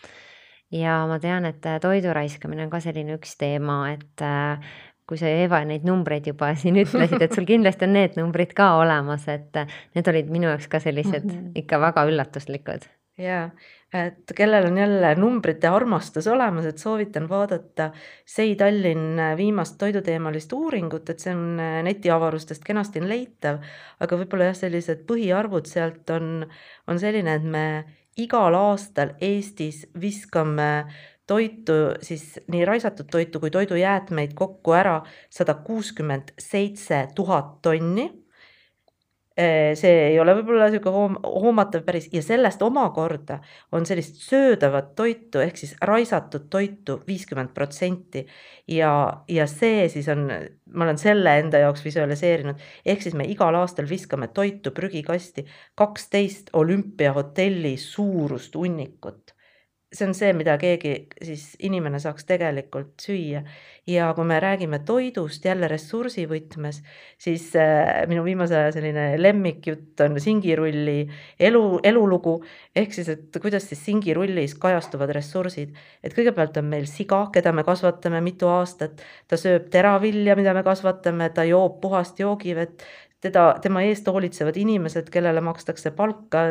Ja 0.72 1.02
ma 1.04 1.18
tean, 1.20 1.44
et 1.44 1.66
toidu 1.84 2.14
raiskamine 2.16 2.64
on 2.64 2.70
ka 2.72 2.78
selline 2.80 3.18
üks 3.18 3.34
teema, 3.36 3.82
et 3.92 4.22
äh, 4.24 4.72
kui 5.08 5.18
sa, 5.20 5.28
Eva, 5.28 5.62
neid 5.68 5.86
numbreid 5.88 6.30
juba 6.30 6.52
siin 6.60 6.78
ütlesid, 6.82 7.20
et 7.22 7.36
sul 7.36 7.48
kindlasti 7.48 7.88
on 7.88 7.94
need 7.98 8.18
numbrid 8.20 8.56
ka 8.56 8.72
olemas, 8.80 9.28
et 9.32 9.62
need 9.96 10.10
olid 10.14 10.32
minu 10.32 10.50
jaoks 10.52 10.68
ka 10.72 10.82
sellised 10.82 11.24
mm 11.28 11.38
-hmm. 11.38 11.52
ikka 11.62 11.80
väga 11.80 12.04
üllatuslikud. 12.10 12.88
jaa, 13.18 13.50
et 13.92 14.32
kellel 14.36 14.66
on 14.66 14.78
jälle 14.78 15.14
numbrite 15.14 15.68
armastus 15.68 16.26
olemas, 16.26 16.64
et 16.66 16.78
soovitan 16.78 17.28
vaadata 17.28 17.90
SEI 18.24 18.56
Tallinn 18.56 19.20
viimast 19.36 19.78
toiduteemalist 19.78 20.52
uuringut, 20.52 21.10
et 21.10 21.18
see 21.18 21.34
on 21.34 21.56
netiavarustest 21.82 22.64
kenasti 22.64 23.08
leitav, 23.08 23.58
aga 24.00 24.16
võib-olla 24.16 24.44
jah, 24.44 24.56
sellised 24.56 25.04
põhiarvud 25.06 25.66
sealt 25.66 26.10
on, 26.10 26.46
on 26.88 26.98
selline, 26.98 27.34
et 27.34 27.44
me 27.44 27.84
igal 28.16 28.54
aastal 28.54 29.14
Eestis 29.20 29.86
viskame 30.00 30.84
toitu, 31.32 31.78
siis 32.04 32.36
nii 32.52 32.64
raisatud 32.68 33.08
toitu 33.10 33.40
kui 33.40 33.52
toidujäätmeid 33.52 34.34
kokku 34.38 34.76
ära 34.76 35.00
sada 35.32 35.56
kuuskümmend 35.66 36.34
seitse 36.40 37.06
tuhat 37.14 37.60
tonni. 37.64 38.10
see 39.32 39.92
ei 40.10 40.18
ole 40.20 40.34
võib-olla 40.36 40.66
niisugune 40.68 40.92
hoom-, 40.92 41.14
hoomatav 41.24 41.86
päris 41.86 42.10
ja 42.12 42.20
sellest 42.20 42.60
omakorda 42.62 43.38
on 43.72 43.86
sellist 43.88 44.18
söödavat 44.20 44.90
toitu 44.94 45.40
ehk 45.40 45.56
siis 45.56 45.72
raisatud 45.80 46.50
toitu 46.52 46.98
viiskümmend 47.06 47.54
protsenti 47.56 48.26
ja, 48.68 48.92
ja 49.32 49.46
see 49.48 49.88
siis 49.88 50.10
on, 50.12 50.28
ma 50.76 50.84
olen 50.84 51.00
selle 51.00 51.32
enda 51.40 51.64
jaoks 51.64 51.80
visualiseerinud, 51.84 52.60
ehk 52.84 53.08
siis 53.08 53.16
me 53.16 53.24
igal 53.24 53.56
aastal 53.56 53.88
viskame 53.88 54.28
toitu 54.36 54.70
prügikasti 54.76 55.46
kaksteist 55.80 56.52
olümpiahotelli 56.52 57.78
suurust 57.80 58.60
hunnikut 58.60 59.21
see 59.92 60.06
on 60.08 60.14
see, 60.16 60.32
mida 60.36 60.56
keegi 60.60 60.94
siis 61.22 61.52
inimene 61.66 62.00
saaks 62.00 62.24
tegelikult 62.28 63.02
süüa. 63.02 63.42
ja 63.86 64.12
kui 64.14 64.24
me 64.24 64.36
räägime 64.40 64.78
toidust 64.86 65.44
jälle 65.44 65.66
ressursi 65.68 66.22
võtmes, 66.30 66.76
siis 67.18 67.48
äh, 67.58 68.04
minu 68.06 68.22
viimase 68.24 68.54
aja 68.54 68.70
selline 68.76 69.16
lemmikjutt 69.18 70.00
on 70.04 70.20
singirulli 70.22 71.08
elu, 71.40 71.64
elulugu. 71.82 72.36
ehk 72.76 72.94
siis, 72.94 73.08
et 73.08 73.38
kuidas 73.42 73.66
siis 73.68 73.84
singirullis 73.84 74.54
kajastuvad 74.54 75.10
ressursid, 75.18 75.74
et 76.02 76.14
kõigepealt 76.14 76.56
on 76.62 76.70
meil 76.70 76.86
siga, 76.86 77.26
keda 77.34 77.52
me 77.52 77.66
kasvatame 77.66 78.22
mitu 78.22 78.48
aastat, 78.48 79.02
ta 79.28 79.36
sööb 79.36 79.68
teravilja, 79.70 80.36
mida 80.38 80.54
me 80.54 80.62
kasvatame, 80.62 81.30
ta 81.34 81.44
joob 81.44 81.80
puhast 81.82 82.22
joogivett, 82.22 82.86
teda, 83.22 83.44
tema 83.62 83.84
eest 83.86 84.08
hoolitsevad 84.10 84.56
inimesed, 84.58 85.06
kellele 85.14 85.40
makstakse 85.44 85.92
palka, 85.94 86.42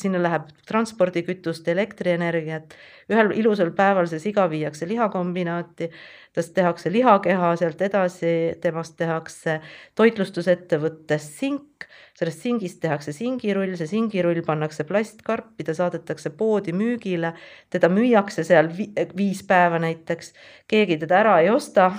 sinna 0.00 0.20
läheb 0.22 0.48
transpordikütust, 0.68 1.68
elektrienergiat, 1.68 2.72
ühel 3.12 3.34
ilusal 3.36 3.74
päeval 3.76 4.08
see 4.08 4.22
siga 4.22 4.46
viiakse 4.50 4.88
lihakombinaati, 4.88 5.90
tast 6.36 6.54
tehakse 6.56 6.92
lihakeha, 6.94 7.52
sealt 7.60 7.84
edasi 7.84 8.32
temast 8.64 8.96
tehakse 9.00 9.58
toitlustusettevõttes 10.00 11.28
sink, 11.42 11.84
sellest 12.16 12.48
singist 12.48 12.80
tehakse 12.80 13.12
singirull, 13.16 13.76
see 13.76 13.92
singirull 13.92 14.40
pannakse 14.46 14.88
plastkarpi, 14.88 15.68
ta 15.68 15.76
saadetakse 15.76 16.32
poodi 16.32 16.72
müügile, 16.76 17.34
teda 17.68 17.92
müüakse 17.92 18.46
seal 18.48 18.72
viis 18.72 19.44
päeva 19.44 19.82
näiteks, 19.84 20.32
keegi 20.70 21.00
teda 21.04 21.20
ära 21.26 21.38
ei 21.44 21.52
osta, 21.52 21.92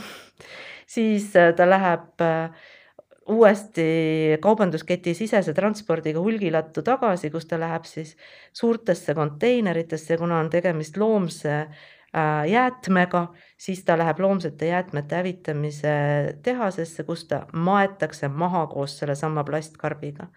siis 0.89 1.30
ta 1.36 1.70
läheb 1.70 2.26
äh, 2.26 2.70
uuesti 3.30 3.84
kaubandusketi 4.41 5.13
sisese 5.13 5.53
transpordiga 5.53 6.19
hulgilattu 6.19 6.82
tagasi, 6.86 7.30
kus 7.30 7.45
ta 7.45 7.59
läheb 7.59 7.86
siis 7.86 8.15
suurtesse 8.53 9.13
konteineritesse, 9.15 10.17
kuna 10.17 10.39
on 10.41 10.49
tegemist 10.49 10.97
loomse 10.97 11.53
äh, 11.61 12.47
jäätmega, 12.49 13.28
siis 13.57 13.84
ta 13.86 13.97
läheb 13.97 14.19
loomsete 14.19 14.72
jäätmete 14.72 15.15
hävitamise 15.15 15.93
tehasesse, 16.43 17.03
kus 17.03 17.28
ta 17.28 17.45
maetakse 17.53 18.28
maha 18.28 18.65
koos 18.67 18.97
sellesama 18.99 19.43
plastkarbiga. 19.43 20.28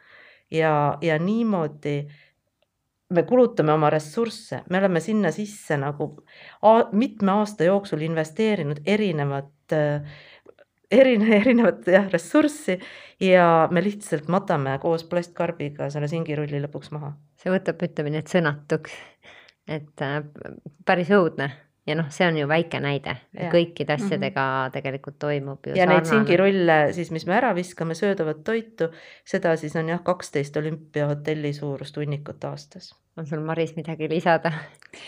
ja, 0.50 0.98
ja 1.00 1.18
niimoodi 1.18 2.06
me 3.14 3.22
kulutame 3.22 3.72
oma 3.72 3.90
ressursse, 3.90 4.62
me 4.70 4.78
oleme 4.78 5.00
sinna 5.00 5.30
sisse 5.32 5.76
nagu 5.76 6.24
mitme 6.92 7.32
aasta 7.32 7.64
jooksul 7.64 8.00
investeerinud 8.00 8.80
erinevat 8.86 9.72
äh, 9.72 10.02
erine-, 10.94 11.36
erinevat 11.40 11.88
jah, 11.90 12.08
ressurssi 12.12 12.78
ja 13.22 13.68
me 13.70 13.82
lihtsalt 13.84 14.30
matame 14.32 14.76
koos 14.82 15.06
plastkarbiga 15.10 15.90
selle 15.92 16.08
singirulli 16.10 16.62
lõpuks 16.66 16.92
maha. 16.94 17.14
see 17.40 17.52
võtab, 17.52 17.82
ütleme 17.86 18.14
nii, 18.14 18.24
et 18.24 18.32
sõnatuks, 18.32 18.96
et 19.68 20.04
äh, 20.04 20.20
päris 20.86 21.12
õudne 21.14 21.50
ja 21.86 21.96
noh, 21.98 22.08
see 22.12 22.26
on 22.26 22.38
ju 22.38 22.48
väike 22.48 22.80
näide, 22.80 23.16
kõikide 23.52 23.96
mhm. 23.96 24.04
asjadega 24.04 24.44
mm 24.44 24.66
-hmm. 24.66 24.74
tegelikult 24.78 25.18
toimub 25.18 25.66
ju 25.66 25.74
ja 25.76 25.84
sarnane. 25.84 26.00
neid 26.00 26.10
singirulle 26.10 26.78
siis, 26.92 27.10
mis 27.10 27.26
me 27.26 27.36
ära 27.36 27.54
viskame, 27.54 27.94
söödavat 27.94 28.44
toitu, 28.44 28.88
seda 29.24 29.56
siis 29.56 29.76
on 29.76 29.88
jah, 29.88 30.02
kaksteist 30.02 30.56
olümpiahotelli 30.56 31.52
suurust 31.52 31.96
hunnikut 31.96 32.44
aastas. 32.44 32.94
on 33.16 33.26
sul, 33.26 33.40
Maris, 33.40 33.76
midagi 33.76 34.08
lisada? 34.08 34.52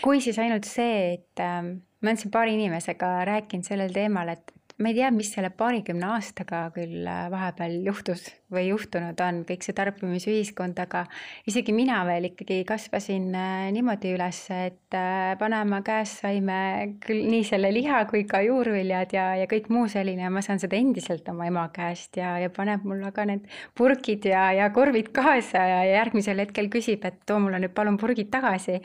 kui 0.01 0.21
siis 0.21 0.39
ainult 0.39 0.63
see, 0.63 1.13
et 1.13 1.39
äh, 1.39 1.63
ma 2.01 2.09
olen 2.09 2.17
siin 2.17 2.31
paari 2.31 2.53
inimesega 2.53 3.25
rääkinud 3.25 3.65
sellel 3.65 3.93
teemal, 3.93 4.29
et 4.29 4.53
ma 4.77 4.91
ei 4.91 4.93
tea, 4.93 5.07
mis 5.09 5.31
selle 5.33 5.49
paarikümne 5.57 6.05
aastaga 6.13 6.67
küll 6.75 7.07
äh, 7.09 7.25
vahepeal 7.33 7.79
juhtus 7.87 8.27
või 8.53 8.67
juhtunud 8.69 9.17
on, 9.25 9.39
kõik 9.47 9.65
see 9.65 9.73
tarbimisühiskond, 9.75 10.77
aga 10.79 11.01
isegi 11.49 11.73
mina 11.73 12.03
veel 12.05 12.29
ikkagi 12.29 12.59
kasvasin 12.67 13.25
äh, 13.33 13.63
niimoodi 13.73 14.11
üles, 14.13 14.43
et 14.53 14.97
äh, 14.97 15.33
Panama 15.39 15.79
käes 15.85 16.13
saime 16.21 16.59
küll 17.01 17.25
nii 17.25 17.47
selle 17.49 17.71
liha 17.73 18.03
kui 18.11 18.21
ka 18.29 18.43
juurviljad 18.45 19.15
ja, 19.17 19.25
ja 19.41 19.47
kõik 19.49 19.71
muu 19.73 19.87
selline 19.89 20.27
ja 20.27 20.29
ma 20.33 20.45
saan 20.45 20.61
seda 20.61 20.77
endiselt 20.77 21.25
oma 21.33 21.49
ema 21.49 21.65
käest 21.73 22.21
ja, 22.21 22.35
ja 22.43 22.53
paneb 22.53 22.85
mulle 22.85 23.09
ka 23.15 23.25
need 23.25 23.49
purgid 23.77 24.29
ja, 24.29 24.45
ja 24.59 24.69
korvid 24.75 25.09
kaasa 25.15 25.65
ja 25.71 25.81
järgmisel 25.89 26.45
hetkel 26.45 26.69
küsib, 26.69 27.01
et 27.09 27.17
too 27.25 27.41
mulle 27.41 27.63
nüüd 27.65 27.73
palun 27.73 27.97
purgid 27.97 28.29
tagasi. 28.29 28.77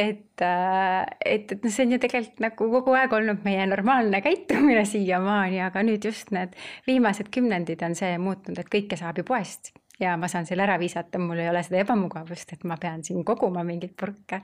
et, 0.00 0.24
et, 0.40 1.52
et 1.52 1.54
noh, 1.60 1.68
see 1.68 1.84
on 1.84 1.94
ju 1.98 2.00
tegelikult 2.00 2.42
nagu 2.48 2.72
kogu 2.78 2.96
aeg 2.96 3.12
olnud 3.20 3.44
meie 3.44 3.68
normaalne 3.68 4.24
käitumine 4.24 4.88
siiamaani 4.88 5.33
siiamaani, 5.34 5.62
aga 5.62 5.82
nüüd 5.82 6.04
just 6.04 6.30
need 6.34 6.54
viimased 6.86 7.30
kümnendid 7.34 7.82
on 7.82 7.94
see 7.94 8.18
muutnud, 8.18 8.58
et 8.58 8.70
kõike 8.70 8.96
saab 8.96 9.18
ju 9.18 9.24
poest 9.24 9.74
ja 10.00 10.16
ma 10.18 10.26
saan 10.26 10.46
selle 10.46 10.64
ära 10.64 10.74
visata, 10.78 11.20
mul 11.22 11.38
ei 11.38 11.48
ole 11.48 11.62
seda 11.62 11.78
ebamugavust, 11.84 12.50
et 12.52 12.64
ma 12.66 12.74
pean 12.82 13.04
siin 13.06 13.22
koguma 13.24 13.62
mingeid 13.62 13.94
purke. 13.94 14.40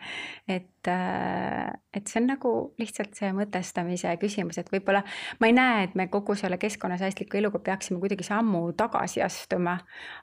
et, 0.46 0.86
äh, 0.86 1.70
et 1.92 2.06
see 2.06 2.20
on 2.20 2.28
nagu 2.30 2.52
lihtsalt 2.78 3.14
see 3.18 3.32
mõtestamise 3.34 4.14
küsimus, 4.22 4.58
et 4.58 4.70
võib-olla 4.70 5.02
ma 5.40 5.50
ei 5.50 5.52
näe, 5.52 5.84
et 5.84 5.94
me 5.94 6.06
kogu 6.06 6.36
selle 6.38 6.58
keskkonnasäästliku 6.58 7.36
eluga 7.36 7.58
peaksime 7.58 7.98
kuidagi 7.98 8.24
sammu 8.24 8.72
tagasi 8.78 9.22
astuma. 9.22 9.78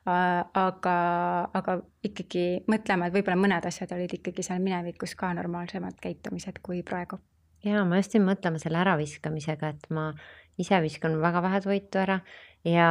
Äh, 0.07 0.43
aga, 0.53 0.97
aga 1.53 1.81
ikkagi 2.03 2.63
mõtlema, 2.71 3.07
et 3.07 3.19
võib-olla 3.19 3.39
mõned 3.39 3.67
asjad 3.67 3.91
olid 3.91 4.19
ikkagi 4.21 4.43
seal 4.43 4.63
minevikus 4.63 5.15
ka 5.15 5.33
normaalsemad 5.35 5.99
käitumised 6.01 6.63
kui 6.63 6.83
praegu 6.87 7.19
ja 7.65 7.83
ma 7.85 7.99
just 7.99 8.15
jäin 8.15 8.25
mõtlema 8.27 8.59
selle 8.61 8.79
äraviskamisega, 8.81 9.73
et 9.73 9.87
ma 9.93 10.11
ise 10.57 10.81
viskan 10.81 11.19
väga 11.21 11.41
vähe 11.45 11.61
toitu 11.61 11.99
ära 12.01 12.19
ja 12.67 12.87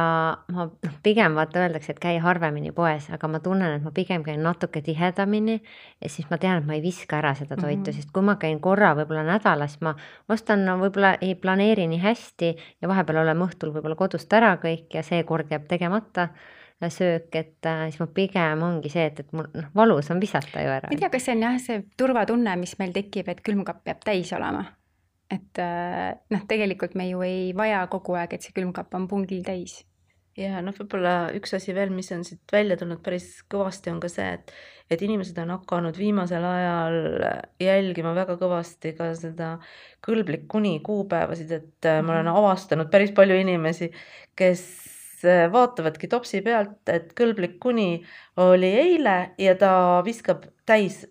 ma 0.53 0.65
noh, 0.67 0.95
pigem 1.03 1.35
vaata 1.37 1.61
öeldakse, 1.61 1.93
et 1.93 1.99
käi 2.01 2.17
harvemini 2.23 2.71
poes, 2.75 3.09
aga 3.13 3.29
ma 3.29 3.41
tunnen, 3.43 3.77
et 3.77 3.85
ma 3.85 3.91
pigem 3.95 4.23
käin 4.25 4.41
natuke 4.43 4.81
tihedamini 4.85 5.57
ja 6.01 6.09
siis 6.09 6.29
ma 6.31 6.39
tean, 6.41 6.61
et 6.61 6.67
ma 6.67 6.77
ei 6.77 6.83
viska 6.83 7.19
ära 7.19 7.33
seda 7.37 7.55
toitu 7.55 7.75
mm, 7.75 7.83
-hmm. 7.83 7.95
sest 7.95 8.11
kui 8.13 8.23
ma 8.23 8.37
käin 8.41 8.59
korra 8.63 8.93
võib-olla 8.95 9.23
nädalas, 9.27 9.79
ma 9.81 9.95
ostan 10.29 10.65
no 10.65 10.77
võib-olla 10.81 11.17
ei 11.21 11.35
planeeri 11.35 11.87
nii 11.87 12.01
hästi 12.01 12.55
ja 12.81 12.87
vahepeal 12.87 13.23
oleme 13.23 13.45
õhtul 13.45 13.73
võib-olla 13.75 13.95
kodust 13.95 14.33
ära 14.33 14.55
kõik 14.63 14.93
ja 14.93 15.03
see 15.03 15.23
kord 15.23 15.51
jääb 15.51 15.67
tegemata 15.67 16.29
söök, 16.81 17.35
et 17.35 17.65
äh, 17.65 17.87
siis 17.89 17.99
ma 17.99 18.07
pigem 18.07 18.61
ongi 18.61 18.89
see, 18.89 19.05
et, 19.05 19.19
et 19.19 19.31
mul 19.33 19.47
noh, 19.53 19.69
valus 19.75 20.11
on 20.11 20.19
visata 20.21 20.61
ju 20.61 20.69
ära. 20.69 20.87
ma 20.89 20.93
ei 20.93 21.01
tea, 21.01 21.09
kas 21.09 21.25
see 21.25 21.35
on 21.35 21.41
jah, 21.41 21.59
see 21.59 21.83
turvatunne, 21.97 22.55
mis 22.55 22.77
meil 22.79 22.93
tekib, 22.93 23.29
et 23.29 23.41
külmkapp 23.41 23.83
peab 23.83 24.03
täis 24.05 24.33
olema 24.33 24.65
et 25.31 25.59
äh, 25.59 26.15
noh, 26.31 26.47
tegelikult 26.47 26.95
me 26.95 27.09
ju 27.09 27.21
ei 27.25 27.51
vaja 27.57 27.83
kogu 27.91 28.15
aeg, 28.17 28.37
et 28.37 28.45
see 28.45 28.55
külmkapp 28.55 28.95
on 28.97 29.07
pungil 29.11 29.43
täis. 29.45 29.81
ja 30.37 30.61
noh, 30.61 30.75
võib-olla 30.77 31.31
üks 31.35 31.55
asi 31.57 31.73
veel, 31.73 31.91
mis 31.93 32.11
on 32.13 32.23
siit 32.27 32.53
välja 32.53 32.77
tulnud 32.77 33.01
päris 33.03 33.41
kõvasti, 33.49 33.91
on 33.91 33.99
ka 34.03 34.09
see, 34.11 34.27
et, 34.37 34.53
et 34.93 35.01
inimesed 35.03 35.39
on 35.41 35.55
hakanud 35.55 35.97
viimasel 35.97 36.45
ajal 36.45 36.99
jälgima 37.63 38.13
väga 38.15 38.37
kõvasti 38.39 38.93
ka 38.97 39.09
seda 39.17 39.55
kõlblik 40.05 40.45
kuni 40.51 40.77
kuupäevasid, 40.85 41.55
et 41.57 41.89
äh, 41.89 41.99
ma 42.03 42.19
olen 42.19 42.29
mhm. 42.29 42.43
avastanud 42.43 42.91
päris 42.93 43.11
palju 43.17 43.39
inimesi, 43.41 43.89
kes 44.37 44.63
äh, 45.25 45.47
vaatavadki 45.51 46.07
topsi 46.11 46.43
pealt, 46.45 46.79
et 46.93 47.11
kõlblik 47.17 47.59
kuni 47.59 47.89
oli 48.45 48.71
eile 48.85 49.19
ja 49.41 49.57
ta 49.59 49.73
viskab 50.05 50.47
täis 50.67 51.03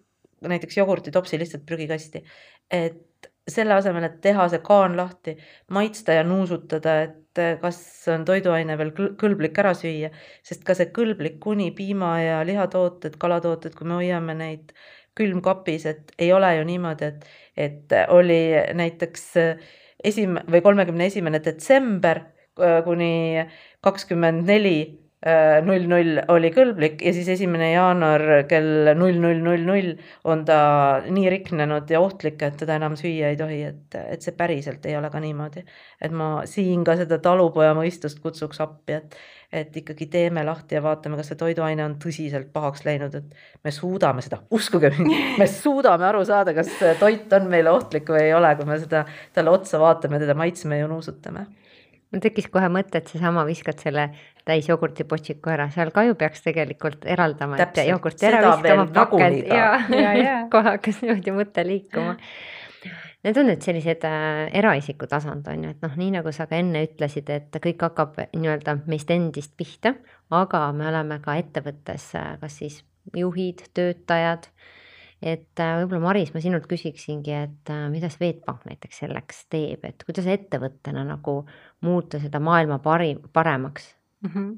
näiteks 0.46 0.76
jogurtitopsi 0.76 1.38
lihtsalt 1.38 1.66
prügikasti. 1.66 2.24
et 2.70 3.05
selle 3.50 3.76
asemel, 3.76 4.08
et 4.08 4.18
teha 4.24 4.48
see 4.50 4.60
kaan 4.64 4.96
lahti, 4.98 5.36
maitsta 5.74 6.16
ja 6.16 6.24
nuusutada, 6.26 6.96
et 7.06 7.40
eh, 7.42 7.54
kas 7.62 7.78
on 8.12 8.24
toiduaine 8.26 8.76
veel 8.78 8.92
kõlblik 9.20 9.58
ära 9.62 9.72
süüa, 9.78 10.10
sest 10.46 10.64
ka 10.66 10.74
see 10.74 10.90
kõlblik 10.94 11.38
kuni 11.42 11.70
piima 11.76 12.16
ja 12.22 12.40
lihatooted, 12.46 13.18
kalatooted, 13.22 13.76
kui 13.78 13.88
me 13.88 14.00
hoiame 14.00 14.34
neid 14.38 14.74
külmkapis, 15.16 15.86
et 15.88 16.12
ei 16.18 16.32
ole 16.34 16.50
ju 16.58 16.66
niimoodi, 16.68 17.12
et, 17.12 17.26
et 17.56 17.96
oli 18.12 18.40
näiteks 18.76 19.28
esim- 20.04 20.42
või 20.50 20.62
kolmekümne 20.64 21.06
esimene 21.08 21.40
detsember 21.44 22.24
eh, 22.58 22.80
kuni 22.84 23.46
kakskümmend 23.86 24.46
neli 24.50 24.78
null 25.66 25.86
null 25.90 26.20
oli 26.30 26.50
kõlblik 26.54 27.00
ja 27.02 27.10
siis 27.14 27.26
esimene 27.34 27.72
jaanuar 27.72 28.22
kell 28.46 28.92
null 28.94 29.16
null 29.18 29.40
null 29.42 29.64
null 29.66 29.88
on 30.30 30.44
ta 30.46 30.58
nii 31.02 31.30
riknenud 31.32 31.90
ja 31.90 31.98
ohtlik, 32.02 32.38
et 32.46 32.54
teda 32.60 32.76
enam 32.78 32.94
süüa 32.98 33.32
ei 33.32 33.38
tohi, 33.40 33.58
et, 33.72 33.96
et 33.98 34.22
see 34.22 34.36
päriselt 34.38 34.86
ei 34.86 34.94
ole 34.98 35.10
ka 35.10 35.22
niimoodi. 35.22 35.64
et 36.00 36.14
ma 36.14 36.44
siin 36.46 36.84
ka 36.86 36.94
seda 37.00 37.18
talupoja 37.22 37.74
mõistust 37.74 38.22
kutsuks 38.22 38.62
appi, 38.62 39.00
et, 39.00 39.18
et 39.50 39.76
ikkagi 39.82 40.06
teeme 40.12 40.46
lahti 40.46 40.78
ja 40.78 40.84
vaatame, 40.84 41.18
kas 41.18 41.32
see 41.32 41.42
toiduaine 41.42 41.82
on 41.84 41.98
tõsiselt 42.02 42.52
pahaks 42.54 42.86
läinud, 42.86 43.18
et 43.18 43.66
me 43.66 43.74
suudame 43.74 44.22
seda, 44.22 44.44
uskuge 44.54 44.92
mind, 44.94 45.38
me 45.40 45.50
suudame 45.50 46.06
aru 46.06 46.22
saada, 46.28 46.54
kas 46.54 46.70
toit 47.00 47.32
on 47.34 47.50
meile 47.50 47.74
ohtlik 47.74 48.14
või 48.14 48.28
ei 48.28 48.34
ole, 48.36 48.54
kui 48.54 48.68
me 48.68 48.78
seda 48.78 49.02
talle 49.34 49.58
otsa 49.58 49.82
vaatame, 49.82 50.22
teda 50.22 50.38
maitseme 50.38 50.78
ja 50.84 50.90
nuusutame 50.90 51.48
mul 52.12 52.22
tekkis 52.22 52.48
kohe 52.52 52.68
mõte, 52.72 53.00
et 53.00 53.10
seesama 53.10 53.44
viskad 53.48 53.80
selle 53.82 54.08
täis 54.46 54.68
jogurtipotsiku 54.70 55.50
ära, 55.52 55.68
seal 55.74 55.90
ka 55.94 56.06
ju 56.06 56.14
peaks 56.18 56.44
tegelikult 56.44 57.06
eraldama, 57.08 57.58
et 57.62 57.80
jogurti 57.88 58.28
ära 58.28 58.52
viskama, 58.54 58.86
pakend 58.94 59.50
ja, 59.50 59.72
ja, 59.90 60.12
ja 60.20 60.36
kohe 60.52 60.76
hakkas 60.76 61.02
niimoodi 61.02 61.34
mõte 61.34 61.66
liikuma. 61.66 62.16
Need 63.26 63.38
on 63.40 63.48
nüüd 63.50 63.64
sellised 63.64 64.04
äh, 64.06 64.44
eraisiku 64.54 65.08
tasand 65.10 65.48
on 65.50 65.64
ju, 65.66 65.72
et 65.74 65.80
noh, 65.82 65.94
nii 65.98 66.12
nagu 66.14 66.30
sa 66.34 66.46
ka 66.46 66.60
enne 66.60 66.84
ütlesid, 66.86 67.30
et 67.34 67.58
kõik 67.62 67.82
hakkab 67.88 68.20
nii-öelda 68.36 68.76
meist 68.86 69.10
endist 69.10 69.56
pihta, 69.58 69.96
aga 70.30 70.60
me 70.76 70.86
oleme 70.92 71.18
ka 71.24 71.34
ettevõttes 71.40 72.12
äh, 72.14 72.36
kas 72.38 72.60
siis 72.60 72.84
juhid, 73.16 73.66
töötajad 73.74 74.46
et 75.22 75.62
äh, 75.62 75.72
võib-olla 75.80 76.02
Maris, 76.08 76.32
ma 76.34 76.42
sinult 76.44 76.68
küsiksingi, 76.70 77.32
et 77.46 77.72
äh, 77.72 77.86
mida 77.92 78.10
Swedbank 78.12 78.66
näiteks 78.68 79.02
selleks 79.04 79.46
teeb, 79.52 79.84
et 79.88 80.04
kuidas 80.06 80.28
ettevõttena 80.30 81.06
nagu 81.08 81.40
muuta 81.86 82.20
seda 82.22 82.40
maailma 82.42 82.78
parim, 82.84 83.24
paremaks 83.32 83.94
mm? 84.22 84.30
-hmm 84.30 84.54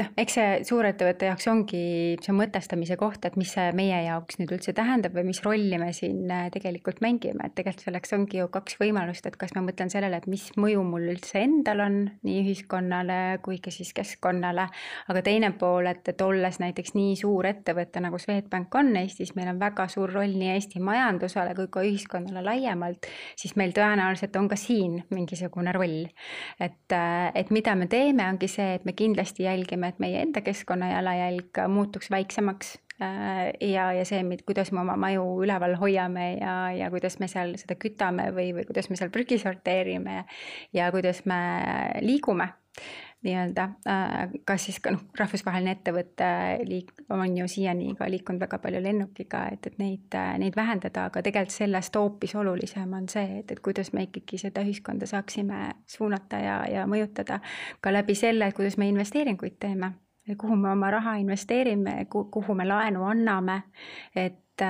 noh, 0.00 0.08
eks 0.20 0.36
see 0.38 0.50
suurettevõtte 0.68 1.28
jaoks 1.30 1.46
ongi 1.50 1.82
see 2.22 2.34
mõtestamise 2.36 2.96
koht, 3.00 3.24
et 3.26 3.36
mis 3.40 3.52
see 3.54 3.70
meie 3.76 4.00
jaoks 4.06 4.38
nüüd 4.40 4.54
üldse 4.56 4.74
tähendab 4.76 5.14
või 5.16 5.26
mis 5.30 5.40
rolli 5.44 5.78
me 5.80 5.90
siin 5.96 6.30
äh, 6.30 6.46
tegelikult 6.54 7.00
mängime, 7.04 7.48
et 7.48 7.56
tegelikult 7.58 7.88
selleks 7.88 8.14
ongi 8.16 8.40
ju 8.40 8.48
kaks 8.52 8.78
võimalust, 8.80 9.26
et 9.28 9.38
kas 9.40 9.54
ma 9.56 9.64
mõtlen 9.66 9.92
sellele, 9.92 10.20
et 10.20 10.28
mis 10.30 10.46
mõju 10.60 10.84
mul 10.86 11.08
üldse 11.14 11.42
endal 11.44 11.82
on 11.84 11.98
nii 12.26 12.42
ühiskonnale 12.44 13.18
kui 13.44 13.58
ka 13.64 13.72
siis 13.74 13.92
keskkonnale, 13.96 14.68
aga 15.12 15.24
teine 15.26 15.52
pool, 15.58 15.88
et, 15.90 16.02
et 16.10 16.24
olles 16.24 16.60
näiteks 16.62 16.94
nii 16.96 17.16
suur 17.20 17.48
ettevõte 17.50 18.02
nagu 18.04 18.20
Swedbank 18.20 18.74
on 18.78 18.94
Eestis, 19.00 19.34
meil 19.38 19.50
on 19.52 19.60
väga 19.62 19.88
suur 19.92 20.12
roll 20.14 20.36
nii 20.38 20.52
Eesti 20.54 20.82
majandusele 20.84 21.54
kui 21.58 21.70
ka 21.72 21.84
ühiskonnale 21.86 22.44
laiemalt, 22.44 23.08
siis 23.40 23.56
meil 23.60 23.74
tõenäoliselt 23.76 24.36
on 24.40 24.48
ka 24.50 24.58
siin 24.60 25.00
mingisugune 25.14 25.72
roll. 25.74 26.04
et, 26.60 26.92
äh, 26.92 27.30
et 27.34 27.50
mida 27.50 27.74
me 27.74 27.86
teeme, 27.90 28.26
ongi 28.28 28.48
see, 28.48 28.74
et 28.78 28.84
me 28.84 28.92
kindlasti 28.92 29.33
kindlasti 29.34 29.42
jälgime, 29.42 29.88
et 29.88 29.98
meie 29.98 30.22
enda 30.22 30.40
keskkonna 30.40 30.90
jalajälg 30.92 31.58
muutuks 31.68 32.10
väiksemaks 32.10 32.78
äh, 33.02 33.52
ja, 33.60 33.92
ja 33.92 34.04
see, 34.04 34.22
kuidas 34.46 34.72
me 34.72 34.80
oma 34.80 34.96
maju 34.96 35.42
üleval 35.42 35.76
hoiame 35.76 36.38
ja, 36.40 36.72
ja 36.72 36.90
kuidas 36.90 37.18
me 37.18 37.28
seal 37.28 37.56
seda 37.56 37.74
kütame 37.74 38.32
või, 38.32 38.54
või 38.54 38.64
kuidas 38.64 38.90
me 38.90 38.96
seal 38.96 39.10
prügi 39.10 39.38
sorteerime 39.38 40.24
ja 40.72 40.90
kuidas 40.92 41.24
me 41.26 42.00
liigume 42.00 42.52
nii-öelda, 43.24 43.64
äh, 43.88 44.34
kas 44.44 44.66
siis 44.68 44.78
ka 44.84 44.92
noh, 44.94 45.02
rahvusvaheline 45.18 45.74
ettevõte 45.78 46.28
liik-, 46.68 46.92
on 47.12 47.36
ju 47.38 47.48
siiani 47.50 47.94
ka 47.98 48.08
liikunud 48.12 48.44
väga 48.44 48.60
palju 48.62 48.82
lennukiga, 48.84 49.46
et, 49.54 49.70
et 49.70 49.80
neid, 49.80 50.18
neid 50.42 50.56
vähendada, 50.56 51.08
aga 51.10 51.24
tegelikult 51.24 51.56
sellest 51.56 51.98
hoopis 51.98 52.36
olulisem 52.40 52.92
on 52.96 53.08
see, 53.10 53.40
et, 53.40 53.50
et 53.50 53.64
kuidas 53.64 53.92
me 53.96 54.06
ikkagi 54.08 54.40
seda 54.46 54.64
ühiskonda 54.64 55.08
saaksime 55.10 55.66
suunata 55.96 56.40
ja, 56.42 56.56
ja 56.70 56.86
mõjutada 56.90 57.40
ka 57.80 57.92
läbi 57.92 58.16
selle, 58.18 58.48
et 58.48 58.56
kuidas 58.56 58.78
me 58.80 58.88
investeeringuid 58.92 59.60
teeme 59.60 59.94
kuhu 60.40 60.56
me 60.56 60.70
oma 60.72 60.88
raha 60.90 61.18
investeerime, 61.20 62.06
kuhu 62.08 62.54
me 62.56 62.64
laenu 62.64 63.04
anname, 63.04 63.58
et, 64.16 64.62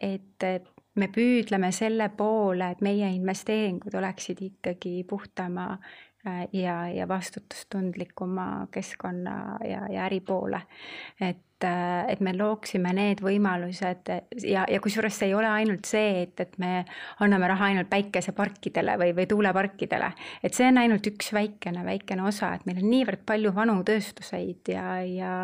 et, 0.00 0.44
et 0.46 0.68
me 0.94 1.08
püüdleme 1.08 1.72
selle 1.72 2.08
poole, 2.16 2.72
et 2.74 2.82
meie 2.84 3.08
investeeringud 3.16 3.94
oleksid 3.98 4.42
ikkagi 4.44 5.02
puhtama 5.08 5.66
ja, 6.52 6.88
ja 6.88 7.08
vastutustundlikuma 7.08 8.66
keskkonna 8.70 9.58
ja, 9.64 9.86
ja 9.90 10.04
äri 10.06 10.20
poole. 10.20 10.60
et, 11.20 11.64
äh, 11.64 12.08
et 12.08 12.20
me 12.20 12.34
looksime 12.36 12.92
need 12.94 13.22
võimalused 13.22 14.10
ja, 14.46 14.64
ja 14.70 14.80
kusjuures 14.80 15.18
see 15.18 15.30
ei 15.30 15.34
ole 15.34 15.48
ainult 15.50 15.88
see, 15.88 16.22
et, 16.22 16.40
et 16.40 16.58
me 16.62 16.84
anname 17.24 17.48
raha 17.50 17.70
ainult 17.70 17.90
päikeseparkidele 17.90 18.96
või, 19.00 19.14
või 19.16 19.26
tuuleparkidele. 19.30 20.12
et 20.42 20.54
see 20.54 20.68
on 20.70 20.78
ainult 20.82 21.06
üks 21.10 21.32
väikene, 21.34 21.82
väikene 21.86 22.26
osa, 22.28 22.52
et 22.54 22.66
meil 22.70 22.82
on 22.84 22.90
niivõrd 22.90 23.24
palju 23.26 23.54
vanu 23.56 23.80
tööstuseid 23.86 24.70
ja, 24.74 24.86
ja 25.06 25.34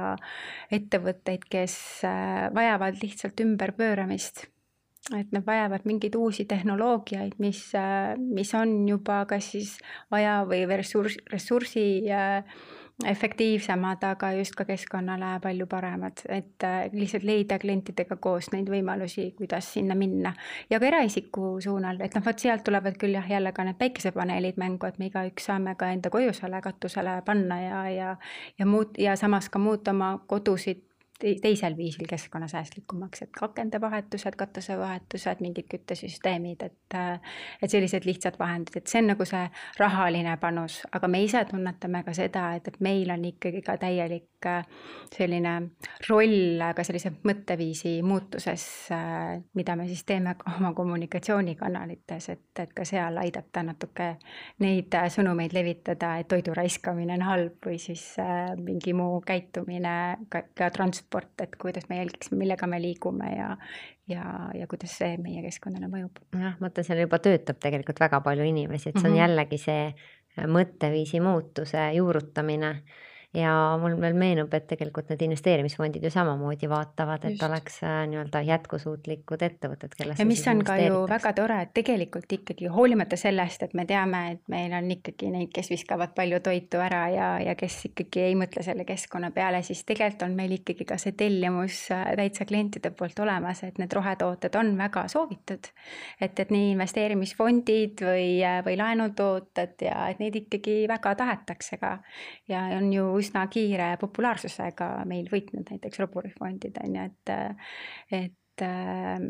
ettevõtteid, 0.70 1.48
kes 1.50 1.74
äh, 2.06 2.46
vajavad 2.54 3.02
lihtsalt 3.02 3.42
ümberpööramist 3.42 4.46
et 5.16 5.30
nad 5.32 5.46
vajavad 5.46 5.86
mingeid 5.88 6.16
uusi 6.18 6.44
tehnoloogiaid, 6.44 7.38
mis, 7.38 7.62
mis 8.18 8.54
on 8.54 8.74
juba 8.88 9.22
kas 9.30 9.52
siis 9.54 9.76
aja 10.10 10.42
või 10.48 10.66
ressursi, 10.68 11.22
ressursi 11.32 11.84
äh, 12.12 12.44
efektiivsemad, 13.06 14.02
aga 14.02 14.32
just 14.32 14.56
ka 14.58 14.64
keskkonnale 14.66 15.38
palju 15.42 15.66
paremad, 15.70 16.18
et 16.28 16.64
äh, 16.66 16.88
lihtsalt 16.92 17.24
leida 17.24 17.58
klientidega 17.62 18.16
koos 18.20 18.50
neid 18.52 18.68
võimalusi, 18.70 19.30
kuidas 19.38 19.70
sinna 19.72 19.94
minna. 19.94 20.34
ja 20.70 20.80
ka 20.80 20.86
eraisiku 20.90 21.60
suunal, 21.62 22.00
et 22.02 22.14
noh, 22.18 22.24
vot 22.26 22.38
sealt 22.38 22.64
tulevad 22.66 22.98
küll 22.98 23.14
jah, 23.14 23.30
jälle 23.30 23.52
ka 23.52 23.64
need 23.64 23.78
päikesepaneelid 23.78 24.58
mängu, 24.58 24.90
et 24.90 24.98
me 24.98 25.12
igaüks 25.12 25.46
saame 25.46 25.76
ka 25.78 25.92
enda 25.94 26.10
kojusele 26.10 26.60
katusele 26.62 27.20
panna 27.24 27.60
ja, 27.62 27.86
ja 27.90 28.16
ja 28.58 28.66
muut- 28.66 28.98
ja 28.98 29.16
samas 29.16 29.48
ka 29.48 29.58
muuta 29.62 29.94
oma 29.94 30.18
kodusid 30.26 30.87
teisel 31.18 31.76
viisil 31.76 32.06
keskkonnasäästlikumaks, 32.08 33.22
et 33.22 33.40
akendevahetused, 33.42 34.36
katusevahetused, 34.38 35.40
mingid 35.40 35.66
küttesüsteemid, 35.70 36.62
et 36.62 36.98
et 37.62 37.70
sellised 37.70 38.06
lihtsad 38.06 38.38
vahendid, 38.38 38.76
et 38.76 38.86
see 38.86 39.02
on 39.02 39.10
nagu 39.12 39.24
see 39.28 39.42
rahaline 39.78 40.36
panus, 40.40 40.80
aga 40.92 41.08
me 41.08 41.22
ise 41.22 41.42
tunnetame 41.50 42.02
ka 42.06 42.14
seda, 42.16 42.52
et, 42.56 42.68
et 42.68 42.80
meil 42.80 43.10
on 43.10 43.24
ikkagi 43.28 43.62
ka 43.66 43.76
täielik 43.76 44.37
selline 45.14 45.54
roll 46.08 46.62
ka 46.76 46.84
sellise 46.86 47.10
mõtteviisi 47.26 47.98
muutuses, 48.06 48.64
mida 49.58 49.76
me 49.76 49.88
siis 49.88 50.04
teeme 50.08 50.34
ka 50.38 50.54
oma 50.58 50.72
kommunikatsioonikanalites, 50.76 52.28
et, 52.34 52.62
et 52.62 52.72
ka 52.76 52.86
seal 52.88 53.18
aidata 53.22 53.64
natuke 53.66 54.08
neid 54.64 54.94
sõnumeid 55.14 55.56
levitada, 55.56 56.16
et 56.18 56.28
toidu 56.30 56.54
raiskamine 56.56 57.16
on 57.18 57.26
halb 57.26 57.68
või 57.70 57.78
siis 57.82 58.04
mingi 58.62 58.94
muu 58.96 59.20
käitumine, 59.26 59.94
ka, 60.30 60.44
ka 60.54 60.70
transport 60.74 61.40
et 61.42 61.56
kuidas 61.60 61.88
me 61.88 61.98
jälgiksime, 62.02 62.38
millega 62.44 62.66
me 62.66 62.80
liigume 62.82 63.32
ja 63.36 63.54
ja, 64.08 64.24
ja 64.54 64.66
kuidas 64.66 64.94
see 64.98 65.16
meie 65.20 65.42
keskkonnale 65.44 65.90
mõjub. 65.90 66.22
jah, 66.32 66.56
mõtle, 66.62 66.84
seal 66.86 67.02
juba 67.02 67.18
töötab 67.22 67.58
tegelikult 67.60 68.00
väga 68.00 68.22
palju 68.24 68.46
inimesi, 68.48 68.88
et 68.88 68.96
see 68.96 69.04
on 69.04 69.12
mm 69.12 69.16
-hmm. 69.16 69.20
jällegi 69.20 69.58
see 69.58 70.46
mõtteviisi 70.46 71.20
muutuse 71.20 71.92
juurutamine 71.96 72.72
ja 73.34 73.76
mul 73.80 73.92
veel 74.00 74.14
meenub, 74.16 74.52
et 74.56 74.64
tegelikult 74.70 75.10
need 75.12 75.20
investeerimisfondid 75.26 76.04
ju 76.04 76.10
samamoodi 76.10 76.68
vaatavad, 76.70 77.26
et 77.28 77.34
Just. 77.34 77.42
oleks 77.44 77.74
äh, 77.84 77.98
nii-öelda 78.08 78.40
jätkusuutlikud 78.46 79.42
ettevõtted, 79.44 79.92
kellesse. 79.98 80.22
ja 80.22 80.28
mis 80.28 80.44
on 80.48 80.62
ka 80.64 80.78
ju 80.80 81.02
väga 81.10 81.32
tore, 81.36 81.58
et 81.66 81.74
tegelikult 81.76 82.32
ikkagi 82.32 82.70
hoolimata 82.72 83.18
sellest, 83.20 83.66
et 83.66 83.74
me 83.76 83.84
teame, 83.88 84.22
et 84.32 84.40
meil 84.48 84.72
on 84.78 84.88
ikkagi 84.94 85.28
neid, 85.34 85.50
kes 85.52 85.68
viskavad 85.74 86.14
palju 86.16 86.40
toitu 86.46 86.80
ära 86.80 87.02
ja, 87.12 87.28
ja 87.44 87.56
kes 87.58 87.76
ikkagi 87.90 88.24
ei 88.30 88.38
mõtle 88.38 88.64
selle 88.64 88.88
keskkonna 88.88 89.30
peale, 89.36 89.60
siis 89.66 89.84
tegelikult 89.84 90.24
on 90.24 90.38
meil 90.38 90.56
ikkagi 90.56 90.88
ka 90.88 90.96
see 91.00 91.12
tellimus 91.18 91.82
äh, 91.92 92.06
täitsa 92.16 92.48
klientide 92.48 92.94
poolt 92.96 93.20
olemas, 93.20 93.60
et 93.68 93.76
need 93.76 93.92
rohetooted 93.92 94.56
on 94.56 94.72
väga 94.80 95.04
soovitud. 95.12 95.68
et, 96.20 96.32
et 96.32 96.48
nii 96.54 96.72
investeerimisfondid 96.72 98.06
või, 98.08 98.40
äh, 98.40 98.62
või 98.64 98.80
laenutooted 98.80 99.84
ja 99.84 100.08
et 100.08 100.24
neid 100.24 100.40
ikkagi 100.46 100.80
väga 100.88 101.12
tahetakse 101.20 101.76
ka 101.76 101.98
ja 102.48 102.64
on 102.80 102.88
ju 102.92 103.17
üsna 103.20 103.46
kiire 103.52 103.90
populaarsusega 104.00 104.90
meil 105.08 105.28
võitnud 105.32 105.68
näiteks 105.70 106.00
roburifondid 106.02 106.78
on 106.84 106.96
ju, 106.96 107.10
et, 107.10 107.34
et 108.22 108.64
äh, 108.64 109.28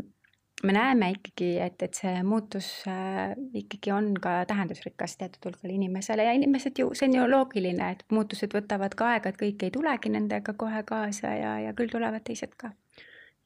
me 0.62 0.72
näeme 0.72 1.10
ikkagi, 1.10 1.50
et, 1.62 1.82
et 1.82 1.94
see 1.94 2.22
muutus 2.26 2.68
äh, 2.88 3.34
ikkagi 3.54 3.92
on 3.94 4.12
ka 4.22 4.42
tähendusrikas 4.48 5.16
teatud 5.20 5.50
hulgal 5.50 5.74
inimesele 5.74 6.26
ja 6.26 6.34
inimesed 6.36 6.78
ju, 6.78 6.90
see 6.98 7.08
on 7.08 7.16
ju 7.18 7.28
loogiline, 7.30 7.92
et 7.94 8.04
muutused 8.12 8.54
võtavad 8.54 8.96
ka 8.98 9.12
aega, 9.14 9.32
et 9.32 9.40
kõik 9.40 9.64
ei 9.66 9.74
tulegi 9.74 10.12
nendega 10.12 10.54
kohe 10.58 10.82
kaasa 10.88 11.34
ja, 11.38 11.54
ja 11.68 11.74
küll 11.78 11.92
tulevad 11.92 12.26
teised 12.26 12.56
ka. 12.58 12.72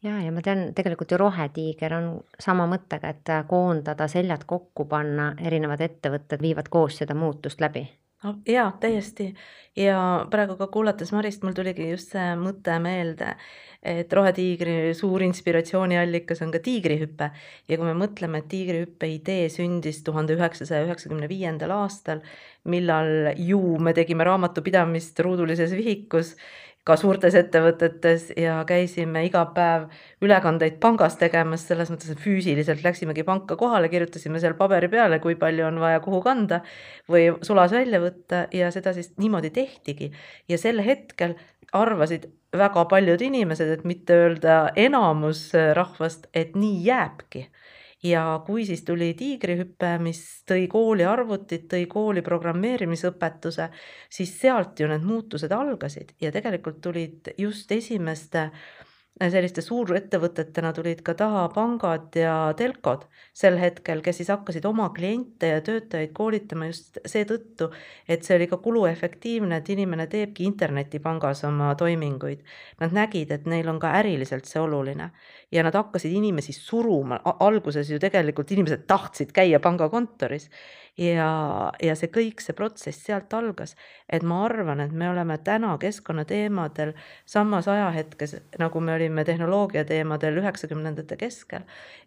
Ja, 0.02 0.16
ja 0.18 0.32
ma 0.34 0.42
tean, 0.42 0.72
tegelikult 0.74 1.12
ju 1.14 1.18
Rohetiiger 1.20 1.92
on 1.94 2.06
sama 2.42 2.66
mõttega, 2.66 3.12
et 3.12 3.30
koondada, 3.46 4.08
seljad 4.10 4.48
kokku 4.50 4.88
panna, 4.90 5.28
erinevad 5.38 5.84
ettevõtted 5.84 6.42
viivad 6.42 6.72
koos 6.72 6.96
seda 6.98 7.14
muutust 7.14 7.62
läbi 7.62 7.84
no 8.22 8.34
jaa, 8.48 8.70
täiesti. 8.80 9.32
Ja 9.76 9.98
praegu 10.30 10.56
ka 10.60 10.68
kuulates 10.72 11.12
Marist, 11.12 11.42
mul 11.42 11.56
tuligi 11.56 11.88
just 11.90 12.12
see 12.12 12.32
mõte 12.36 12.74
meelde, 12.82 13.34
et 13.82 14.12
Rohetiigri 14.12 14.92
suur 14.94 15.24
inspiratsiooniallikas 15.26 16.42
on 16.44 16.52
ka 16.54 16.60
tiigrihüpe. 16.62 17.30
Ja 17.68 17.78
kui 17.78 17.88
me 17.88 17.94
mõtleme, 17.98 18.42
et 18.42 18.50
tiigrihüppe 18.52 19.08
idee 19.14 19.48
sündis 19.52 20.02
tuhande 20.06 20.36
üheksasaja 20.36 20.86
üheksakümne 20.86 21.28
viiendal 21.30 21.74
aastal, 21.80 22.22
millal 22.68 23.32
ju 23.40 23.78
me 23.82 23.94
tegime 23.96 24.28
raamatupidamist 24.28 25.18
ruudulises 25.24 25.72
vihikus 25.74 26.36
ka 26.84 26.96
suurtes 26.98 27.34
ettevõtetes 27.38 28.32
ja 28.38 28.56
käisime 28.66 29.22
iga 29.28 29.44
päev 29.54 29.86
ülekandeid 30.24 30.80
pangas 30.82 31.14
tegemas, 31.20 31.66
selles 31.68 31.92
mõttes, 31.92 32.10
et 32.10 32.22
füüsiliselt 32.22 32.82
läksimegi 32.82 33.22
panka 33.26 33.56
kohale, 33.60 33.90
kirjutasime 33.92 34.42
seal 34.42 34.56
paberi 34.58 34.90
peale, 34.90 35.20
kui 35.22 35.36
palju 35.38 35.68
on 35.68 35.78
vaja 35.82 36.02
kuhu 36.02 36.22
kanda 36.24 36.62
või 37.10 37.28
sulas 37.46 37.74
välja 37.74 38.02
võtta 38.02 38.46
ja 38.54 38.72
seda 38.74 38.94
siis 38.96 39.12
niimoodi 39.22 39.52
tehtigi. 39.54 40.10
ja 40.48 40.58
sel 40.58 40.82
hetkel 40.82 41.36
arvasid 41.72 42.26
väga 42.52 42.84
paljud 42.90 43.22
inimesed, 43.22 43.68
et 43.68 43.84
mitte 43.88 44.16
öelda 44.18 44.72
enamus 44.76 45.52
rahvast, 45.78 46.26
et 46.34 46.56
nii 46.58 46.82
jääbki 46.84 47.46
ja 48.02 48.42
kui 48.46 48.66
siis 48.66 48.84
tuli 48.84 49.12
tiigrihüpe, 49.18 49.96
mis 50.02 50.22
tõi 50.48 50.66
kooli 50.70 51.04
arvutid, 51.06 51.68
tõi 51.70 51.86
kooli 51.90 52.22
programmeerimisõpetuse, 52.26 53.68
siis 54.10 54.32
sealt 54.40 54.80
ju 54.80 54.88
need 54.90 55.04
muutused 55.06 55.52
algasid 55.52 56.16
ja 56.20 56.32
tegelikult 56.34 56.80
tulid 56.82 57.34
just 57.38 57.72
esimeste 57.72 58.50
selliste 59.20 59.60
suurettevõtetena 59.62 60.72
tulid 60.72 61.02
ka 61.04 61.14
taha 61.14 61.42
pangad 61.54 62.16
ja 62.16 62.34
telkod 62.56 63.04
sel 63.36 63.58
hetkel, 63.60 64.00
kes 64.02 64.18
siis 64.22 64.30
hakkasid 64.32 64.64
oma 64.66 64.88
kliente 64.96 65.52
ja 65.52 65.60
töötajaid 65.64 66.14
koolitama 66.16 66.70
just 66.70 66.98
seetõttu, 67.06 67.68
et 68.08 68.24
see 68.24 68.38
oli 68.38 68.48
ka 68.50 68.58
kuluefektiivne, 68.64 69.60
et 69.60 69.68
inimene 69.74 70.08
teebki 70.10 70.48
internetipangas 70.48 71.44
oma 71.44 71.74
toiminguid. 71.78 72.40
Nad 72.80 72.96
nägid, 72.96 73.30
et 73.30 73.46
neil 73.46 73.68
on 73.68 73.78
ka 73.82 73.92
äriliselt 74.00 74.48
see 74.48 74.62
oluline 74.64 75.12
ja 75.52 75.62
nad 75.62 75.74
hakkasid 75.74 76.12
inimesi 76.12 76.52
suruma, 76.52 77.20
alguses 77.40 77.90
ju 77.90 77.98
tegelikult 78.00 78.50
inimesed 78.52 78.86
tahtsid 78.88 79.32
käia 79.36 79.60
pangakontoris 79.60 80.48
ja, 80.98 81.72
ja 81.82 81.96
see 81.96 82.10
kõik, 82.12 82.40
see 82.44 82.56
protsess 82.56 83.04
sealt 83.06 83.32
algas. 83.34 83.76
et 84.08 84.22
ma 84.22 84.44
arvan, 84.44 84.80
et 84.80 84.92
me 84.92 85.10
oleme 85.10 85.38
täna 85.44 85.76
keskkonnateemadel 85.80 86.92
samas 87.26 87.68
ajahetkes, 87.68 88.36
nagu 88.58 88.80
me 88.80 88.94
olime 88.94 89.24
tehnoloogia 89.24 89.84
teemadel 89.84 90.40
üheksakümnendate 90.42 91.16
keskel. 91.16 91.62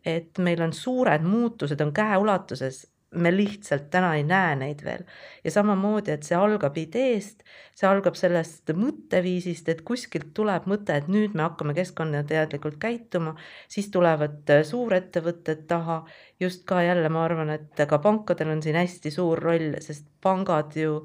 et 0.05 0.37
meil 0.37 0.61
on 0.61 0.73
suured 0.73 1.23
muutused 1.23 1.81
on 1.81 1.93
käeulatuses 1.93 2.85
me 3.15 3.31
lihtsalt 3.35 3.89
täna 3.91 4.13
ei 4.15 4.23
näe 4.27 4.55
neid 4.59 4.83
veel. 4.85 5.03
ja 5.43 5.51
samamoodi, 5.51 6.11
et 6.11 6.23
see 6.27 6.37
algab 6.37 6.77
ideest, 6.77 7.43
see 7.75 7.87
algab 7.89 8.17
sellest 8.19 8.71
mõtteviisist, 8.75 9.69
et 9.69 9.81
kuskilt 9.87 10.33
tuleb 10.37 10.67
mõte, 10.69 10.95
et 10.95 11.07
nüüd 11.11 11.35
me 11.35 11.45
hakkame 11.45 11.75
keskkonnateadlikult 11.77 12.79
käituma, 12.81 13.35
siis 13.71 13.91
tulevad 13.93 14.51
suurettevõtted 14.69 15.65
taha, 15.69 16.03
just 16.39 16.65
ka 16.67 16.81
jälle 16.83 17.09
ma 17.09 17.25
arvan, 17.25 17.53
et 17.55 17.85
ka 17.89 17.99
pankadel 18.03 18.55
on 18.55 18.63
siin 18.63 18.79
hästi 18.79 19.11
suur 19.13 19.39
roll, 19.39 19.77
sest 19.83 20.07
pangad 20.21 20.75
ju 20.79 21.01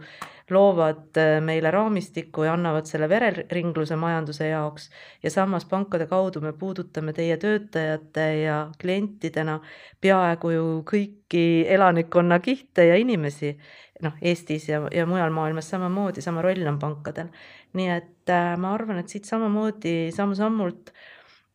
loovad 0.51 1.19
äh, 1.21 1.39
meile 1.45 1.71
raamistiku 1.71 2.45
ja 2.47 2.55
annavad 2.57 2.89
selle 2.89 3.09
vereringluse 3.09 3.97
majanduse 3.97 4.49
jaoks 4.49 4.89
ja 5.23 5.31
samas 5.31 5.65
pankade 5.71 6.07
kaudu 6.11 6.41
me 6.41 6.53
puudutame 6.53 7.13
teie 7.13 7.37
töötajate 7.37 8.27
ja 8.43 8.57
klientidena 8.81 9.61
peaaegu 10.01 10.51
ju 10.55 10.67
kõiki 10.91 11.45
elanikkonnakihte 11.69 12.87
ja 12.91 12.99
inimesi, 13.01 13.55
noh, 14.03 14.19
Eestis 14.23 14.69
ja, 14.69 14.83
ja 14.95 15.07
mujal 15.07 15.33
maailmas 15.35 15.71
samamoodi, 15.71 16.25
sama 16.25 16.43
roll 16.43 16.67
on 16.67 16.79
pankadel. 16.79 17.33
nii 17.73 17.89
et 17.95 18.31
äh, 18.35 18.57
ma 18.59 18.75
arvan, 18.75 18.99
et 18.99 19.09
siit 19.09 19.29
samamoodi 19.29 20.11
samm-sammult 20.15 20.91
äh, 20.91 21.09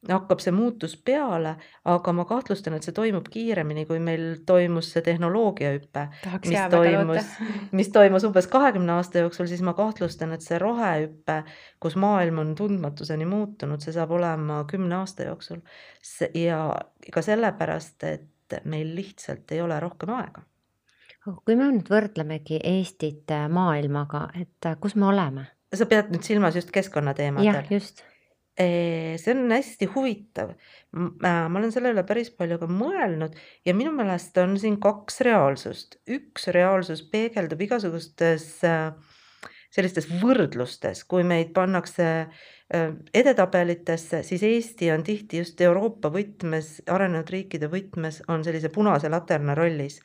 hakkab 0.10 0.42
see 0.44 0.54
muutus 0.56 0.96
peale, 0.98 1.56
aga 1.92 2.14
ma 2.14 2.26
kahtlustan, 2.30 2.78
et 2.78 2.86
see 2.86 2.96
toimub 2.96 3.28
kiiremini, 3.32 3.86
kui 3.90 4.00
meil 4.04 4.26
toimus 4.46 4.92
see 4.94 5.04
tehnoloogiahüpe. 5.06 6.06
mis 6.46 6.66
toimus, 6.72 7.32
mis 7.72 7.92
toimus 7.94 8.28
umbes 8.28 8.48
kahekümne 8.52 8.98
aasta 8.98 9.24
jooksul, 9.26 9.50
siis 9.52 9.64
ma 9.66 9.74
kahtlustan, 9.78 10.34
et 10.36 10.46
see 10.46 10.60
rohehüpe, 10.62 11.42
kus 11.80 11.98
maailm 12.00 12.44
on 12.44 12.56
tundmatuseni 12.56 13.26
muutunud, 13.30 13.84
see 13.84 13.96
saab 13.96 14.16
olema 14.18 14.64
kümne 14.70 15.02
aasta 15.02 15.30
jooksul. 15.30 15.62
ja 16.34 16.60
ka 17.14 17.22
sellepärast, 17.22 18.04
et 18.04 18.60
meil 18.66 18.96
lihtsalt 18.96 19.52
ei 19.52 19.62
ole 19.62 19.80
rohkem 19.80 20.14
aega 20.14 20.46
kui 21.46 21.56
me 21.58 21.66
nüüd 21.72 21.88
võrdlemegi 21.90 22.60
Eestit 22.62 23.32
maailmaga, 23.50 24.28
et 24.38 24.68
kus 24.82 24.94
me 24.96 25.10
oleme? 25.10 25.48
sa 25.76 25.88
pead 25.90 26.12
nüüd 26.14 26.24
silmas 26.24 26.56
just 26.56 26.70
keskkonnateemadel? 26.72 27.48
jah, 27.50 27.72
just 27.74 28.04
see 28.58 29.34
on 29.34 29.52
hästi 29.52 29.90
huvitav. 29.92 30.54
Ma 30.96 31.60
olen 31.60 31.74
selle 31.76 31.92
üle 31.92 32.06
päris 32.08 32.30
palju 32.32 32.58
ka 32.62 32.70
mõelnud 32.72 33.36
ja 33.68 33.76
minu 33.76 33.92
meelest 33.96 34.38
on 34.40 34.56
siin 34.60 34.78
kaks 34.80 35.20
reaalsust. 35.28 36.00
üks 36.08 36.48
reaalsus 36.56 37.04
peegeldub 37.12 37.62
igasugustes 37.68 38.48
äh, 38.64 38.94
sellistes 39.76 40.08
võrdlustes, 40.22 41.04
kui 41.04 41.26
meid 41.28 41.52
pannakse 41.56 42.08
äh, 42.24 42.94
edetabelitesse, 43.14 44.24
siis 44.24 44.44
Eesti 44.48 44.92
on 44.94 45.04
tihti 45.04 45.44
just 45.44 45.60
Euroopa 45.62 46.14
võtmes, 46.14 46.78
arenenud 46.88 47.30
riikide 47.30 47.68
võtmes 47.72 48.22
on 48.32 48.48
sellise 48.48 48.72
punase 48.72 49.12
laterna 49.12 49.56
rollis 49.58 50.00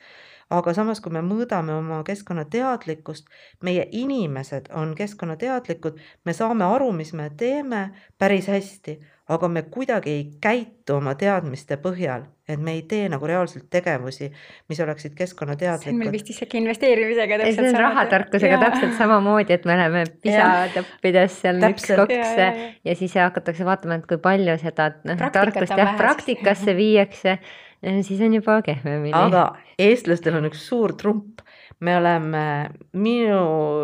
aga 0.51 0.73
samas, 0.75 0.99
kui 1.03 1.13
me 1.15 1.23
mõõdame 1.25 1.73
oma 1.77 2.01
keskkonnateadlikkust, 2.07 3.29
meie 3.63 3.87
inimesed 3.95 4.71
on 4.77 4.93
keskkonnateadlikud, 4.97 5.99
me 6.25 6.35
saame 6.35 6.67
aru, 6.67 6.91
mis 6.95 7.13
me 7.17 7.29
teeme 7.37 7.87
päris 8.19 8.49
hästi, 8.51 8.97
aga 9.31 9.47
me 9.47 9.63
kuidagi 9.71 10.11
ei 10.11 10.23
käitu 10.43 10.97
oma 10.97 11.13
teadmiste 11.15 11.77
põhjal, 11.79 12.25
et 12.51 12.59
me 12.59 12.73
ei 12.75 12.81
tee 12.89 13.07
nagu 13.11 13.27
reaalselt 13.29 13.69
tegevusi, 13.71 14.27
mis 14.67 14.81
oleksid 14.83 15.15
keskkonnateadlikud. 15.15 15.87
see 15.87 15.95
on 15.95 16.03
meil 16.03 16.11
vist 16.17 16.33
isegi 16.33 16.59
investeerimisega 16.59 17.39
täpselt 17.43 17.71
sama. 17.71 17.83
rahatarkusega 17.85 18.53
ja. 18.57 18.61
täpselt 18.65 18.99
samamoodi, 18.99 19.55
et 19.55 19.65
me 19.69 19.77
oleme 19.77 20.03
pisad 20.25 20.77
õppides 20.83 21.41
seal 21.45 21.63
üks-kaks 21.69 22.15
ja, 22.17 22.29
ja, 22.35 22.51
ja. 22.51 22.69
ja 22.91 22.99
siis 22.99 23.15
hakatakse 23.15 23.67
vaatama, 23.67 24.01
et 24.01 24.07
kui 24.11 24.19
palju 24.21 24.59
seda 24.65 24.91
noh, 25.07 25.27
tarkust 25.31 25.77
jah, 25.79 25.95
praktikasse 26.01 26.75
viiakse 26.75 27.39
siis 27.81 28.21
on 28.21 28.33
juba 28.33 28.61
kehvemini. 28.65 29.13
aga 29.17 29.45
eestlastel 29.79 30.37
on 30.37 30.49
üks 30.51 30.65
suur 30.69 30.93
trump 30.97 31.41
me 31.81 31.95
oleme 31.97 32.43
minu 32.93 33.37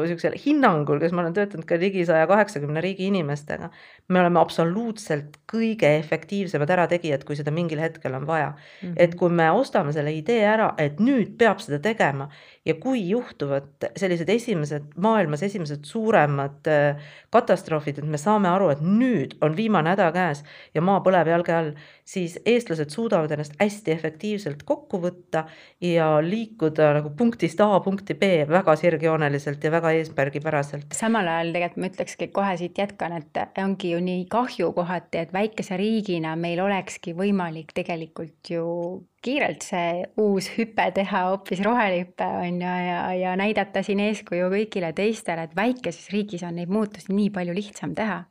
niisugusel 0.04 0.36
hinnangul, 0.38 1.00
kes 1.02 1.14
ma 1.16 1.24
olen 1.24 1.34
töötanud 1.34 1.66
ka 1.66 1.80
ligi 1.82 2.04
saja 2.06 2.28
kaheksakümne 2.30 2.82
riigi 2.84 3.08
inimestega, 3.10 3.72
me 4.14 4.22
oleme 4.22 4.40
absoluutselt 4.40 5.40
kõige 5.50 5.90
efektiivsemad 5.98 6.70
ärategijad, 6.78 7.26
kui 7.26 7.38
seda 7.40 7.54
mingil 7.54 7.82
hetkel 7.82 8.14
on 8.14 8.28
vaja 8.30 8.52
mm. 8.52 8.60
-hmm. 8.82 8.94
et 8.98 9.16
kui 9.16 9.34
me 9.34 9.50
ostame 9.52 9.94
selle 9.94 10.14
idee 10.14 10.46
ära, 10.46 10.74
et 10.78 11.00
nüüd 11.02 11.38
peab 11.42 11.64
seda 11.64 11.80
tegema 11.80 12.30
ja 12.66 12.76
kui 12.76 13.10
juhtuvad 13.10 13.90
sellised 13.96 14.30
esimesed, 14.30 14.84
maailmas 14.96 15.44
esimesed 15.44 15.86
suuremad 15.86 16.68
äh, 16.68 17.02
katastroofid, 17.30 17.98
et 17.98 18.06
me 18.06 18.18
saame 18.18 18.50
aru, 18.50 18.70
et 18.70 18.82
nüüd 18.82 19.38
on 19.42 19.56
viimane 19.58 19.96
häda 19.96 20.12
käes 20.12 20.44
ja 20.76 20.82
maa 20.82 21.00
põleb 21.06 21.28
jalge 21.32 21.54
all, 21.54 21.72
siis 22.06 22.38
eestlased 22.46 22.94
suudavad 22.94 23.32
ennast 23.32 23.58
hästi 23.60 23.92
efektiivselt 23.92 24.64
kokku 24.68 25.02
võtta 25.02 25.46
ja 25.82 26.22
liikuda 26.22 26.94
nagu 27.00 27.10
punktist 27.18 27.62
A 27.62 27.80
punkti 27.88 28.18
B 28.20 28.30
väga 28.50 28.76
sirgjooneliselt 28.80 29.64
ja 29.64 29.72
väga 29.72 29.94
eesmärgipäraselt. 29.98 30.92
samal 30.94 31.28
ajal 31.32 31.54
tegelikult 31.56 31.84
ma 31.84 31.92
ütlekski 31.92 32.30
kohe 32.36 32.56
siit 32.60 32.80
jätkan, 32.84 33.16
et 33.22 33.62
ongi 33.64 33.94
ju 33.94 34.02
nii 34.04 34.26
kahju 34.32 34.74
kohati, 34.76 35.24
et 35.24 35.36
väikese 35.36 35.80
riigina 35.80 36.36
meil 36.36 36.60
olekski 36.64 37.16
võimalik 37.18 37.72
tegelikult 37.78 38.52
ju 38.52 38.66
kiirelt 39.24 39.66
see 39.66 40.06
uus 40.22 40.50
hüpe 40.56 40.86
teha, 40.96 41.24
hoopis 41.32 41.62
rohelihüpe 41.66 42.28
on 42.44 42.62
ju, 42.62 42.74
ja, 42.90 43.00
ja 43.18 43.36
näidata 43.40 43.84
siin 43.84 44.02
eeskuju 44.06 44.52
kõigile 44.54 44.94
teistele, 44.96 45.48
et 45.48 45.56
väikeses 45.58 46.12
riigis 46.14 46.46
on 46.48 46.60
neid 46.60 46.72
muutusi 46.72 47.14
nii 47.16 47.32
palju 47.36 47.56
lihtsam 47.58 47.96
teha. 47.98 48.24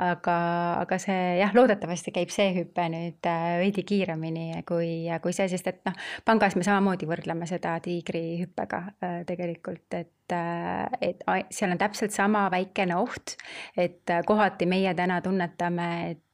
Aga, 0.00 0.36
aga 0.80 0.98
see 1.02 1.18
jah, 1.40 1.52
loodetavasti 1.56 2.14
käib 2.14 2.32
see 2.34 2.50
hüpe 2.56 2.86
nüüd 2.92 3.28
äh, 3.28 3.58
veidi 3.62 3.84
kiiremini 3.86 4.62
kui, 4.68 5.08
kui 5.22 5.36
see, 5.36 5.48
sest 5.52 5.70
et 5.70 5.82
noh, 5.88 5.96
pangas 6.28 6.56
me 6.58 6.64
samamoodi 6.66 7.08
võrdleme 7.10 7.48
seda 7.50 7.76
tiigrihüppega 7.84 8.82
äh, 8.88 9.18
tegelikult, 9.28 9.86
et 9.98 10.36
äh, 10.36 10.86
et 11.02 11.24
seal 11.50 11.74
on 11.74 11.80
täpselt 11.80 12.14
sama 12.14 12.46
väikene 12.52 12.96
oht, 13.00 13.36
et 13.76 14.08
kohati 14.26 14.68
meie 14.70 14.94
täna 14.98 15.20
tunnetame, 15.24 15.90
et 16.14 16.26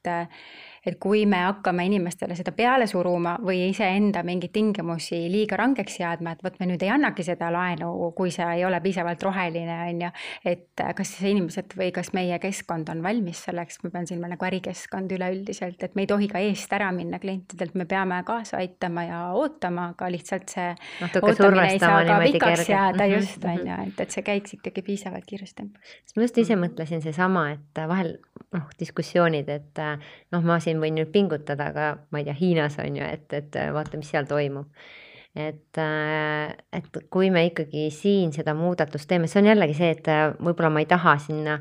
et 0.87 0.99
kui 1.01 1.25
me 1.27 1.41
hakkame 1.47 1.87
inimestele 1.89 2.37
seda 2.39 2.53
peale 2.57 2.87
suruma 2.87 3.37
või 3.43 3.67
iseenda 3.71 4.23
mingeid 4.27 4.53
tingimusi 4.55 5.27
liiga 5.33 5.59
rangeks 5.59 5.99
seadma, 5.99 6.37
et 6.37 6.45
vot 6.45 6.59
me 6.61 6.69
nüüd 6.71 6.83
ei 6.87 6.93
annagi 6.95 7.25
seda 7.27 7.51
laenu, 7.53 7.91
kui 8.17 8.31
see 8.35 8.47
ei 8.59 8.65
ole 8.65 8.81
piisavalt 8.85 9.23
roheline, 9.27 9.79
on 9.91 10.05
ju, 10.07 10.11
et 10.53 10.85
kas 10.97 11.15
siis 11.15 11.33
inimesed 11.33 11.77
või 11.79 11.91
kas 11.95 12.13
meie 12.17 12.39
keskkond 12.43 12.91
on 12.93 13.03
valmis 13.05 13.43
selleks, 13.49 13.81
ma 13.85 13.93
pean 13.95 14.07
silma 14.09 14.31
nagu 14.31 14.49
ärikeskkond 14.49 15.13
üleüldiselt, 15.17 15.83
et 15.83 15.97
me 15.99 16.07
ei 16.07 16.11
tohi 16.11 16.31
ka 16.31 16.43
eest 16.45 16.73
ära 16.77 16.93
minna 16.95 17.21
klientidelt, 17.23 17.75
me 17.75 17.89
peame 17.91 18.23
kaasa 18.27 18.61
aitama 18.63 19.07
ja 19.09 19.21
ootama, 19.37 19.91
aga 19.95 20.11
lihtsalt 20.13 20.55
see 20.55 20.69
Natuke 21.01 21.33
ootamine 21.33 21.67
ei 21.73 21.83
saa 21.83 22.05
ka 22.07 22.21
pikaks 22.23 22.63
kerge. 22.63 22.73
jääda 22.73 23.05
-hmm. 23.05 23.17
just, 23.17 23.45
on 23.45 23.67
ju, 23.67 23.81
et, 23.89 24.01
et 24.01 24.11
see 24.11 24.23
käiks 24.23 24.55
ikkagi 24.59 24.83
piisavalt 24.83 25.27
kiires 25.27 25.55
tempos. 25.55 25.97
ma 26.17 26.23
just 26.23 26.39
ise 26.39 26.57
mõtlesin 26.57 27.03
seesama, 27.03 27.51
et 27.51 27.83
vahel 27.89 28.17
noh, 28.55 28.69
diskussioonid, 28.81 29.49
et 29.49 29.81
noh, 30.33 30.43
ma 30.43 30.59
siin 30.61 30.76
võin 30.83 30.99
nüüd 30.99 31.11
pingutada, 31.15 31.71
aga 31.73 31.89
ma 32.11 32.21
ei 32.21 32.29
tea, 32.29 32.37
Hiinas 32.39 32.79
on 32.83 33.01
ju, 33.01 33.09
et, 33.09 33.27
et 33.37 33.59
vaata, 33.75 33.99
mis 34.01 34.13
seal 34.13 34.29
toimub. 34.29 34.71
et, 35.37 35.79
et 36.73 36.95
kui 37.13 37.29
me 37.29 37.43
ikkagi 37.45 37.91
siin 37.93 38.31
seda 38.33 38.55
muudatust 38.57 39.05
teeme, 39.11 39.29
see 39.29 39.43
on 39.43 39.51
jällegi 39.51 39.75
see, 39.77 39.91
et 39.93 40.09
võib-olla 40.41 40.71
ma 40.73 40.81
ei 40.81 40.89
taha 40.89 41.19
sinna 41.21 41.59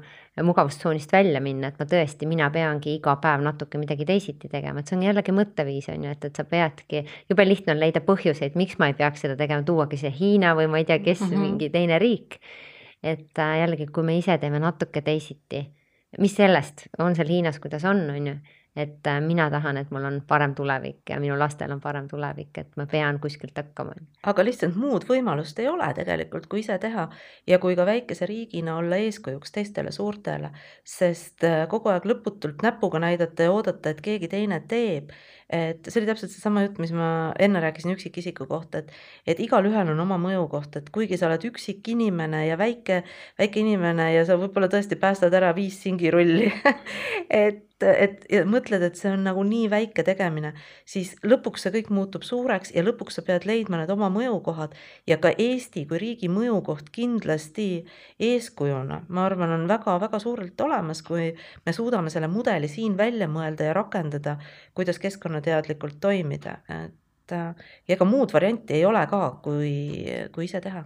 mugavustsoonist 0.48 1.12
välja 1.12 1.42
minna, 1.44 1.74
et 1.74 1.82
ma 1.82 1.88
tõesti, 1.92 2.28
mina 2.28 2.48
peangi 2.56 2.94
iga 2.96 3.18
päev 3.20 3.44
natuke 3.44 3.80
midagi 3.82 4.08
teisiti 4.08 4.48
tegema, 4.52 4.80
et 4.80 4.88
see 4.88 4.96
on 4.96 5.04
jällegi 5.04 5.36
mõtteviis 5.36 5.92
on 5.92 6.08
ju, 6.08 6.16
et, 6.16 6.30
et 6.30 6.40
sa 6.40 6.48
peadki, 6.48 7.04
jube 7.28 7.48
lihtne 7.48 7.76
on 7.76 7.84
leida 7.84 8.00
põhjuseid, 8.08 8.56
miks 8.56 8.80
ma 8.80 8.94
ei 8.94 8.96
peaks 8.96 9.28
seda 9.28 9.36
tegema, 9.40 9.68
tuuagi 9.68 10.00
see 10.00 10.14
Hiina 10.22 10.56
või 10.56 10.72
ma 10.72 10.80
ei 10.80 10.88
tea, 10.88 11.02
kes 11.04 11.26
mm, 11.26 11.32
-hmm. 11.34 11.48
mingi 11.50 11.70
teine 11.76 12.00
riik. 12.00 12.40
et 13.04 13.38
jällegi, 13.38 13.92
kui 13.92 14.04
me 14.04 14.16
ise 14.18 14.38
teeme 14.40 14.60
natuke 14.60 15.02
teisiti 15.04 15.66
mis 16.20 16.36
sellest, 16.36 16.88
on 17.00 17.16
seal 17.16 17.30
Hiinas, 17.30 17.60
kuidas 17.64 17.86
on, 17.88 18.04
on 18.10 18.28
ju, 18.30 18.36
et 18.76 19.08
äh, 19.08 19.22
mina 19.22 19.50
tahan, 19.50 19.78
et 19.78 19.92
mul 19.92 20.06
on 20.06 20.22
parem 20.28 20.56
tulevik 20.56 21.10
ja 21.10 21.20
minu 21.20 21.38
lastel 21.40 21.72
on 21.72 21.82
parem 21.82 22.08
tulevik, 22.12 22.58
et 22.58 22.78
ma 22.78 22.86
pean 22.92 23.20
kuskilt 23.24 23.58
hakkama. 23.58 23.96
aga 24.24 24.46
lihtsalt 24.46 24.76
muud 24.76 25.08
võimalust 25.10 25.60
ei 25.60 25.70
ole 25.72 25.88
tegelikult, 25.96 26.48
kui 26.52 26.60
ise 26.60 26.78
teha 26.82 27.08
ja 27.48 27.60
kui 27.60 27.76
ka 27.76 27.86
väikese 27.86 28.28
riigina 28.30 28.78
olla 28.78 29.00
eeskujuks 29.06 29.56
teistele 29.56 29.92
suurtele, 29.92 30.52
sest 30.84 31.44
äh, 31.48 31.64
kogu 31.72 31.94
aeg 31.94 32.06
lõputult 32.06 32.66
näpuga 32.66 33.00
näidata 33.00 33.48
ja 33.48 33.56
oodata, 33.56 33.96
et 33.96 34.02
keegi 34.02 34.28
teine 34.28 34.60
teeb 34.68 35.16
et 35.50 35.86
see 35.86 36.02
oli 36.02 36.10
täpselt 36.10 36.34
seesama 36.34 36.64
jutt, 36.66 36.80
mis 36.82 36.94
ma 36.96 37.10
enne 37.40 37.62
rääkisin 37.62 37.94
üksikisiku 37.94 38.48
kohta, 38.50 38.82
et, 38.82 38.92
et 39.28 39.42
igalühel 39.44 39.92
on 39.94 40.02
oma 40.02 40.18
mõju 40.22 40.48
koht, 40.50 40.80
et 40.80 40.90
kuigi 40.94 41.20
sa 41.22 41.30
oled 41.30 41.46
üksik 41.52 41.86
inimene 41.94 42.46
ja 42.48 42.58
väike, 42.58 43.04
väike 43.40 43.62
inimene 43.62 44.12
ja 44.16 44.26
sa 44.26 44.40
võib-olla 44.42 44.72
tõesti 44.72 44.98
päästad 45.00 45.34
ära 45.38 45.54
viis 45.58 45.78
singirulli 45.86 46.50
et 47.46 47.64
et 47.84 48.24
ja 48.32 48.46
mõtled, 48.48 48.84
et 48.88 48.96
see 48.96 49.10
on 49.12 49.26
nagu 49.28 49.42
nii 49.44 49.66
väike 49.72 50.04
tegemine, 50.08 50.54
siis 50.88 51.12
lõpuks 51.28 51.66
see 51.66 51.74
kõik 51.74 51.90
muutub 51.92 52.24
suureks 52.24 52.72
ja 52.76 52.84
lõpuks 52.86 53.20
sa 53.20 53.24
pead 53.26 53.44
leidma 53.48 53.82
need 53.82 53.92
oma 53.92 54.08
mõjukohad 54.14 54.76
ja 55.10 55.18
ka 55.20 55.34
Eesti 55.36 55.84
kui 55.90 56.00
riigi 56.00 56.30
mõjukoht 56.32 56.88
kindlasti 56.96 57.84
eeskujuna, 58.20 59.02
ma 59.10 59.26
arvan, 59.28 59.52
on 59.58 59.68
väga-väga 59.68 60.22
suurelt 60.24 60.62
olemas, 60.64 61.04
kui 61.04 61.34
me 61.66 61.76
suudame 61.76 62.14
selle 62.14 62.30
mudeli 62.32 62.72
siin 62.72 62.96
välja 62.98 63.28
mõelda 63.28 63.68
ja 63.68 63.76
rakendada, 63.76 64.38
kuidas 64.74 65.00
keskkonnateadlikult 65.36 66.00
toimida, 66.02 66.58
et 66.70 67.32
ja 67.32 67.96
ega 67.96 68.06
muud 68.06 68.34
varianti 68.34 68.76
ei 68.78 68.86
ole 68.86 69.06
ka, 69.08 69.40
kui, 69.44 70.06
kui 70.32 70.46
ise 70.46 70.62
teha. 70.62 70.84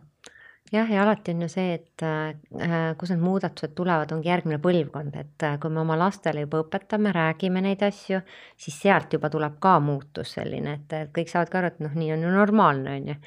Jah, 0.72 0.90
ja 0.92 1.02
alati 1.02 1.34
on 1.34 1.42
ju 1.42 1.48
see, 1.50 1.74
et 1.80 2.04
äh, 2.06 2.94
kus 2.98 3.10
need 3.10 3.24
muudatused 3.24 3.74
tulevad, 3.74 4.12
ongi 4.14 4.30
järgmine 4.30 4.60
põlvkond, 4.62 5.16
et 5.18 5.46
äh, 5.48 5.56
kui 5.60 5.74
me 5.74 5.82
oma 5.82 5.98
lastele 5.98 6.44
juba 6.44 6.62
õpetame, 6.62 7.10
räägime 7.16 7.64
neid 7.66 7.82
asju, 7.88 8.20
siis 8.54 8.78
sealt 8.78 9.16
juba 9.18 9.32
tuleb 9.34 9.58
ka 9.60 9.80
muutus 9.82 10.36
selline, 10.38 10.76
et 10.78 11.10
kõik 11.16 11.32
saavad 11.32 11.50
ka 11.50 11.64
aru, 11.64 11.72
et 11.74 11.82
noh, 11.82 11.96
nii 11.98 12.14
on 12.14 12.28
ju 12.28 12.36
normaalne, 12.36 13.00
on 13.00 13.10
ju 13.10 13.18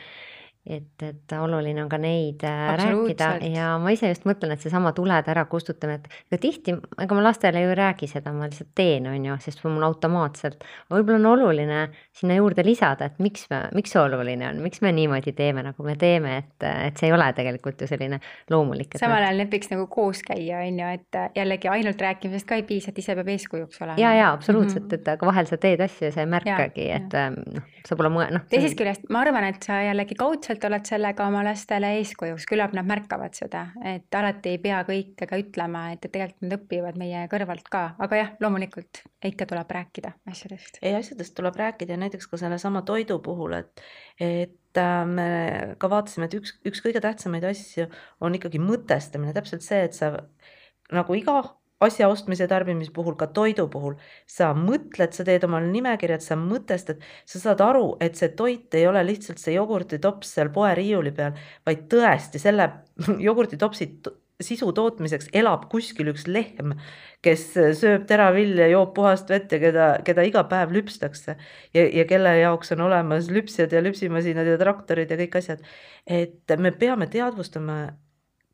et, 0.66 1.02
et 1.02 1.32
oluline 1.34 1.82
on 1.82 1.88
ka 1.90 1.98
neid 1.98 2.42
äh, 2.46 2.60
rääkida 2.78 3.30
ja 3.50 3.72
ma 3.82 3.90
ise 3.94 4.12
just 4.12 4.26
mõtlen, 4.28 4.54
et 4.54 4.62
seesama 4.62 4.92
tulede 4.94 5.32
ärakustutamine, 5.32 5.98
et 5.98 6.28
ega 6.30 6.38
tihti, 6.44 6.74
ega 7.02 7.16
ma 7.18 7.24
lastele 7.24 7.64
ju 7.64 7.72
ei 7.72 7.78
räägi 7.78 8.06
seda, 8.10 8.30
ma 8.36 8.46
lihtsalt 8.46 8.70
teen, 8.78 9.08
on 9.10 9.26
ju, 9.26 9.38
sest 9.42 9.64
mul 9.66 9.82
automaatselt. 9.88 10.62
võib-olla 10.92 11.18
on 11.18 11.26
oluline 11.32 11.80
sinna 12.14 12.36
juurde 12.38 12.62
lisada, 12.66 13.10
et 13.10 13.18
miks 13.22 13.48
me, 13.50 13.64
miks 13.74 13.94
see 13.94 14.02
oluline 14.02 14.46
on, 14.52 14.60
miks 14.62 14.84
me 14.84 14.92
niimoodi 14.94 15.34
teeme, 15.34 15.64
nagu 15.66 15.86
me 15.86 15.96
teeme, 15.98 16.36
et, 16.44 16.68
et 16.70 17.02
see 17.02 17.10
ei 17.10 17.16
ole 17.16 17.26
tegelikult 17.34 17.82
ju 17.82 17.90
selline 17.90 18.20
loomulik. 18.54 18.94
samal 19.02 19.26
ajal 19.26 19.42
need 19.42 19.50
võiks 19.56 19.74
nagu 19.74 19.88
koos 19.90 20.22
käia, 20.26 20.62
on 20.62 20.78
ju, 20.78 20.92
et 21.00 21.20
jällegi 21.40 21.72
ainult 21.74 22.06
rääkimisest 22.06 22.46
ka 22.46 22.60
ei 22.60 22.66
piisa, 22.70 22.94
et 22.94 23.02
ise 23.02 23.18
peab 23.18 23.34
eeskujuks 23.34 23.82
olema. 23.82 23.98
ja, 23.98 24.14
ja 24.20 24.30
absoluutselt 24.30 24.86
mm, 24.86 24.94
-hmm. 24.94 25.02
et 25.02 25.12
aga 25.16 25.26
vahel 25.32 25.50
sa 25.50 25.58
teed 25.58 25.82
asju 25.82 26.06
ja 26.06 26.14
sa 26.14 26.22
ei 26.22 26.30
märkagi, 26.38 26.88
et 27.00 27.18
noh, 27.50 27.66
sa 27.82 27.98
pole 27.98 28.14
mõe-, 28.14 28.30
noh. 28.30 28.46
teisest 28.52 28.78
küljest 28.78 29.10
ma 29.10 29.26
arvan, 29.26 29.50
et 29.50 29.62
sa 29.66 29.82
jällegi 29.82 30.14
kaudselt 30.18 30.51
vaikselt 30.52 30.68
oled 30.68 30.88
sellega 30.88 31.26
oma 31.26 31.42
lastele 31.46 31.88
eeskujuks, 31.98 32.44
küllap 32.48 32.74
nad 32.76 32.86
märkavad 32.86 33.34
seda, 33.36 33.64
et 33.88 34.12
alati 34.14 34.52
ei 34.52 34.58
pea 34.60 34.82
kõike 34.84 35.26
ka 35.28 35.38
ütlema, 35.40 35.86
et, 35.94 36.04
et 36.04 36.12
tegelikult 36.12 36.44
nad 36.44 36.56
õpivad 36.58 36.98
meie 37.00 37.22
kõrvalt 37.32 37.68
ka, 37.72 37.82
aga 38.02 38.18
jah, 38.18 38.32
loomulikult 38.42 39.02
ikka 39.24 39.46
tuleb 39.48 39.72
rääkida 39.72 40.12
asjadest. 40.28 40.78
ei, 40.82 40.94
asjadest 40.98 41.34
tuleb 41.38 41.56
rääkida 41.56 41.96
ja 41.96 42.02
näiteks 42.02 42.28
ka 42.28 42.40
sellesama 42.40 42.82
toidu 42.82 43.18
puhul, 43.24 43.56
et, 43.62 43.84
et 44.20 44.82
äh, 44.82 45.06
me 45.08 45.30
ka 45.80 45.90
vaatasime, 45.90 46.28
et 46.28 46.36
üks, 46.36 46.58
üks 46.68 46.84
kõige 46.84 47.00
tähtsamaid 47.04 47.48
asju 47.48 47.88
on 48.20 48.36
ikkagi 48.36 48.60
mõtestamine, 48.62 49.32
täpselt 49.36 49.64
see, 49.64 49.82
et 49.88 49.96
sa 49.96 50.12
nagu 50.92 51.16
iga 51.16 51.40
asja 51.84 52.08
ostmise 52.12 52.48
tarbimise 52.50 52.92
puhul, 52.94 53.16
ka 53.18 53.28
toidu 53.34 53.68
puhul, 53.72 53.98
sa 54.28 54.52
mõtled, 54.56 55.14
sa 55.16 55.26
teed 55.26 55.44
omale 55.48 55.70
nimekirjad, 55.72 56.24
sa 56.24 56.38
mõtestad, 56.38 57.02
sa 57.28 57.42
saad 57.42 57.62
aru, 57.64 57.96
et 58.04 58.18
see 58.18 58.32
toit 58.38 58.74
ei 58.78 58.86
ole 58.88 59.04
lihtsalt 59.06 59.42
see 59.42 59.56
jogurtitops 59.56 60.34
seal 60.38 60.52
poeriiuli 60.54 61.14
peal, 61.16 61.38
vaid 61.66 61.86
tõesti 61.92 62.42
selle 62.42 62.70
jogurtitopsi 63.28 63.90
sisu 64.42 64.72
tootmiseks 64.74 65.30
elab 65.38 65.68
kuskil 65.72 66.10
üks 66.12 66.26
lehm, 66.30 66.74
kes 67.24 67.44
sööb 67.78 68.06
teravilja, 68.10 68.68
joob 68.72 68.92
puhast 68.96 69.30
vett 69.30 69.52
ja 69.52 69.60
keda, 69.62 69.88
keda 70.06 70.24
iga 70.26 70.44
päev 70.50 70.74
lüpstakse 70.74 71.36
ja, 71.36 71.84
ja 71.84 72.06
kelle 72.10 72.34
jaoks 72.40 72.74
on 72.74 72.84
olemas 72.88 73.30
lüpsjad 73.32 73.72
ja 73.72 73.82
lüpsimasinad 73.84 74.48
ja 74.50 74.58
traktorid 74.60 75.12
ja 75.12 75.18
kõik 75.20 75.38
asjad. 75.42 75.62
et 76.06 76.56
me 76.58 76.72
peame 76.74 77.06
teadvustama 77.06 77.78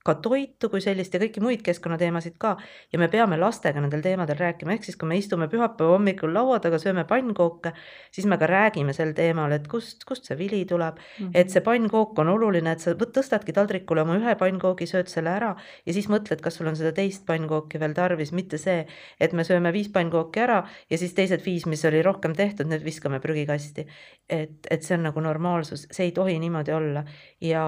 ka 0.08 0.16
toitu 0.24 0.70
kui 0.72 0.80
sellist 0.84 1.14
ja 1.14 1.20
kõiki 1.22 1.42
muid 1.44 1.62
keskkonnateemasid 1.66 2.38
ka. 2.40 2.56
Ja 2.92 3.00
me 3.02 3.10
peame 3.12 3.38
lastega 3.40 3.82
nendel 3.84 4.02
teemadel 4.04 4.38
rääkima, 4.40 4.74
ehk 4.74 4.88
siis 4.88 4.96
kui 4.98 5.08
me 5.10 5.18
istume 5.20 5.50
pühapäeva 5.52 5.96
hommikul 5.96 6.32
laua 6.34 6.58
taga, 6.64 6.80
sööme 6.80 7.04
pannkooke, 7.08 7.74
siis 8.14 8.28
me 8.30 8.38
ka 8.40 8.48
räägime 8.50 8.94
sel 8.96 9.14
teemal, 9.16 9.52
et 9.56 9.68
kust, 9.70 10.04
kust 10.08 10.28
see 10.28 10.38
vili 10.38 10.64
tuleb. 10.68 10.98
Mm, 10.98 11.26
-hmm. 11.26 11.30
et 11.34 11.50
see 11.50 11.64
pannkook 11.64 12.18
on 12.18 12.32
oluline, 12.34 12.72
et 12.72 12.80
sa 12.80 12.94
tõstadki 12.94 13.52
taldrikule 13.54 14.02
oma 14.02 14.16
ühe 14.18 14.34
pannkoogi, 14.38 14.86
sööd 14.86 15.08
selle 15.08 15.30
ära 15.30 15.54
ja 15.86 15.92
siis 15.92 16.08
mõtled, 16.08 16.40
kas 16.44 16.58
sul 16.58 16.68
on 16.70 16.76
seda 16.76 16.92
teist 16.96 17.26
pannkooki 17.26 17.80
veel 17.80 17.94
tarvis, 17.96 18.32
mitte 18.32 18.58
see, 18.58 18.86
et 19.20 19.32
me 19.32 19.44
sööme 19.44 19.72
viis 19.72 19.88
pannkooki 19.92 20.40
ära 20.44 20.62
ja 20.90 20.98
siis 20.98 21.14
teised 21.14 21.44
viis, 21.44 21.66
mis 21.66 21.84
oli 21.88 22.02
rohkem 22.02 22.34
tehtud, 22.38 22.68
need 22.70 22.84
viskame 22.84 23.20
prügikasti. 23.20 23.86
et, 24.28 24.66
et 24.70 24.82
see 24.84 24.94
on 24.94 25.06
nagu 25.08 25.20
normaalsus, 25.24 25.86
see 25.90 26.04
ei 26.04 26.12
tohi 26.12 26.38
niimoodi 26.38 26.72
olla. 26.72 27.04
Ja 27.40 27.62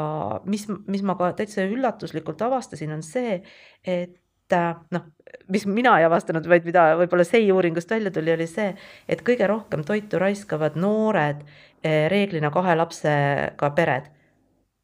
mis, 0.44 0.66
mis 0.86 1.02
ma 1.02 1.14
ka 1.16 1.32
täitsa 1.38 1.64
üllatuslikult 1.64 2.29
tegelikult 2.30 2.42
avastasin, 2.42 2.92
on 2.92 3.02
see, 3.02 3.42
et 3.84 4.52
äh, 4.52 4.76
noh, 4.90 5.08
mis 5.48 5.66
mina 5.66 5.98
ei 5.98 6.04
avastanud, 6.04 6.46
vaid 6.48 6.64
mida 6.64 6.94
võib-olla 6.98 7.24
SEI 7.24 7.50
uuringust 7.52 7.90
välja 7.90 8.10
tuli, 8.10 8.32
oli 8.32 8.46
see, 8.46 8.74
et 9.08 9.22
kõige 9.26 9.46
rohkem 9.46 9.84
toitu 9.84 10.18
raiskavad 10.18 10.76
noored 10.76 11.42
eh, 11.82 12.08
reeglina 12.10 12.50
kahe 12.50 12.76
lapsega 12.76 13.70
pered. 13.76 14.10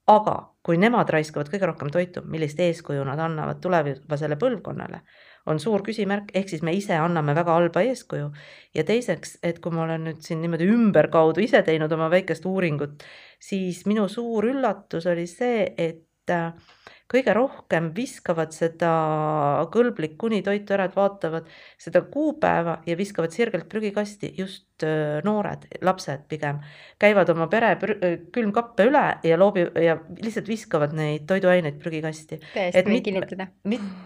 aga 0.07 0.37
kui 0.63 0.79
nemad 0.79 1.11
raiskavad 1.11 1.49
kõige 1.51 1.67
rohkem 1.67 1.91
toitu, 1.91 2.23
millist 2.27 2.59
eeskuju 2.63 3.05
nad 3.07 3.19
annavad 3.23 3.59
tulevasele 3.63 4.37
põlvkonnale, 4.39 5.01
on 5.51 5.61
suur 5.63 5.83
küsimärk, 5.87 6.33
ehk 6.35 6.51
siis 6.51 6.63
me 6.67 6.75
ise 6.75 6.95
anname 6.99 7.35
väga 7.35 7.55
halba 7.55 7.83
eeskuju. 7.87 8.31
ja 8.75 8.85
teiseks, 8.85 9.39
et 9.43 9.61
kui 9.63 9.75
ma 9.75 9.85
olen 9.85 10.05
nüüd 10.09 10.23
siin 10.23 10.41
niimoodi 10.43 10.67
ümberkaudu 10.71 11.43
ise 11.43 11.63
teinud 11.63 11.93
oma 11.93 12.11
väikest 12.11 12.47
uuringut, 12.47 13.03
siis 13.39 13.85
minu 13.87 14.09
suur 14.09 14.47
üllatus 14.47 15.07
oli 15.07 15.27
see, 15.31 15.75
et 15.79 16.31
äh, 16.31 16.53
kõige 17.13 17.35
rohkem 17.37 17.91
viskavad 17.97 18.55
seda 18.55 18.91
kõlblik 19.73 20.17
kuni 20.21 20.43
toitu 20.47 20.75
ära, 20.77 20.89
et 20.89 20.97
vaatavad 20.97 21.49
seda 21.79 22.03
kuupäeva 22.13 22.81
ja 22.87 22.97
viskavad 22.99 23.35
sirgelt 23.35 23.69
prügikasti 23.71 24.33
just 24.39 24.76
noored, 25.25 25.65
lapsed 25.85 26.27
pigem, 26.29 26.59
käivad 27.01 27.31
oma 27.33 27.47
pere 27.53 27.75
külmkappe 28.35 28.87
üle 28.89 29.05
ja 29.25 29.39
loobi 29.39 29.67
ja 29.85 29.97
lihtsalt 30.23 30.49
viskavad 30.51 30.93
neid 30.97 31.25
toiduaineid 31.31 31.79
prügikasti. 31.81 32.41
täiesti 32.55 32.85
võin 32.89 33.03
kinnitada. 33.07 33.49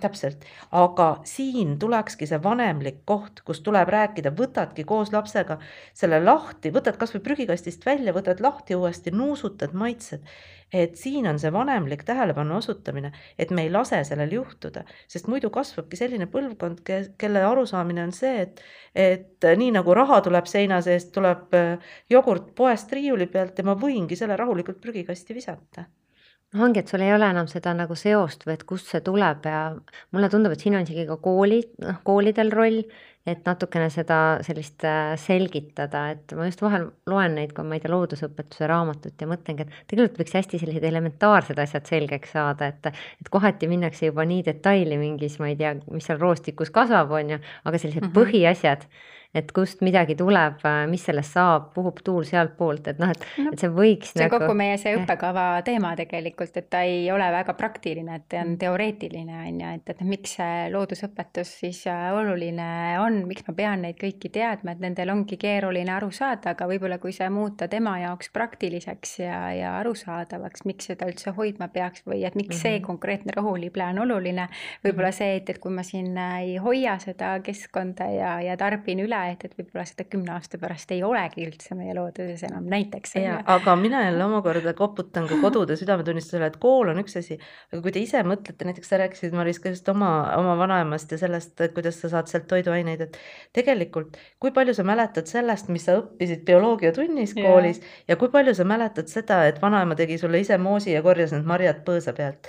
täpselt, 0.00 0.46
aga 0.70 1.10
siin 1.24 1.78
tulekski 1.78 2.28
see 2.30 2.40
vanemlik 2.42 3.02
koht, 3.04 3.42
kus 3.46 3.64
tuleb 3.66 3.88
rääkida, 3.90 4.34
võtadki 4.36 4.84
koos 4.84 5.12
lapsega 5.12 5.58
selle 5.94 6.22
lahti, 6.24 6.72
võtad 6.74 7.00
kasvõi 7.00 7.24
prügikastist 7.24 7.86
välja, 7.86 8.14
võtad 8.16 8.40
lahti 8.44 8.78
uuesti, 8.78 9.10
nuusutad, 9.10 9.74
maitsed 9.74 10.26
et 10.72 10.96
siin 10.96 11.26
on 11.26 11.38
see 11.42 11.50
vanemlik 11.52 12.04
tähelepanu 12.06 12.56
osutamine, 12.60 13.12
et 13.38 13.50
me 13.50 13.64
ei 13.66 13.70
lase 13.72 14.02
sellel 14.06 14.32
juhtuda, 14.34 14.84
sest 15.10 15.26
muidu 15.30 15.50
kasvabki 15.54 15.98
selline 15.98 16.28
põlvkond, 16.30 16.82
kelle 17.18 17.42
arusaamine 17.46 18.04
on 18.06 18.14
see, 18.14 18.46
et, 18.46 18.62
et 18.94 19.48
nii 19.58 19.72
nagu 19.74 19.94
raha 19.96 20.20
tuleb 20.26 20.46
seina 20.60 20.82
seest, 20.84 21.12
tuleb 21.16 21.56
äh, 21.58 21.94
jogurt 22.12 22.52
poest 22.54 22.92
riiuli 22.92 23.26
pealt 23.32 23.58
ja 23.58 23.66
ma 23.66 23.78
võingi 23.80 24.18
selle 24.20 24.38
rahulikult 24.38 24.80
prügikasti 24.84 25.36
visata 25.36 25.88
noh, 26.54 26.64
ongi, 26.66 26.82
et 26.82 26.90
sul 26.90 27.04
ei 27.04 27.12
ole 27.14 27.28
enam 27.30 27.48
seda 27.50 27.72
nagu 27.76 27.96
seost 27.98 28.46
või 28.46 28.56
et 28.56 28.66
kust 28.68 28.90
see 28.90 29.02
tuleb 29.06 29.46
ja 29.46 29.60
mulle 30.14 30.30
tundub, 30.32 30.54
et 30.54 30.64
siin 30.64 30.76
on 30.78 30.86
isegi 30.86 31.06
ka 31.08 31.16
kooli, 31.22 31.60
noh 31.84 32.00
koolidel 32.06 32.50
roll, 32.54 32.82
et 33.28 33.44
natukene 33.44 33.90
seda 33.92 34.16
sellist 34.44 34.84
äh, 34.88 35.12
selgitada, 35.20 36.06
et 36.14 36.32
ma 36.38 36.48
just 36.48 36.62
vahel 36.64 36.88
loen 37.10 37.36
neid 37.36 37.52
ka, 37.56 37.62
ma 37.66 37.76
ei 37.76 37.82
tea, 37.82 37.92
loodusõpetuse 37.92 38.68
raamatut 38.70 39.20
ja 39.20 39.28
mõtlengi, 39.30 39.66
et 39.66 39.92
tegelikult 39.92 40.22
võiks 40.22 40.38
hästi 40.38 40.62
sellised 40.62 40.88
elementaarsed 40.88 41.60
asjad 41.60 41.86
selgeks 41.90 42.34
saada, 42.36 42.70
et 42.72 42.90
et 42.90 43.30
kohati 43.30 43.68
minnakse 43.70 44.08
juba 44.08 44.24
nii 44.26 44.42
detaili 44.48 44.98
mingis, 45.00 45.38
ma 45.42 45.52
ei 45.52 45.58
tea, 45.60 45.76
mis 45.92 46.08
seal 46.08 46.18
roostikus 46.22 46.72
kasvab, 46.74 47.12
on 47.20 47.36
ju, 47.36 47.40
aga 47.64 47.78
sellised 47.78 48.08
mm 48.08 48.10
-hmm. 48.10 48.16
põhiasjad 48.18 48.88
et 49.30 49.52
kust 49.54 49.84
midagi 49.86 50.16
tuleb, 50.18 50.58
mis 50.90 51.04
sellest 51.06 51.36
saab, 51.36 51.68
puhub 51.74 52.00
tuul 52.02 52.24
sealtpoolt, 52.26 52.88
et 52.90 52.98
noh, 52.98 53.12
et 53.14 53.26
no,, 53.38 53.52
et 53.54 53.62
see 53.62 53.70
võiks. 53.70 54.10
see 54.10 54.24
on 54.24 54.26
nagu... 54.26 54.40
kogu 54.42 54.56
meie 54.58 54.78
see 54.82 54.96
õppekava 54.98 55.44
teema 55.66 55.92
tegelikult, 55.98 56.56
et 56.58 56.66
ta 56.72 56.80
ei 56.82 57.04
ole 57.14 57.28
väga 57.30 57.54
praktiline, 57.58 58.16
et 58.18 58.26
ta 58.26 58.40
on 58.42 58.52
mm. 58.52 58.60
teoreetiline 58.64 59.36
on 59.44 59.60
ju, 59.62 59.74
et, 59.78 59.92
et 59.94 60.02
miks 60.08 60.34
see 60.40 60.64
loodusõpetus 60.74 61.52
siis 61.60 61.84
äh, 61.90 62.08
oluline 62.16 62.66
on, 63.04 63.20
miks 63.30 63.46
ma 63.46 63.54
pean 63.60 63.86
neid 63.86 64.00
kõiki 64.00 64.32
teadma, 64.34 64.74
et 64.74 64.82
nendel 64.82 65.14
ongi 65.14 65.38
keeruline 65.38 65.94
aru 65.94 66.10
saada, 66.14 66.56
aga 66.56 66.66
võib-olla 66.72 66.98
kui 67.02 67.14
see 67.14 67.30
muuta 67.30 67.70
tema 67.70 68.00
jaoks 68.02 68.32
praktiliseks 68.34 69.14
ja, 69.22 69.38
ja 69.54 69.76
arusaadavaks, 69.78 70.66
miks 70.66 70.90
seda 70.90 71.06
üldse 71.06 71.36
hoidma 71.38 71.70
peaks 71.70 72.02
või 72.02 72.24
et 72.26 72.34
miks 72.34 72.56
mm 72.56 72.58
-hmm. 72.58 72.62
see 72.66 72.78
mhm. 72.80 72.86
konkreetne 72.90 73.38
rohulible 73.38 73.86
on 73.94 74.02
oluline, 74.08 74.50
võib-olla 74.82 75.14
mhm. 75.14 75.18
see, 75.22 75.38
et, 75.38 75.54
et 75.54 75.62
kui 75.62 75.70
ma 75.70 75.86
siin 75.86 76.18
äh, 76.18 76.36
ei 76.42 76.58
hoia 76.58 76.98
seda 76.98 77.36
keskkonda 77.46 78.10
ja, 78.10 78.34
ja 78.42 78.58
tarbin 78.58 79.06
üle 79.06 79.19
et, 79.30 79.44
et 79.44 79.56
võib-olla 79.58 79.84
seda 79.88 80.06
kümne 80.10 80.34
aasta 80.34 80.58
pärast 80.60 80.92
ei 80.94 81.02
olegi 81.06 81.44
üldse 81.46 81.76
meie 81.78 81.94
looduses 81.96 82.42
enam 82.48 82.66
näiteks. 82.70 83.16
aga 83.44 83.76
mina 83.76 84.04
jälle 84.06 84.24
omakorda 84.24 84.74
koputan 84.78 85.28
ka 85.30 85.38
kodude 85.42 85.76
südametunnistusele, 85.80 86.50
et 86.50 86.58
kool 86.62 86.92
on 86.92 87.02
üks 87.02 87.18
asi, 87.20 87.38
aga 87.72 87.82
kui 87.84 87.94
te 87.94 88.02
ise 88.04 88.22
mõtlete, 88.26 88.68
näiteks 88.68 88.92
sa 88.92 89.00
rääkisid, 89.02 89.36
Maris, 89.36 89.60
ka 89.62 89.72
just 89.74 89.88
oma, 89.92 90.10
oma 90.38 90.56
vanaemast 90.60 91.12
ja 91.12 91.20
sellest, 91.20 91.60
kuidas 91.74 92.00
sa 92.00 92.12
saad 92.12 92.30
sealt 92.30 92.48
toiduaineid, 92.50 93.06
et 93.08 93.20
tegelikult 93.56 94.18
kui 94.40 94.52
palju 94.56 94.74
sa 94.74 94.84
mäletad 94.86 95.28
sellest, 95.28 95.68
mis 95.72 95.84
sa 95.84 95.98
õppisid 96.00 96.44
bioloogiatunnis 96.48 97.34
koolis 97.36 97.80
ja. 97.80 97.88
ja 98.12 98.16
kui 98.20 98.30
palju 98.32 98.54
sa 98.56 98.64
mäletad 98.68 99.10
seda, 99.10 99.42
et 99.50 99.60
vanaema 99.62 99.96
tegi 99.98 100.16
sulle 100.20 100.40
ise 100.40 100.56
moosi 100.60 100.94
ja 100.94 101.02
korjas 101.04 101.34
need 101.34 101.48
marjad 101.48 101.82
põõsa 101.86 102.14
pealt. 102.16 102.48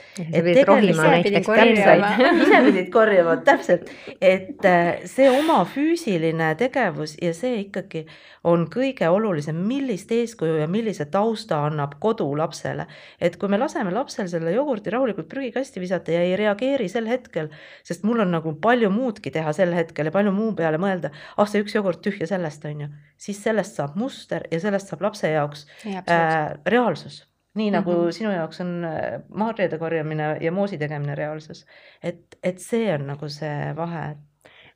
ise 2.46 2.62
pidid 2.68 2.92
korjama, 2.94 3.38
täpselt, 3.48 3.92
et 4.22 4.68
äh, 4.68 5.04
see 5.10 5.28
oma 5.32 5.62
füüsiline 5.68 6.54
tegevus 6.62 7.16
ja 7.22 7.34
see 7.36 7.64
ikkagi 7.64 8.04
on 8.48 8.68
kõige 8.72 9.10
olulisem, 9.12 9.58
millist 9.68 10.12
eeskuju 10.16 10.60
ja 10.62 10.68
millise 10.72 11.08
tausta 11.12 11.64
annab 11.68 11.98
kodu 12.04 12.28
lapsele. 12.38 12.86
et 13.20 13.38
kui 13.42 13.50
me 13.50 13.60
laseme 13.62 13.92
lapsel 13.94 14.30
selle 14.32 14.54
jogurti 14.56 14.94
rahulikult 14.94 15.30
prügikasti 15.32 15.82
visata 15.84 16.16
ja 16.16 16.22
ei 16.28 16.36
reageeri 16.40 16.90
sel 16.90 17.10
hetkel, 17.10 17.50
sest 17.84 18.06
mul 18.08 18.24
on 18.26 18.32
nagu 18.38 18.54
palju 18.62 18.90
muudki 18.94 19.32
teha 19.32 19.54
sel 19.54 19.74
hetkel 19.78 20.10
ja 20.10 20.16
palju 20.16 20.34
muu 20.36 20.54
peale 20.58 20.80
mõelda, 20.82 21.12
ah 21.38 21.50
see 21.50 21.66
üks 21.66 21.76
jogurt 21.76 22.04
tühja 22.06 22.30
sellest 22.30 22.66
on 22.70 22.86
ju, 22.86 22.94
siis 23.18 23.42
sellest 23.44 23.78
saab 23.80 23.98
muster 24.00 24.48
ja 24.52 24.62
sellest 24.64 24.94
saab 24.94 25.10
lapse 25.10 25.30
jaoks 25.30 25.68
ja, 25.86 26.06
äh, 26.06 26.56
reaalsus 26.66 27.26
nii 27.54 27.72
nagu 27.72 27.92
mm 27.92 28.08
-hmm. 28.08 28.12
sinu 28.12 28.32
jaoks 28.32 28.62
on 28.62 28.86
äh, 28.86 29.22
marjade 29.30 29.78
korjamine 29.78 30.38
ja 30.42 30.52
moosi 30.52 30.78
tegemine 30.78 31.16
reaalsus. 31.16 31.66
et, 32.04 32.38
et 32.44 32.60
see 32.60 32.94
on 32.94 33.08
nagu 33.08 33.30
see 33.30 33.76
vahe, 33.76 34.12
et 34.12 34.31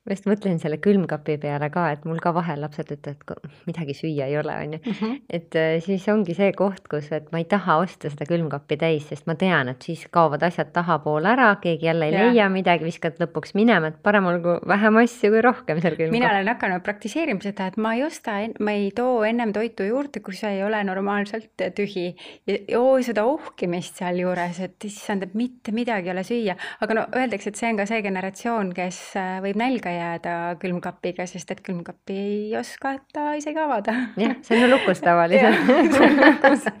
ma 0.06 0.14
just 0.14 0.28
mõtlen 0.28 0.60
selle 0.62 0.78
külmkapi 0.82 1.34
peale 1.42 1.68
ka, 1.74 1.88
et 1.94 2.04
mul 2.06 2.20
ka 2.22 2.30
vahel 2.36 2.60
lapsed 2.62 2.92
ütlevad, 2.94 3.42
et 3.42 3.66
midagi 3.66 3.96
süüa 3.98 4.28
ei 4.30 4.36
ole, 4.38 4.54
on 4.54 4.76
ju. 4.76 4.80
Mhm. 4.92 5.16
et 5.30 5.56
äh, 5.58 5.76
siis 5.82 6.06
ongi 6.12 6.36
see 6.38 6.52
koht, 6.56 6.86
kus, 6.90 7.10
et 7.12 7.26
ma 7.34 7.40
ei 7.42 7.48
taha 7.50 7.78
osta 7.82 8.10
seda 8.12 8.28
külmkappi 8.28 8.78
täis, 8.78 9.08
sest 9.10 9.26
ma 9.26 9.34
tean, 9.38 9.72
et 9.72 9.82
siis 9.82 10.04
kaovad 10.12 10.44
asjad 10.46 10.70
tahapoole 10.76 11.32
ära, 11.32 11.48
keegi 11.62 11.88
jälle 11.88 12.10
ei 12.10 12.14
ja. 12.14 12.26
leia 12.26 12.48
midagi, 12.52 12.86
viskad 12.86 13.18
lõpuks 13.22 13.56
minema, 13.58 13.90
et 13.90 13.98
parem 14.06 14.28
olgu 14.30 14.58
vähem 14.68 15.00
asju 15.02 15.32
kui 15.34 15.42
rohkem 15.44 15.82
seal 15.82 15.98
külmkapis. 15.98 16.14
mina 16.14 16.30
olen 16.30 16.52
hakanud 16.54 16.86
praktiseerima 16.86 17.42
seda, 17.42 17.66
et 17.72 17.80
ma 17.82 17.96
ei 17.98 18.04
osta, 18.06 18.38
ma 18.62 18.76
ei 18.78 18.92
too 18.94 19.24
ennem 19.26 19.54
toitu 19.56 19.88
juurde, 19.88 20.22
kui 20.22 20.38
see 20.38 20.54
ei 20.58 20.62
ole 20.66 20.82
normaalselt 20.86 21.66
tühi. 21.74 22.06
ja 22.46 22.78
oo 22.78 22.94
seda 23.02 23.26
ohkimist 23.26 23.98
sealjuures, 23.98 24.62
et 24.62 24.86
issand, 24.86 25.26
et 25.26 25.34
mitte 25.34 25.74
midagi 25.74 26.10
ei 26.10 26.14
ole 26.14 26.26
süüa, 26.26 26.56
aga 26.84 27.00
no 27.00 27.06
öeldakse, 27.16 27.50
et 27.50 27.58
see 27.58 27.72
on 27.72 27.80
ka 27.80 27.88
see 27.90 28.02
generatsioon, 28.06 28.72
kes 28.76 29.00
äh, 29.18 29.36
võib 29.44 29.58
nälga 29.60 29.95
jääda 29.96 30.34
külmkapiga, 30.62 31.26
sest 31.28 31.50
et 31.54 31.62
külmkappi 31.64 32.16
ei 32.16 32.56
oska 32.58 32.96
ta 33.12 33.32
isegi 33.38 33.60
avada. 33.60 33.94
jah, 34.20 34.36
see 34.46 34.58
on 34.62 34.70
lukus 34.74 35.02
tavaliselt. 35.04 35.56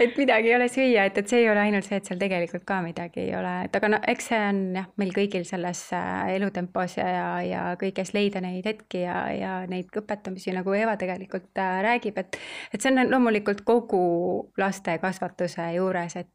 Et 0.00 0.16
midagi 0.16 0.48
ei 0.48 0.56
ole 0.56 0.66
süüa, 0.72 1.04
et, 1.10 1.18
et 1.20 1.28
see 1.28 1.42
ei 1.42 1.48
ole 1.52 1.60
ainult 1.60 1.84
see, 1.84 1.98
et 2.00 2.08
seal 2.08 2.16
tegelikult 2.20 2.62
ka 2.64 2.78
midagi 2.80 3.20
ei 3.26 3.34
ole, 3.36 3.50
et 3.66 3.74
aga 3.76 3.90
no 3.92 3.98
eks 4.08 4.30
see 4.30 4.38
on 4.40 4.60
jah, 4.78 4.86
meil 5.00 5.12
kõigil 5.12 5.44
selles 5.48 5.82
äh, 5.96 6.30
elutempos 6.38 6.96
ja, 6.96 7.08
ja, 7.12 7.26
ja 7.44 7.64
kõiges 7.80 8.14
leida 8.16 8.40
neid 8.40 8.64
hetki 8.64 9.02
ja, 9.04 9.18
ja 9.34 9.52
neid 9.68 9.92
õpetamisi, 10.00 10.54
nagu 10.56 10.72
Eva 10.76 10.96
tegelikult 11.00 11.60
äh, 11.60 11.82
räägib, 11.84 12.22
et 12.22 12.40
et 12.72 12.80
see 12.80 12.94
on 12.94 13.12
loomulikult 13.12 13.60
kogu 13.68 14.00
laste 14.60 14.96
kasvatuse 15.02 15.68
juures, 15.76 16.16
et 16.16 16.32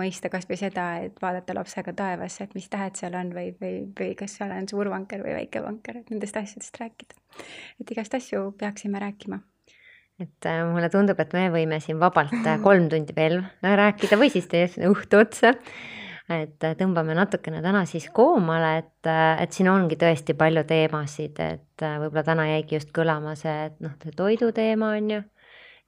mõista 0.00 0.30
kasvõi 0.32 0.58
seda, 0.60 0.86
et 1.06 1.18
vaadata 1.22 1.56
lapsega 1.56 1.94
taevasse, 1.96 2.44
et 2.44 2.54
mis 2.56 2.68
tähed 2.70 2.98
seal 2.98 3.16
on 3.18 3.32
või, 3.36 3.54
või, 3.60 3.80
või 3.98 4.12
kas 4.18 4.36
seal 4.38 4.52
on 4.54 4.68
suur 4.70 4.90
vanker 4.92 5.24
või 5.24 5.36
väike 5.40 5.62
vanker, 5.64 6.02
et 6.02 6.14
nendest 6.14 6.36
asjadest 6.40 6.78
rääkida. 6.80 7.18
et 7.80 7.90
igast 7.96 8.14
asju 8.14 8.52
peaksime 8.58 9.02
rääkima 9.02 9.40
et 10.20 10.46
äh, 10.46 10.62
mulle 10.70 10.88
tundub, 10.92 11.18
et 11.18 11.32
me 11.34 11.48
võime 11.50 11.80
siin 11.82 11.98
vabalt 11.98 12.34
äh, 12.44 12.60
kolm 12.66 12.88
tundi 12.92 13.16
veel 13.16 13.40
rääkida 13.62 14.18
või 14.20 14.30
siis 14.30 14.46
teie 14.50 14.70
õhtu 14.90 15.20
otsa. 15.24 15.54
et 16.30 16.66
tõmbame 16.78 17.16
natukene 17.18 17.60
täna 17.62 17.84
siis 17.88 18.06
koomale, 18.14 18.78
et, 18.80 19.10
et 19.42 19.52
siin 19.52 19.68
ongi 19.68 19.98
tõesti 20.00 20.36
palju 20.38 20.62
teemasid, 20.68 21.40
et 21.42 21.84
võib-olla 21.84 22.24
täna 22.24 22.46
jäigi 22.48 22.78
just 22.78 22.94
kõlama 22.96 23.34
see, 23.36 23.66
et 23.68 23.76
noh, 23.84 23.92
see 24.02 24.14
toiduteema 24.16 24.94
on 24.96 25.10
ju 25.18 25.22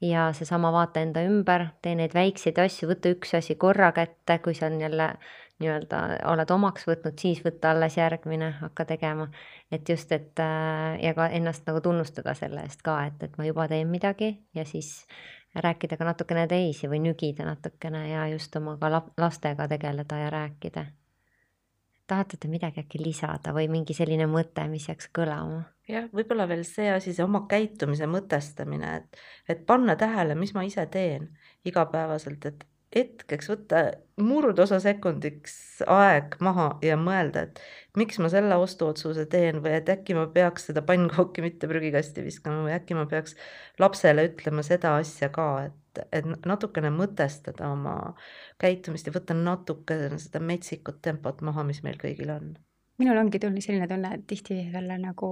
ja 0.01 0.33
seesama 0.33 0.73
vaata 0.73 1.01
enda 1.01 1.23
ümber, 1.25 1.67
tee 1.83 1.95
neid 1.95 2.15
väikseid 2.15 2.59
asju, 2.61 2.91
võta 2.91 3.13
üks 3.15 3.35
asi 3.39 3.55
korra 3.55 3.93
kätte, 3.97 4.39
kui 4.45 4.55
sa 4.55 4.67
on 4.67 4.81
jälle 4.81 5.15
nii-öelda 5.61 6.01
oled 6.33 6.51
omaks 6.53 6.85
võtnud, 6.89 7.17
siis 7.21 7.41
võtta 7.45 7.71
alles 7.73 7.97
järgmine, 7.97 8.51
hakka 8.61 8.85
tegema. 8.85 9.29
et 9.73 9.89
just, 9.89 10.13
et 10.13 10.41
äh, 10.41 10.99
ja 11.03 11.15
ka 11.15 11.29
ennast 11.29 11.67
nagu 11.67 11.81
tunnustada 11.81 12.35
selle 12.35 12.61
eest 12.69 12.83
ka, 12.85 12.99
et, 13.07 13.23
et 13.23 13.39
ma 13.39 13.49
juba 13.49 13.69
teen 13.69 13.89
midagi 13.89 14.37
ja 14.55 14.65
siis 14.65 15.07
rääkida 15.55 15.97
ka 15.97 16.05
natukene 16.05 16.47
teisi 16.47 16.89
või 16.89 17.01
nügida 17.01 17.49
natukene 17.49 18.09
ja 18.11 18.29
just 18.29 18.57
oma 18.57 18.77
ka 18.77 18.93
lastega 19.17 19.69
tegeleda 19.69 20.19
ja 20.27 20.31
rääkida 20.31 20.87
tahate 22.07 22.39
te 22.41 22.49
midagi 22.49 22.83
äkki 22.83 23.01
lisada 23.03 23.53
või 23.57 23.69
mingi 23.73 23.95
selline 23.97 24.29
mõte, 24.31 24.67
mis 24.71 24.89
jääks 24.91 25.11
kõlama? 25.17 25.65
jah, 25.89 26.09
võib-olla 26.15 26.49
veel 26.51 26.65
see 26.67 26.89
asi, 26.91 27.15
see 27.15 27.25
oma 27.25 27.45
käitumise 27.51 28.09
mõtestamine, 28.11 28.95
et, 29.01 29.21
et 29.49 29.67
panna 29.67 29.95
tähele, 29.99 30.35
mis 30.39 30.55
ma 30.55 30.65
ise 30.67 30.87
teen 30.91 31.29
igapäevaselt, 31.67 32.47
et 32.51 32.67
hetkeks 32.95 33.51
võtta 33.51 33.81
murdosa 34.23 34.79
sekundiks 34.81 35.83
aeg 35.91 36.37
maha 36.41 36.69
ja 36.85 36.97
mõelda, 37.01 37.47
et 37.49 37.61
miks 37.99 38.21
ma 38.23 38.31
selle 38.33 38.57
ostuotsuse 38.63 39.27
teen 39.33 39.59
või 39.65 39.75
et 39.81 39.91
äkki 39.93 40.17
ma 40.17 40.27
peaks 40.33 40.71
seda 40.71 40.85
pannkooki 40.87 41.45
mitte 41.45 41.69
prügikasti 41.71 42.25
viskama 42.25 42.63
või 42.65 42.77
äkki 42.77 42.97
ma 42.97 43.07
peaks 43.11 43.37
lapsele 43.83 44.29
ütlema 44.31 44.65
seda 44.67 44.97
asja 45.01 45.29
ka, 45.35 45.49
et 45.67 45.83
et, 46.13 46.27
natukene 46.47 46.91
mõtestada 46.93 47.71
oma 47.73 47.97
käitumist 48.61 49.09
ja 49.09 49.15
võtta 49.15 49.37
natuke 49.37 49.97
seda 50.21 50.43
metsikut 50.45 51.01
tempot 51.03 51.41
maha, 51.47 51.65
mis 51.65 51.83
meil 51.87 51.97
kõigil 52.01 52.33
on. 52.35 52.55
minul 52.99 53.21
ongi 53.21 53.41
tulnud 53.41 53.65
selline 53.65 53.89
tunne, 53.89 54.15
et 54.15 54.27
tihti 54.29 54.59
selle 54.73 54.99
nagu 55.01 55.31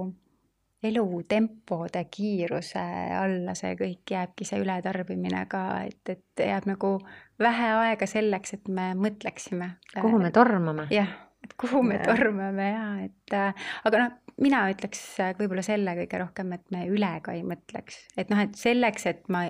elutempode 0.85 2.03
kiiruse 2.11 2.81
alla 3.17 3.55
see 3.57 3.73
kõik 3.79 4.11
jääbki, 4.11 4.45
see 4.45 4.59
ületarbimine 4.61 5.45
ka, 5.49 5.63
et, 5.87 6.01
et 6.09 6.45
jääb 6.45 6.67
nagu 6.69 6.97
vähe 7.39 7.71
aega 7.81 8.07
selleks, 8.09 8.55
et 8.57 8.67
me 8.67 8.91
mõtleksime. 8.99 9.75
kuhu 9.99 10.19
me 10.21 10.31
tormame. 10.31 10.87
jah, 10.93 11.11
et 11.43 11.53
kuhu 11.59 11.83
me 11.83 11.99
ja. 11.99 12.05
tormame 12.07 12.69
ja 12.69 12.85
et 13.05 13.35
äh, 13.35 13.67
aga 13.85 14.03
noh, 14.03 14.15
mina 14.41 14.65
ütleks 14.71 15.03
võib-olla 15.39 15.63
selle 15.65 15.95
kõige 15.99 16.19
rohkem, 16.21 16.55
et 16.57 16.65
me 16.73 16.85
üle 16.91 17.11
ka 17.23 17.35
ei 17.35 17.43
mõtleks, 17.47 18.01
et 18.17 18.31
noh, 18.33 18.41
et 18.43 18.55
selleks, 18.59 19.07
et 19.11 19.29
ma 19.31 19.45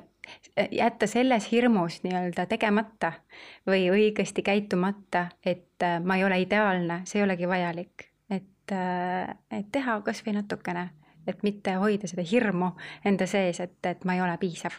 jätta 0.71 1.07
selles 1.09 1.49
hirmus 1.51 2.01
nii-öelda 2.05 2.47
tegemata 2.49 3.11
või 3.67 3.87
õigesti 3.93 4.45
käitumata, 4.45 5.27
et 5.45 5.85
äh, 5.85 5.99
ma 6.01 6.19
ei 6.19 6.25
ole 6.27 6.41
ideaalne, 6.45 7.03
see 7.05 7.21
ei 7.21 7.27
olegi 7.27 7.49
vajalik. 7.49 8.09
et, 8.29 8.73
äh, 8.73 9.35
et 9.51 9.71
teha 9.71 9.99
kas 10.05 10.23
või 10.25 10.39
natukene, 10.39 10.89
et 11.27 11.43
mitte 11.43 11.77
hoida 11.81 12.09
seda 12.09 12.25
hirmu 12.25 12.73
enda 13.05 13.27
sees, 13.29 13.59
et, 13.61 13.79
et 13.85 14.05
ma 14.05 14.17
ei 14.17 14.21
ole 14.25 14.37
piisav 14.41 14.73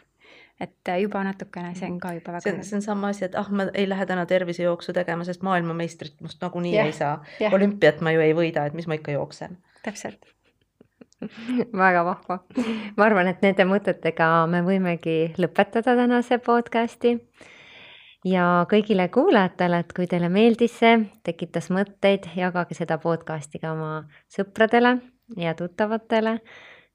et 0.60 0.88
äh, 0.88 1.00
juba 1.02 1.24
natukene, 1.24 1.74
see 1.76 1.88
on 1.90 1.98
ka 2.00 2.14
juba 2.16 2.36
väga 2.36 2.54
see 2.64 2.78
on, 2.78 2.84
sama 2.84 3.10
asi, 3.12 3.26
et 3.28 3.34
ah, 3.36 3.48
ma 3.52 3.68
ei 3.74 3.88
lähe 3.88 4.06
täna 4.08 4.24
tervisejooksu 4.26 4.94
tegema, 4.96 5.26
sest 5.28 5.44
maailmameistrit 5.46 6.16
must 6.24 6.40
nagunii 6.42 6.72
yeah, 6.74 6.88
ei 6.88 6.96
saa. 6.96 7.18
olümpiat 7.52 8.00
ma 8.00 8.14
ju 8.16 8.24
ei 8.24 8.32
võida, 8.36 8.64
et 8.66 8.76
mis 8.78 8.88
ma 8.88 8.96
ikka 8.96 9.14
jooksen. 9.16 9.58
täpselt 9.84 10.32
väga 11.82 12.04
vahva. 12.04 12.40
ma 12.96 13.08
arvan, 13.08 13.28
et 13.32 13.44
nende 13.44 13.66
mõtetega 13.68 14.30
me 14.52 14.62
võimegi 14.66 15.18
lõpetada 15.40 15.96
tänase 15.98 16.38
podcasti. 16.44 17.16
ja 18.24 18.66
kõigile 18.70 19.08
kuulajatele, 19.12 19.82
et 19.84 19.92
kui 19.96 20.08
teile 20.10 20.30
meeldis 20.32 20.78
see, 20.80 21.02
tekitas 21.24 21.68
mõtteid, 21.70 22.30
jagage 22.36 22.78
seda 22.78 22.98
podcasti 23.02 23.60
ka 23.60 23.74
oma 23.76 23.92
sõpradele 24.32 24.96
ja 25.36 25.54
tuttavatele 25.58 26.38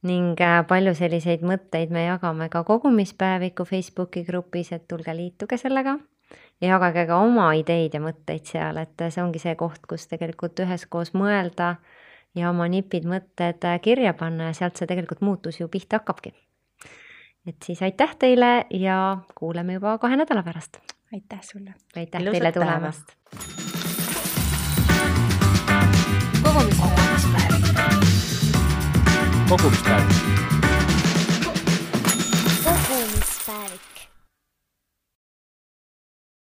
ning 0.07 0.39
äh, 0.41 0.61
palju 0.67 0.93
selliseid 0.97 1.43
mõtteid 1.45 1.91
me 1.93 2.05
jagame 2.07 2.49
ka 2.49 2.63
kogumispäeviku 2.65 3.65
Facebooki 3.69 4.23
grupis, 4.25 4.71
et 4.73 4.87
tulge 4.89 5.13
liituge 5.15 5.57
sellega 5.61 5.97
ja 6.61 6.75
jagage 6.75 7.05
ka 7.09 7.19
oma 7.21 7.51
ideid 7.57 7.93
ja 7.97 8.01
mõtteid 8.03 8.47
seal, 8.49 8.81
et 8.81 9.05
see 9.09 9.23
ongi 9.23 9.41
see 9.41 9.55
koht, 9.59 9.85
kus 9.89 10.07
tegelikult 10.09 10.59
üheskoos 10.65 11.13
mõelda 11.17 11.75
ja 12.37 12.49
oma 12.49 12.67
nipid, 12.71 13.05
mõtted 13.09 13.67
äh, 13.67 13.79
kirja 13.83 14.15
panna 14.17 14.51
ja 14.51 14.57
sealt 14.57 14.79
see 14.79 14.89
tegelikult 14.89 15.21
muutus 15.25 15.61
ju 15.61 15.69
pihta 15.69 16.01
hakkabki. 16.01 16.33
et 17.47 17.57
siis 17.63 17.81
aitäh 17.81 18.15
teile 18.17 18.65
ja 18.69 19.17
kuuleme 19.35 19.73
juba 19.77 19.97
kahe 19.97 20.17
nädala 20.17 20.43
pärast. 20.43 20.81
aitäh 21.13 21.41
sulle. 21.41 21.75
aitäh 21.95 22.21
Ilusat 22.21 22.39
teile 22.39 22.51
tulemast. 22.51 23.60
Kogumispäev 29.51 30.50